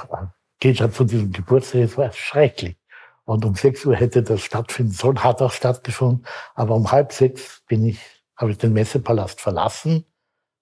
geht 0.59 0.81
halt 0.81 0.93
von 0.93 1.07
diesem 1.07 1.31
Geburtstag, 1.31 1.81
es 1.81 1.97
war 1.97 2.11
schrecklich. 2.11 2.77
Und 3.25 3.45
um 3.45 3.55
sechs 3.55 3.85
Uhr 3.85 3.95
hätte 3.95 4.23
das 4.23 4.41
stattfinden 4.41 4.91
sollen, 4.91 5.23
hat 5.23 5.41
auch 5.41 5.51
stattgefunden. 5.51 6.25
Aber 6.55 6.75
um 6.75 6.91
halb 6.91 7.11
sechs 7.11 7.63
bin 7.67 7.85
ich, 7.85 7.99
habe 8.35 8.51
ich 8.51 8.57
den 8.57 8.73
Messepalast 8.73 9.41
verlassen 9.41 10.05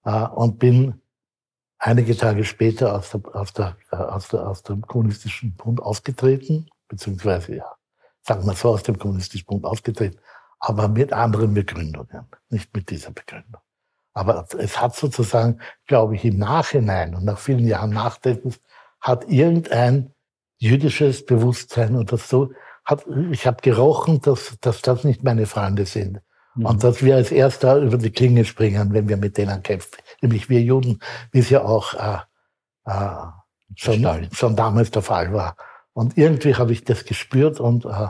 äh, 0.04 0.10
und 0.10 0.58
bin 0.58 1.00
einige 1.84 2.16
Tage 2.16 2.44
später 2.44 2.96
aus, 2.96 3.10
der, 3.10 3.20
aus, 3.34 3.52
der, 3.52 3.76
aus, 3.92 4.28
der, 4.28 4.48
aus 4.48 4.62
dem 4.62 4.82
Kommunistischen 4.82 5.54
Bund 5.54 5.80
ausgetreten, 5.80 6.68
beziehungsweise, 6.88 7.56
ja, 7.56 7.70
sagen 8.22 8.46
wir 8.46 8.54
so, 8.54 8.70
aus 8.70 8.82
dem 8.82 8.98
Kommunistischen 8.98 9.46
Bund 9.46 9.64
ausgetreten, 9.66 10.18
aber 10.58 10.88
mit 10.88 11.12
anderen 11.12 11.52
Begründungen, 11.52 12.26
nicht 12.48 12.74
mit 12.74 12.88
dieser 12.88 13.10
Begründung. 13.10 13.60
Aber 14.14 14.46
es 14.58 14.80
hat 14.80 14.96
sozusagen, 14.96 15.60
glaube 15.86 16.14
ich, 16.14 16.24
im 16.24 16.38
Nachhinein 16.38 17.14
und 17.14 17.24
nach 17.24 17.38
vielen 17.38 17.66
Jahren 17.66 17.90
Nachdenkens 17.90 18.60
hat 19.00 19.28
irgendein 19.28 20.14
jüdisches 20.56 21.26
Bewusstsein 21.26 21.96
oder 21.96 22.16
so, 22.16 22.52
hat, 22.86 23.04
ich 23.30 23.46
habe 23.46 23.60
gerochen, 23.60 24.22
dass, 24.22 24.56
dass 24.60 24.80
das 24.80 25.04
nicht 25.04 25.22
meine 25.22 25.44
Freunde 25.46 25.84
sind. 25.84 26.20
Mhm. 26.54 26.66
Und 26.66 26.84
dass 26.84 27.02
wir 27.02 27.16
als 27.16 27.30
Erster 27.30 27.76
über 27.78 27.98
die 27.98 28.10
Klinge 28.10 28.46
springen, 28.46 28.94
wenn 28.94 29.08
wir 29.08 29.18
mit 29.18 29.36
denen 29.36 29.62
kämpfen. 29.62 29.98
Nämlich 30.24 30.48
wir 30.48 30.62
Juden, 30.62 31.00
wie 31.32 31.40
es 31.40 31.50
ja 31.50 31.62
auch 31.62 31.92
äh, 31.92 32.18
äh, 32.86 33.26
schon, 33.76 34.28
schon 34.32 34.56
damals 34.56 34.90
der 34.90 35.02
Fall 35.02 35.34
war. 35.34 35.54
Und 35.92 36.16
irgendwie 36.16 36.54
habe 36.54 36.72
ich 36.72 36.82
das 36.84 37.04
gespürt 37.04 37.60
und, 37.60 37.84
äh, 37.84 38.08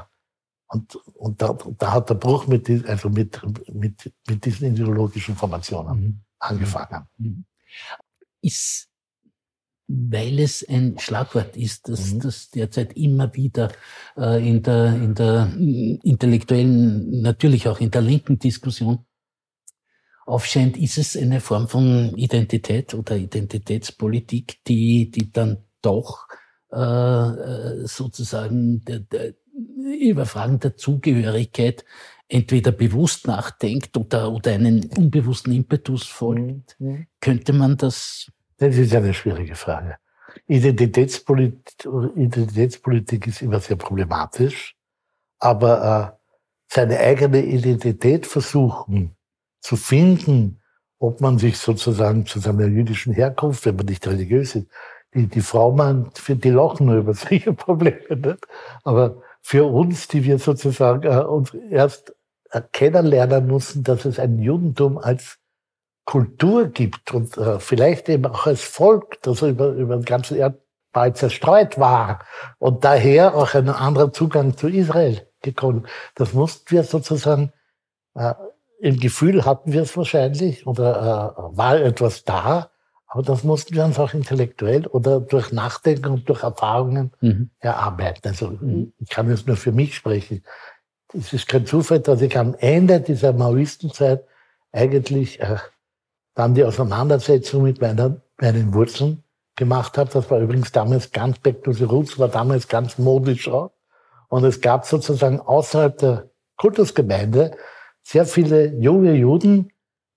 und, 0.69 0.95
und 1.17 1.43
da, 1.43 1.59
da 1.77 1.93
hat 1.93 2.11
der 2.11 2.15
Bruch 2.15 2.47
mit, 2.47 2.71
also 2.89 3.11
mit, 3.11 3.43
mit, 3.73 4.13
mit 4.29 4.45
diesen 4.45 4.73
ideologischen 4.73 5.35
Formationen 5.35 6.01
mhm. 6.01 6.21
angefangen. 6.39 7.09
Mhm. 7.19 7.45
Ist 8.43 8.89
weil 9.87 10.39
es 10.39 10.67
ein 10.67 10.99
Schlagwort 10.99 11.57
ist, 11.57 11.89
das, 11.89 12.13
mhm. 12.13 12.21
das 12.21 12.51
derzeit 12.51 12.97
immer 12.97 13.35
wieder 13.35 13.71
äh, 14.17 14.49
in, 14.49 14.63
der, 14.63 14.95
in 14.95 15.15
der 15.15 15.53
intellektuellen, 15.57 17.21
natürlich 17.21 17.69
auch 17.69 17.81
in 17.81 17.91
der 17.91 18.01
linken 18.01 18.39
Diskussion 18.39 19.05
aufscheint, 20.27 20.77
ist 20.77 20.99
es 20.99 21.17
eine 21.17 21.41
Form 21.41 21.69
von 21.69 22.15
Identität 22.17 22.95
oder 22.95 23.17
Identitätspolitik, 23.17 24.65
die, 24.67 25.11
die 25.11 25.31
dann 25.33 25.65
doch 25.83 26.27
äh, 26.73 26.77
äh 26.77 27.87
sozusagen 27.87 28.85
der, 28.85 29.01
der, 29.01 29.35
über 30.01 30.27
Fragen 30.27 30.59
der 30.61 30.77
Zugehörigkeit 30.77 31.85
entweder 32.29 32.73
bewusst 32.73 33.27
nachdenkt 33.27 33.97
oder, 33.97 34.33
oder 34.33 34.53
einen 34.53 34.87
unbewussten 34.97 35.53
Impetus 35.53 36.05
folgt. 36.05 36.77
Mhm. 36.81 37.07
Könnte 37.21 37.53
man 37.53 37.77
das 37.77 38.33
das 38.59 38.77
ist 38.77 38.95
eine 38.95 39.15
schwierige 39.15 39.57
Frage. 39.57 39.97
Identitätspolitik, 40.47 41.87
Identitätspolitik 42.17 43.27
ist 43.27 43.43
immer 43.43 43.61
sehr 43.61 43.77
problematisch, 43.77 44.77
aber 45.39 46.17
äh, 46.19 46.45
seine 46.69 46.99
eigene 46.99 47.45
Identität 47.45 48.27
versuchen 48.27 49.17
zu 49.65 49.77
finden, 49.77 50.61
ob 50.99 51.23
man 51.23 51.39
sich 51.39 51.57
sozusagen 51.57 52.27
zu 52.27 52.39
seiner 52.39 52.67
jüdischen 52.67 53.15
Herkunft, 53.15 53.65
wenn 53.65 53.77
man 53.77 53.87
nicht 53.87 54.07
religiös 54.07 54.55
ist, 54.55 54.67
die, 55.15 55.27
die 55.27 55.41
Frau 55.41 55.73
man, 55.73 56.11
für 56.13 56.37
die 56.37 56.51
lachen 56.51 56.95
über 56.95 57.15
solche 57.15 57.55
Probleme, 57.55 58.17
nicht? 58.17 58.47
aber 58.85 59.23
für 59.41 59.65
uns, 59.65 60.07
die 60.07 60.23
wir 60.25 60.39
sozusagen 60.39 61.03
äh, 61.05 61.25
uns 61.25 61.55
erst 61.71 62.15
kennenlernen 62.73 63.47
mussten, 63.49 63.83
dass 63.83 64.05
es 64.05 64.19
ein 64.19 64.39
Judentum 64.39 64.99
als 64.99 65.39
Kultur 66.05 66.69
gibt 66.69 67.13
und 67.13 67.37
äh, 67.39 67.59
vielleicht 67.59 68.09
eben 68.11 68.27
auch 68.27 68.47
als 68.47 68.63
Volk, 68.63 69.21
das 69.23 69.41
über, 69.41 69.69
über 69.71 69.97
den 69.97 70.05
ganzen 70.05 70.37
Erdball 70.37 71.15
zerstreut 71.15 71.79
war 71.79 72.25
und 72.59 72.85
daher 72.85 73.35
auch 73.35 73.55
ein 73.55 73.71
anderer 73.71 74.13
Zugang 74.13 74.57
zu 74.59 74.69
Israel 74.69 75.27
gekommen. 75.41 75.87
Das 76.15 76.35
mussten 76.35 76.71
wir 76.71 76.85
sozusagen, 76.85 77.53
äh, 78.15 78.35
im 78.85 79.01
Gefühl 79.01 79.47
hatten 79.47 79.73
wir 79.73 79.81
es 79.81 79.97
wahrscheinlich 79.97 80.67
oder 80.67 81.35
äh, 81.39 81.57
war 81.57 81.81
etwas 81.81 82.25
da, 82.25 82.71
aber 83.07 83.23
das 83.23 83.43
mussten 83.43 83.75
wir 83.75 83.83
uns 83.83 83.99
auch 83.99 84.13
intellektuell 84.13 84.87
oder 84.87 85.21
durch 85.21 85.53
Nachdenken 85.53 86.09
und 86.09 86.29
durch 86.29 86.43
Erfahrungen 86.43 87.11
mhm. 87.23 87.49
erarbeiten. 87.61 88.29
Also 88.29 88.51
mhm. 88.51 88.93
ich 88.99 89.09
kann 89.09 89.31
jetzt 89.31 89.47
nur 89.47 89.57
für 89.57 89.73
mich 89.73 89.95
sprechen. 89.95 90.45
Es 91.15 91.33
ist 91.33 91.49
kein 91.49 91.65
Zufall, 91.65 92.01
dass 92.01 92.21
ich 92.21 92.37
am 92.37 92.55
Ende 92.59 93.01
dieser 93.01 93.33
Maoistenzeit 93.33 94.23
eigentlich 94.71 95.41
äh, 95.41 95.57
dann 96.35 96.55
die 96.55 96.65
Auseinandersetzung 96.65 97.63
mit 97.63 97.81
meiner, 97.81 98.21
meinen 98.39 98.75
Wurzeln 98.75 99.23
gemacht 99.57 99.97
habe. 99.97 100.11
Das 100.13 100.31
war 100.31 100.41
übrigens 100.41 100.73
damals 100.73 101.11
ganz 101.11 101.39
Back 101.39 101.65
to 101.65 101.73
the 101.73 101.85
Roots, 101.85 102.19
war 102.19 102.29
damals 102.29 102.69
ganz 102.69 102.99
modisch 102.99 103.49
auch. 103.49 103.71
Und 104.29 104.45
es 104.45 104.61
gab 104.61 104.85
sozusagen 104.85 105.41
außerhalb 105.41 105.97
der 105.97 106.29
Kultusgemeinde 106.59 107.57
sehr 108.05 108.27
viele 108.27 108.75
junge 108.79 109.15
Juden, 109.15 109.73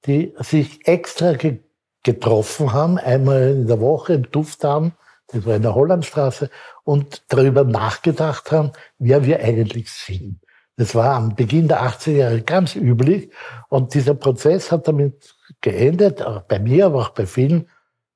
die 0.06 0.36
sich 0.40 0.88
extra 0.88 1.34
ge 1.34 1.60
getroffen 2.04 2.72
haben, 2.72 2.98
einmal 2.98 3.50
in 3.50 3.68
der 3.68 3.82
Woche 3.82 4.14
im 4.14 4.32
Duftdarm, 4.32 4.94
das 5.28 5.46
war 5.46 5.56
in 5.58 5.64
der 5.64 5.76
Hollandstraße, 5.76 6.50
und 6.86 7.24
darüber 7.28 7.66
nachgedacht 7.66 8.52
haben, 8.52 8.72
wer 8.98 9.26
wir 9.26 9.42
eigentlich 9.42 9.92
sind. 9.92 10.40
Das 10.78 10.96
war 10.96 11.16
am 11.16 11.36
Beginn 11.36 11.68
der 11.68 11.82
80er 11.82 12.12
Jahre 12.12 12.42
ganz 12.44 12.76
üblich. 12.76 13.30
Und 13.68 13.94
dieser 13.94 14.14
Prozess 14.14 14.72
hat 14.72 14.88
damit 14.88 15.36
geendet, 15.60 16.22
auch 16.22 16.44
bei 16.44 16.60
mir, 16.60 16.86
aber 16.86 17.00
auch 17.00 17.10
bei 17.10 17.26
vielen, 17.26 17.68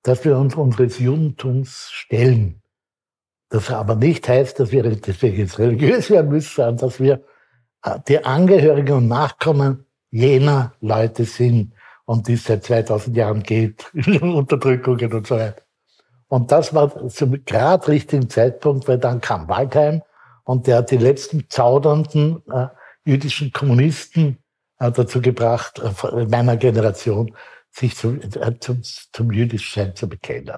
dass 0.03 0.23
wir 0.23 0.37
uns 0.37 0.55
unseres 0.55 0.99
Judentums 0.99 1.89
stellen. 1.91 2.61
Das 3.49 3.69
aber 3.71 3.95
nicht 3.95 4.29
heißt, 4.29 4.59
dass 4.59 4.71
wir 4.71 4.83
deswegen 4.83 5.37
jetzt 5.37 5.59
religiös 5.59 6.09
werden 6.09 6.31
müssen, 6.31 6.55
sondern 6.55 6.77
dass 6.77 6.99
wir 6.99 7.25
die 8.07 8.23
Angehörigen 8.23 8.97
und 8.97 9.07
Nachkommen 9.07 9.85
jener 10.09 10.73
Leute 10.81 11.25
sind, 11.25 11.73
um 12.05 12.23
die 12.23 12.33
es 12.33 12.43
seit 12.43 12.63
2000 12.63 13.15
Jahren 13.15 13.43
geht, 13.43 13.85
Unterdrückungen 14.21 15.13
und 15.13 15.27
so 15.27 15.35
weiter. 15.35 15.61
Und 16.27 16.51
das 16.51 16.73
war 16.73 17.07
zum 17.09 17.43
gerade 17.45 17.87
richtigen 17.87 18.29
Zeitpunkt, 18.29 18.87
weil 18.87 18.97
dann 18.97 19.21
kam 19.21 19.47
Waldheim 19.47 20.01
und 20.43 20.67
der 20.67 20.77
hat 20.77 20.91
die 20.91 20.97
letzten 20.97 21.45
zaudernden 21.49 22.41
äh, 22.51 22.67
jüdischen 23.05 23.51
Kommunisten 23.51 24.37
dazu 24.77 25.21
gebracht, 25.21 25.81
in 26.11 26.29
meiner 26.29 26.57
Generation, 26.57 27.35
sich 27.69 27.95
zum, 27.95 28.19
zum, 28.59 28.81
zum 28.81 29.31
Jüdischsein 29.31 29.95
zu 29.95 30.09
bekennen. 30.09 30.57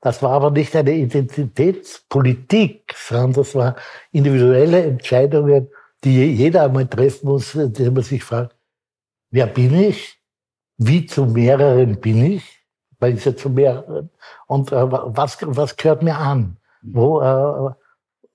Das 0.00 0.22
war 0.22 0.32
aber 0.32 0.50
nicht 0.50 0.74
eine 0.76 0.92
Identitätspolitik, 0.92 2.94
sondern 2.96 3.32
das 3.34 3.54
war 3.54 3.76
individuelle 4.12 4.84
Entscheidungen, 4.84 5.68
die 6.04 6.34
jeder 6.34 6.64
einmal 6.64 6.86
treffen 6.86 7.26
muss, 7.28 7.54
indem 7.54 7.94
man 7.94 8.02
sich 8.02 8.22
fragt, 8.22 8.56
wer 9.30 9.46
bin 9.46 9.74
ich? 9.74 10.18
Wie 10.76 11.06
zu 11.06 11.26
mehreren 11.26 12.00
bin 12.00 12.24
ich? 12.24 12.64
Weil 13.00 13.14
ich 13.14 13.24
ja 13.24 13.36
zu 13.36 13.50
mehreren. 13.50 14.10
Und 14.46 14.72
äh, 14.72 14.90
was, 14.90 15.38
was 15.40 15.76
gehört 15.76 16.02
mir 16.02 16.16
an? 16.16 16.56
Wo, 16.82 17.20
äh, 17.20 17.74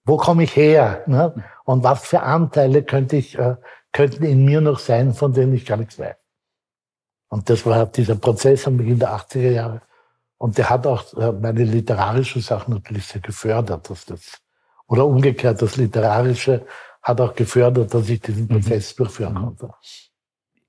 wo 0.05 0.17
komme 0.17 0.43
ich 0.43 0.55
her? 0.55 1.03
Ne? 1.07 1.33
Und 1.63 1.83
was 1.83 2.05
für 2.05 2.21
Anteile 2.21 2.83
könnte 2.83 3.17
ich, 3.17 3.37
äh, 3.37 3.55
könnten 3.91 4.23
in 4.23 4.43
mir 4.43 4.59
noch 4.59 4.79
sein, 4.79 5.13
von 5.13 5.33
denen 5.33 5.53
ich 5.53 5.65
gar 5.65 5.77
nichts 5.77 5.97
weiß? 5.97 6.15
Und 7.29 7.49
das 7.49 7.65
war 7.65 7.85
dieser 7.87 8.15
Prozess 8.15 8.67
am 8.67 8.77
Beginn 8.77 8.99
der 8.99 9.15
80er 9.15 9.51
Jahre. 9.51 9.81
Und 10.37 10.57
der 10.57 10.69
hat 10.69 10.85
auch 10.85 11.13
äh, 11.13 11.31
meine 11.31 11.63
literarischen 11.63 12.41
Sachen 12.41 12.73
natürlich 12.73 13.05
sehr 13.05 13.21
gefördert, 13.21 13.89
dass 13.89 14.05
das, 14.05 14.41
oder 14.87 15.05
umgekehrt, 15.05 15.61
das 15.61 15.77
Literarische 15.77 16.65
hat 17.03 17.21
auch 17.21 17.35
gefördert, 17.35 17.93
dass 17.93 18.09
ich 18.09 18.21
diesen 18.21 18.43
mhm. 18.43 18.47
Prozess 18.47 18.93
mhm. 18.93 18.97
durchführen 18.97 19.35
konnte. 19.35 19.69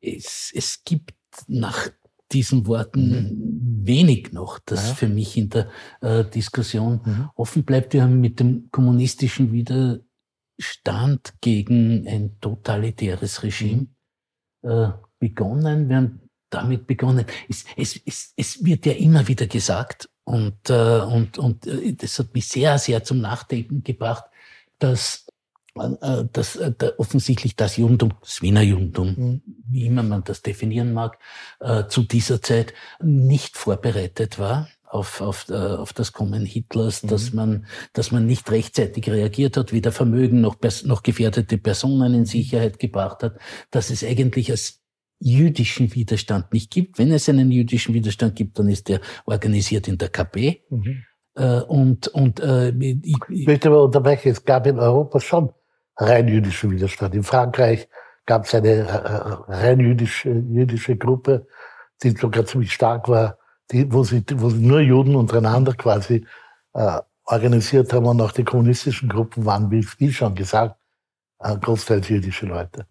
Es, 0.01 0.53
es 0.55 0.82
gibt 0.85 1.14
nach 1.47 1.89
diesen 2.32 2.66
Worten 2.66 3.09
mhm. 3.09 3.87
wenig 3.87 4.32
noch, 4.32 4.59
das 4.59 4.89
ja. 4.89 4.95
für 4.95 5.09
mich 5.09 5.37
in 5.37 5.51
der 5.51 5.70
äh, 6.01 6.24
Diskussion 6.24 7.01
mhm. 7.05 7.30
offen 7.37 7.64
bleibt. 7.64 7.93
Wir 7.93 8.03
haben 8.03 8.20
mit 8.20 8.41
dem 8.41 8.68
kommunistischen 8.70 9.53
Widerstand 9.53 11.35
gegen 11.41 12.07
ein 12.09 12.41
totalitäres 12.41 13.43
Regime 13.43 13.87
mhm. 14.62 14.70
äh, 14.70 14.93
begonnen. 15.18 15.89
Wir 15.89 15.97
haben 15.97 16.20
damit 16.51 16.87
begonnen. 16.87 17.26
Es, 17.49 17.64
es, 17.76 18.01
es, 18.05 18.32
es 18.37 18.64
wird 18.64 18.87
ja 18.87 18.93
immer 18.93 19.26
wieder 19.28 19.47
gesagt, 19.47 20.09
und, 20.24 20.70
äh, 20.70 21.01
und, 21.01 21.39
und 21.39 21.66
äh, 21.66 21.93
das 21.93 22.18
hat 22.18 22.35
mich 22.35 22.49
sehr, 22.49 22.78
sehr 22.78 23.05
zum 23.05 23.20
Nachdenken 23.20 23.85
gebracht, 23.85 24.24
dass, 24.78 25.24
dass 26.33 26.57
äh, 26.57 26.72
offensichtlich 26.99 27.57
das 27.57 27.77
Judentum, 27.77 28.14
das 28.20 28.43
Wiener 28.43 28.62
Judentum, 28.62 29.14
mhm. 29.16 29.43
wie 29.68 29.87
immer 29.87 30.03
man 30.03 30.22
das 30.22 30.43
definieren 30.43 30.93
mag, 30.93 31.18
äh, 31.61 31.87
zu 31.89 32.03
dieser 32.03 32.41
Zeit 32.41 32.75
nicht 33.03 33.57
vorbereitet 33.57 34.39
war 34.39 34.68
auf, 34.95 35.20
auf, 35.20 35.49
äh, 35.49 35.55
auf 35.55 35.93
das 35.93 36.12
Kommen 36.12 36.47
Hitlers, 36.47 37.03
mhm. 37.03 37.09
dass 37.09 37.33
man, 37.33 37.66
dass 37.93 38.12
man 38.12 38.27
nicht 38.27 38.51
rechtzeitig 38.51 39.09
reagiert 39.11 39.57
hat, 39.57 39.72
weder 39.72 39.91
Vermögen 39.91 40.41
noch, 40.41 40.57
noch 40.85 41.03
gefährdete 41.03 41.59
Personen 41.59 42.14
in 42.14 42.25
Sicherheit 42.25 42.79
gebracht 42.79 43.25
hat, 43.25 43.39
dass 43.72 43.91
es 43.91 44.05
eigentlich 44.05 44.51
als 44.53 44.81
jüdischen 45.18 45.93
Widerstand 45.95 46.53
nicht 46.53 46.70
gibt. 46.70 46.99
Wenn 46.99 47.11
es 47.11 47.29
einen 47.29 47.51
jüdischen 47.51 47.95
Widerstand 47.95 48.37
gibt, 48.37 48.59
dann 48.59 48.68
ist 48.68 48.89
der 48.89 49.01
organisiert 49.25 49.89
in 49.89 49.99
der 49.99 50.11
KP. 50.11 50.62
Mhm. 50.70 51.05
Äh, 51.35 51.61
und 51.62 52.09
und 52.09 52.39
äh, 52.39 52.70
ich, 52.70 53.16
ich 53.29 53.47
möchte 53.47 53.68
aber 53.68 53.83
unterbrechen, 53.83 54.31
es 54.31 54.45
gab 54.45 54.66
in 54.66 54.79
Europa 54.79 55.18
schon 55.18 55.51
rein 55.97 56.29
jüdischen 56.29 56.71
Widerstand. 56.71 57.15
In 57.15 57.23
Frankreich 57.23 57.89
gab 58.27 58.45
es 58.45 58.55
eine 58.55 58.69
äh, 58.69 59.53
rein 59.53 59.81
jüdische, 59.81 60.31
jüdische 60.31 60.97
Gruppe, 60.97 61.47
die 62.03 62.11
sogar 62.11 62.45
ziemlich 62.47 62.73
stark 62.73 63.09
war, 63.09 63.39
die, 63.71 63.91
wo, 63.93 64.05
sie, 64.05 64.25
wo 64.35 64.51
sie 64.51 64.65
nur 64.67 64.81
Juden 64.81 65.17
untereinander 65.17 65.75
quasi 65.75 66.27
äh, 66.75 67.01
organisiert 67.25 67.93
haben 67.93 68.07
und 68.07 68.21
auch 68.21 68.33
die 68.33 68.45
kommunistischen 68.45 69.09
Gruppen 69.09 69.45
waren, 69.45 69.71
wie, 69.71 69.87
wie 69.99 70.13
schon 70.13 70.35
gesagt, 70.35 70.77
äh, 71.39 71.57
großteils 71.57 72.09
jüdische 72.09 72.47
Leute 72.47 72.87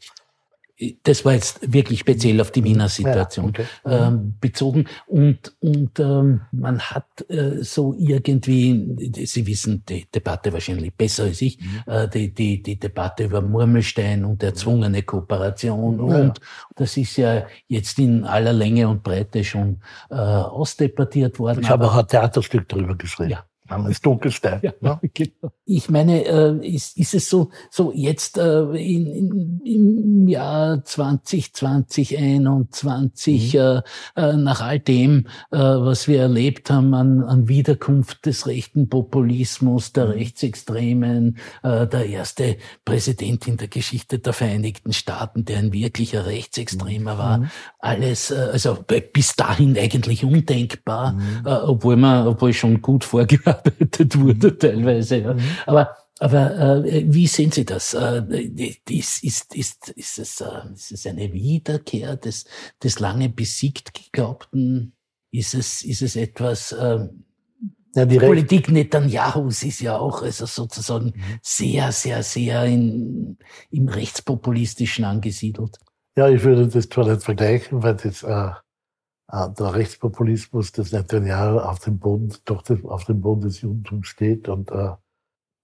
das 1.03 1.23
war 1.23 1.33
jetzt 1.33 1.71
wirklich 1.71 1.99
speziell 1.99 2.41
auf 2.41 2.51
die 2.51 2.63
Wiener 2.63 2.89
Situation 2.89 3.53
ja, 3.55 3.65
okay. 3.85 4.07
ähm, 4.07 4.35
bezogen. 4.41 4.85
Und, 5.05 5.55
und 5.59 5.99
ähm, 5.99 6.41
man 6.51 6.79
hat 6.79 7.29
äh, 7.29 7.63
so 7.63 7.93
irgendwie, 7.97 9.13
Sie 9.25 9.45
wissen 9.45 9.83
die 9.87 10.05
Debatte 10.13 10.51
wahrscheinlich 10.51 10.93
besser 10.95 11.23
als 11.23 11.41
ich, 11.41 11.59
mhm. 11.59 11.83
äh, 11.85 12.07
die, 12.07 12.33
die, 12.33 12.63
die 12.63 12.79
Debatte 12.79 13.25
über 13.25 13.41
Murmelstein 13.41 14.25
und 14.25 14.41
erzwungene 14.41 15.03
Kooperation. 15.03 16.09
Ja. 16.09 16.21
Und 16.21 16.39
das 16.75 16.97
ist 16.97 17.17
ja 17.17 17.45
jetzt 17.67 17.99
in 17.99 18.23
aller 18.23 18.53
Länge 18.53 18.87
und 18.87 19.03
Breite 19.03 19.43
schon 19.43 19.79
äh, 20.09 20.15
ausdebattiert 20.15 21.37
worden. 21.37 21.61
Ich 21.61 21.69
habe 21.69 21.85
auch 21.85 21.95
ein 21.95 22.07
Theaterstück 22.07 22.67
darüber 22.67 22.95
geschrieben. 22.95 23.29
Ja, 23.29 23.45
das 23.67 24.01
Dunkelste. 24.01 24.59
Ja, 24.61 24.73
ne? 24.81 24.99
genau. 25.13 25.51
Ich 25.65 25.89
meine, 25.89 26.25
äh, 26.25 26.67
ist, 26.67 26.97
ist 26.97 27.13
es 27.13 27.29
so, 27.29 27.49
so 27.69 27.91
jetzt 27.93 28.37
äh, 28.37 28.61
in, 28.75 29.07
in, 29.07 29.61
im 29.65 30.27
Jahr 30.27 30.83
2020, 30.83 32.17
21, 32.17 33.53
mhm. 33.53 33.59
äh, 33.59 33.81
äh, 34.15 34.33
nach 34.33 34.61
all 34.61 34.79
dem, 34.79 35.27
äh, 35.51 35.57
was 35.57 36.07
wir 36.07 36.21
erlebt 36.21 36.69
haben 36.69 36.93
an, 36.93 37.23
an 37.23 37.47
Wiederkunft 37.47 38.25
des 38.25 38.47
rechten 38.47 38.89
Populismus, 38.89 39.93
der 39.93 40.07
mhm. 40.07 40.11
Rechtsextremen, 40.11 41.37
äh, 41.63 41.87
der 41.87 42.05
erste 42.07 42.57
Präsident 42.83 43.47
in 43.47 43.57
der 43.57 43.69
Geschichte 43.69 44.19
der 44.19 44.33
Vereinigten 44.33 44.93
Staaten, 44.93 45.45
der 45.45 45.59
ein 45.59 45.71
wirklicher 45.73 46.25
Rechtsextremer 46.25 47.13
mhm. 47.13 47.17
war, 47.17 47.51
alles, 47.79 48.31
äh, 48.31 48.49
also 48.51 48.77
bis 49.13 49.35
dahin 49.35 49.77
eigentlich 49.77 50.25
undenkbar, 50.25 51.13
mhm. 51.13 51.45
äh, 51.45 51.49
obwohl 51.49 51.95
man, 51.95 52.27
obwohl 52.27 52.53
schon 52.53 52.81
gut 52.81 53.03
vorgehabt 53.03 53.53
bearbeitet 53.63 54.19
wurde 54.19 54.47
mhm. 54.47 54.59
teilweise. 54.59 55.17
Ja. 55.17 55.33
Mhm. 55.33 55.41
Aber 55.65 55.97
aber 56.19 56.85
äh, 56.85 57.03
wie 57.07 57.27
sehen 57.27 57.51
Sie 57.51 57.65
das? 57.65 57.93
Äh, 57.93 58.21
ist, 58.89 59.23
ist, 59.23 59.55
ist, 59.55 59.89
ist, 59.89 60.19
es, 60.19 60.41
äh, 60.41 60.71
ist 60.73 60.91
es 60.91 61.07
eine 61.07 61.33
Wiederkehr 61.33 62.15
des, 62.15 62.45
des 62.81 62.99
lange 62.99 63.29
besiegt 63.29 63.93
Geglaubten? 63.93 64.93
Ist 65.31 65.53
es, 65.53 65.83
ist 65.83 66.01
es 66.01 66.15
etwas, 66.15 66.71
äh, 66.71 67.09
ja, 67.95 68.05
die 68.05 68.17
Politik 68.17 68.69
Netanyahus 68.69 69.63
ist 69.63 69.81
ja 69.81 69.97
auch 69.97 70.23
also 70.23 70.45
sozusagen 70.45 71.07
mhm. 71.07 71.39
sehr, 71.41 71.91
sehr, 71.91 72.23
sehr 72.23 72.65
in, 72.65 73.37
im 73.69 73.87
Rechtspopulistischen 73.87 75.05
angesiedelt. 75.05 75.77
Ja, 76.15 76.29
ich 76.29 76.43
würde 76.43 76.67
das 76.67 76.89
zwar 76.89 77.07
nicht 77.07 77.23
vergleichen, 77.23 77.83
weil 77.83 77.95
das 77.95 78.23
äh, 78.23 78.51
der 79.33 79.73
Rechtspopulismus 79.73 80.73
des 80.73 80.91
Netanyahu 80.91 81.57
auf 81.57 81.79
dem 81.79 81.97
Boden, 81.97 82.31
doch 82.45 82.63
auf 82.83 83.05
dem 83.05 83.21
Boden 83.21 83.41
des 83.41 83.61
Judentums 83.61 84.07
steht 84.07 84.47
und 84.47 84.69
äh, 84.71 84.91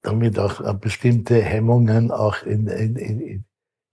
damit 0.01 0.39
auch 0.39 0.59
äh, 0.61 0.73
bestimmte 0.73 1.39
Hemmungen 1.39 2.09
auch 2.09 2.41
in, 2.41 2.67
in, 2.67 2.95
in, 2.95 3.21
in 3.21 3.45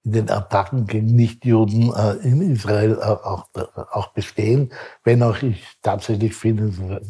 den 0.04 0.30
Attacken 0.30 0.86
gegen 0.86 1.14
Nichtjuden 1.14 1.92
äh, 1.94 2.12
in 2.26 2.40
Israel 2.40 3.02
auch, 3.02 3.50
auch 3.54 4.08
bestehen, 4.14 4.72
wenn 5.04 5.22
auch 5.22 5.42
ich 5.42 5.62
tatsächlich 5.82 6.34
finde, 6.34 7.02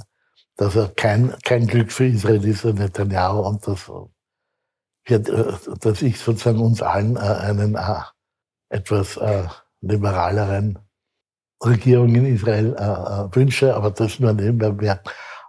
dass 0.57 0.75
er 0.75 0.89
kein, 0.89 1.37
kein 1.45 1.69
Glück 1.69 1.93
für 1.93 2.07
Israel 2.07 2.45
ist, 2.45 2.65
Netanyahu, 2.65 3.47
und 3.47 3.65
dass, 3.69 3.93
dass 5.05 6.03
ich 6.03 6.19
sozusagen 6.19 6.59
uns 6.59 6.83
allen 6.83 7.17
einen 7.17 7.79
etwas 8.71 9.21
liberaleren 9.83 10.81
Regierung 11.65 12.15
in 12.15 12.27
Israel 12.27 12.75
äh, 12.79 12.83
äh, 12.83 13.37
wünsche, 13.37 13.75
aber 13.75 13.91
das 13.91 14.21
nur 14.21 14.33
nebenbei 14.33 14.71
mehr. 14.73 15.01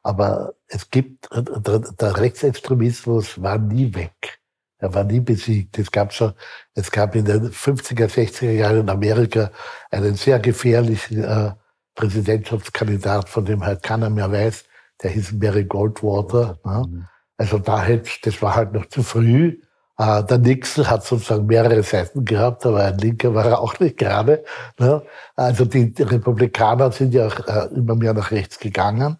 Aber 0.03 0.53
es 0.67 0.89
gibt, 0.89 1.31
äh, 1.31 1.43
der, 1.43 1.79
der 1.79 2.17
Rechtsextremismus 2.17 3.41
war 3.41 3.57
nie 3.57 3.93
weg. 3.93 4.39
Er 4.79 4.93
war 4.93 5.03
nie 5.03 5.19
besiegt. 5.19 5.77
Es 5.79 5.91
gab 5.91 6.13
schon, 6.13 6.33
es 6.75 6.91
gab 6.91 7.15
in 7.15 7.25
den 7.25 7.51
50er, 7.51 8.07
60er 8.07 8.51
Jahren 8.51 8.81
in 8.81 8.89
Amerika 8.89 9.51
einen 9.89 10.15
sehr 10.15 10.39
gefährlichen 10.39 11.23
äh, 11.23 11.51
Präsidentschaftskandidat, 11.95 13.27
von 13.27 13.43
dem 13.43 13.65
halt 13.65 13.81
keiner 13.83 14.09
mehr 14.09 14.31
weiß. 14.31 14.65
Der 15.01 15.11
hieß 15.11 15.39
Barry 15.39 15.65
Goldwater. 15.65 16.59
Ne? 16.63 16.85
Mhm. 16.87 17.07
Also 17.37 17.57
da 17.59 17.83
hätte, 17.83 18.09
das 18.23 18.41
war 18.41 18.55
halt 18.55 18.73
noch 18.73 18.85
zu 18.87 19.03
früh. 19.03 19.59
Äh, 19.97 20.23
der 20.23 20.37
Nixon 20.37 20.89
hat 20.89 21.05
sozusagen 21.05 21.47
mehrere 21.47 21.81
Seiten 21.83 22.23
gehabt, 22.23 22.65
aber 22.65 22.83
ein 22.83 22.97
Linker 22.99 23.33
war 23.33 23.45
er 23.45 23.61
auch 23.61 23.79
nicht 23.79 23.97
gerade. 23.97 24.43
Ne? 24.79 25.01
Also 25.35 25.65
die, 25.65 25.91
die, 25.93 26.03
Republikaner 26.03 26.91
sind 26.91 27.13
ja 27.13 27.27
auch 27.27 27.47
äh, 27.47 27.73
immer 27.73 27.95
mehr 27.95 28.13
nach 28.13 28.31
rechts 28.31 28.59
gegangen. 28.59 29.17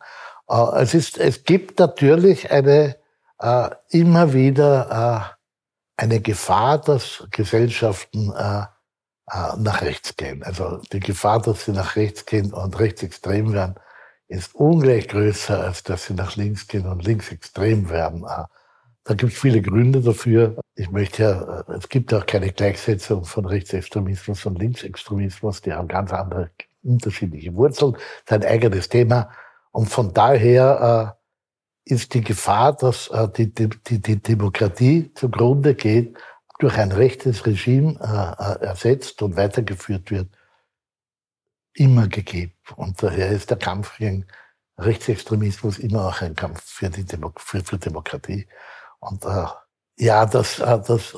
Äh, 0.50 0.82
es, 0.82 0.94
ist, 0.94 1.18
es 1.18 1.44
gibt 1.44 1.80
natürlich 1.80 2.52
eine 2.52 2.98
äh, 3.40 3.70
immer 3.90 4.34
wieder 4.34 5.34
äh, 5.98 6.04
eine 6.04 6.22
Gefahr, 6.22 6.80
dass 6.80 7.28
Gesellschaften 7.32 8.32
äh, 8.38 8.62
äh, 9.32 9.58
nach 9.58 9.82
rechts 9.82 10.16
gehen. 10.16 10.44
Also 10.44 10.78
die 10.92 11.00
Gefahr, 11.00 11.42
dass 11.42 11.66
sie 11.66 11.72
nach 11.72 11.96
rechts 11.96 12.26
gehen 12.26 12.54
und 12.54 12.80
rechtsextrem 12.80 13.52
werden, 13.54 13.76
ist 14.28 14.54
ungleich 14.56 15.08
größer, 15.08 15.64
als 15.64 15.84
dass 15.84 16.06
sie 16.06 16.14
nach 16.14 16.36
links 16.36 16.68
gehen 16.68 16.86
und 16.86 17.04
linksextrem 17.04 17.90
werden. 17.90 18.26
Äh, 19.08 19.10
da 19.10 19.14
gibt 19.14 19.34
es 19.34 19.40
viele 19.40 19.62
Gründe 19.62 20.02
dafür. 20.02 20.60
Ich 20.76 20.92
möchte 20.92 21.24
ja, 21.24 21.60
äh, 21.62 21.78
es 21.78 21.90
gibt 21.90 22.14
auch 22.14 22.26
keine 22.26 22.52
Gleichsetzung 22.52 23.26
von 23.26 23.46
Rechtsextremismus 23.46 24.46
und 24.46 24.60
Linksextremismus, 24.60 25.62
die 25.62 25.74
haben 25.74 25.88
ganz 25.88 26.14
andere 26.14 26.52
unterschiedliche 26.84 27.54
Wurzeln, 27.56 27.94
das 27.94 28.02
ist 28.02 28.32
ein 28.32 28.52
eigenes 28.52 28.90
Thema. 28.90 29.30
Und 29.72 29.90
von 29.90 30.14
daher 30.14 31.18
äh, 31.86 31.94
ist 31.94 32.14
die 32.14 32.22
Gefahr, 32.22 32.76
dass 32.76 33.08
äh, 33.10 33.28
die, 33.30 33.54
die, 33.54 34.02
die 34.02 34.22
Demokratie 34.22 35.12
zugrunde 35.14 35.76
geht, 35.76 36.18
durch 36.60 36.78
ein 36.78 36.92
rechtes 36.92 37.46
Regime 37.46 38.00
äh, 38.02 38.66
ersetzt 38.66 39.22
und 39.22 39.36
weitergeführt 39.38 40.10
wird, 40.10 40.30
immer 41.74 42.08
gegeben. 42.08 42.54
Und 42.76 43.02
daher 43.04 43.30
ist 43.30 43.52
der 43.52 43.58
Kampf 43.58 43.98
gegen 43.98 44.26
Rechtsextremismus 44.80 45.78
immer 45.80 46.08
auch 46.08 46.22
ein 46.22 46.36
Kampf 46.36 46.64
für, 46.64 46.90
die 46.90 47.04
Demo 47.04 47.32
für, 47.38 47.64
für 47.64 47.78
Demokratie. 47.78 48.48
Und 49.00 49.26
äh, 49.26 49.46
ja, 49.98 50.26
das, 50.26 50.60
äh, 50.60 50.80
das, 50.86 51.16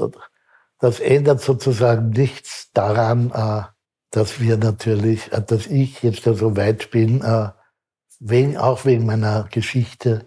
das 0.79 0.99
ändert 0.99 1.41
sozusagen 1.41 2.09
nichts 2.09 2.71
daran, 2.73 3.31
äh, 3.31 3.63
dass 4.11 4.39
wir 4.39 4.57
natürlich, 4.57 5.31
äh, 5.31 5.41
dass 5.41 5.67
ich 5.67 6.01
jetzt 6.03 6.25
da 6.25 6.33
so 6.33 6.55
weit 6.55 6.91
bin, 6.91 7.21
äh, 7.21 7.49
wegen, 8.19 8.57
auch 8.57 8.85
wegen 8.85 9.05
meiner 9.05 9.45
Geschichte, 9.49 10.25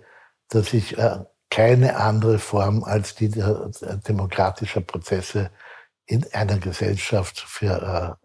dass 0.48 0.72
ich 0.72 0.98
äh, 0.98 1.18
keine 1.50 1.96
andere 1.96 2.38
Form 2.38 2.82
als 2.84 3.14
die 3.14 3.26
äh, 3.26 3.70
demokratischer 4.09 4.80
Prozesse 4.80 5.50
in 6.07 6.26
einer 6.32 6.59
Gesellschaft 6.59 7.40
für 7.40 8.18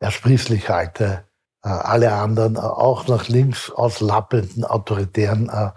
äh, 0.00 0.04
ersprießlich 0.04 0.68
halte. 0.68 1.24
Äh, 1.64 1.68
alle 1.68 2.12
anderen, 2.12 2.56
äh, 2.56 2.60
auch 2.60 3.08
nach 3.08 3.28
links 3.28 3.70
auslappenden 3.70 4.64
autoritären 4.64 5.48
äh, 5.48 5.70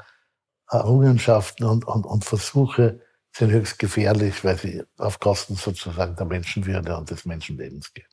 Errungenschaften 0.71 1.65
und, 1.65 1.85
und, 1.85 2.05
und 2.05 2.25
Versuche 2.25 3.01
sind 3.35 3.51
höchst 3.51 3.79
gefährlich, 3.79 4.43
weil 4.43 4.57
sie 4.57 4.83
auf 4.97 5.19
Kosten 5.19 5.55
sozusagen 5.55 6.15
der 6.15 6.25
Menschenwürde 6.25 6.97
und 6.97 7.09
des 7.11 7.25
Menschenlebens 7.25 7.93
gehen. 7.93 8.05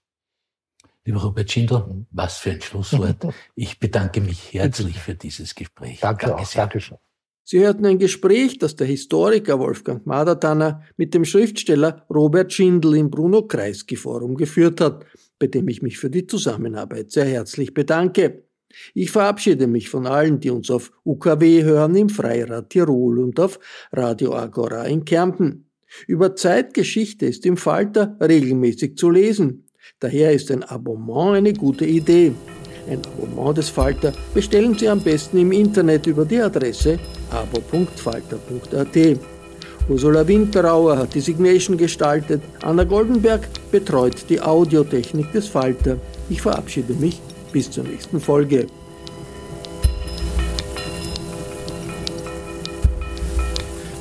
Lieber 1.05 1.23
Robert 1.23 1.51
Schindler, 1.51 1.87
mhm. 1.87 2.07
was 2.11 2.39
für 2.39 2.51
ein 2.51 2.61
Schlusswort. 2.61 3.27
Ich 3.55 3.79
bedanke 3.79 4.21
mich 4.21 4.53
herzlich 4.53 4.99
für 4.99 5.15
dieses 5.15 5.55
Gespräch. 5.55 6.01
Danke, 6.01 6.27
Danke 6.27 6.43
auch. 6.43 6.53
Danke 6.53 6.81
schön. 6.81 6.99
Sie 7.45 7.61
hörten 7.61 7.87
ein 7.87 7.99
Gespräch, 7.99 8.59
das 8.59 8.77
der 8.77 8.87
Historiker 8.87 9.59
Wolfgang 9.59 10.05
Madertanner 10.05 10.83
mit 10.99 11.15
dem 11.15 11.25
Schriftsteller 11.25 12.05
Robert 12.11 12.53
Schindel 12.53 12.97
im 12.97 13.11
Bruno-Kreisky-Forum 13.11 14.37
geführt 14.37 14.83
hat, 14.83 15.07
bei 15.39 15.47
dem 15.47 15.67
ich 15.69 15.81
mich 15.81 15.97
für 15.97 16.11
die 16.11 16.27
Zusammenarbeit 16.27 17.11
sehr 17.11 17.25
herzlich 17.25 17.73
bedanke. 17.73 18.48
Ich 18.95 19.11
verabschiede 19.11 19.67
mich 19.67 19.89
von 19.89 20.07
allen, 20.07 20.41
die 20.41 20.51
uns 20.51 20.71
auf 20.71 20.93
UKW 21.05 21.63
hören 21.65 21.95
im 21.95 22.09
Freirad 22.09 22.71
Tirol 22.71 23.19
und 23.19 23.41
auf 23.41 23.59
Radio 23.93 24.35
Agora 24.35 24.85
in 24.85 25.05
Kärnten. 25.05 25.65
Über 26.07 26.37
Zeitgeschichte 26.37 27.27
ist 27.27 27.47
im 27.47 27.57
Falter 27.57 28.17
regelmäßig 28.21 28.97
zu 28.97 29.11
lesen. 29.11 29.65
Daher 30.01 30.33
ist 30.33 30.51
ein 30.51 30.63
Abonnement 30.63 31.37
eine 31.37 31.53
gute 31.55 31.87
Idee. 31.87 32.33
Ein 32.91 33.01
Abonnement 33.07 33.57
des 33.57 33.71
Falter 33.71 34.13
bestellen 34.35 34.77
Sie 34.77 34.89
am 34.89 35.01
besten 35.01 35.39
im 35.39 35.53
Internet 35.53 36.07
über 36.07 36.25
die 36.25 36.41
Adresse 36.41 36.99
abo.falter.at. 37.31 39.19
Ursula 39.89 40.29
Winterauer 40.29 40.99
hat 40.99 41.15
die 41.15 41.21
Signation 41.21 41.79
gestaltet, 41.79 42.43
Anna 42.61 42.85
Goldenberg 42.85 43.49
betreut 43.71 44.29
die 44.29 44.41
Audiotechnik 44.41 45.33
des 45.33 45.49
Falter. 45.49 45.97
Ich 46.29 46.43
verabschiede 46.43 46.93
mich 46.93 47.23
bis 47.53 47.71
zur 47.71 47.85
nächsten 47.85 48.21
Folge. 48.21 48.67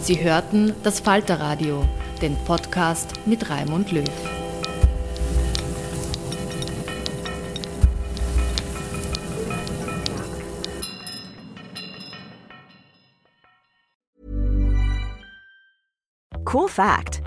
Sie 0.02 0.24
hörten 0.24 0.74
das 0.84 1.02
Falterradio, 1.02 1.84
den 2.22 2.36
Podcast 2.46 3.12
mit 3.26 3.50
Raimund 3.50 3.92
Löw. 3.92 4.06
Cool 16.46 16.70
fact 16.70 17.27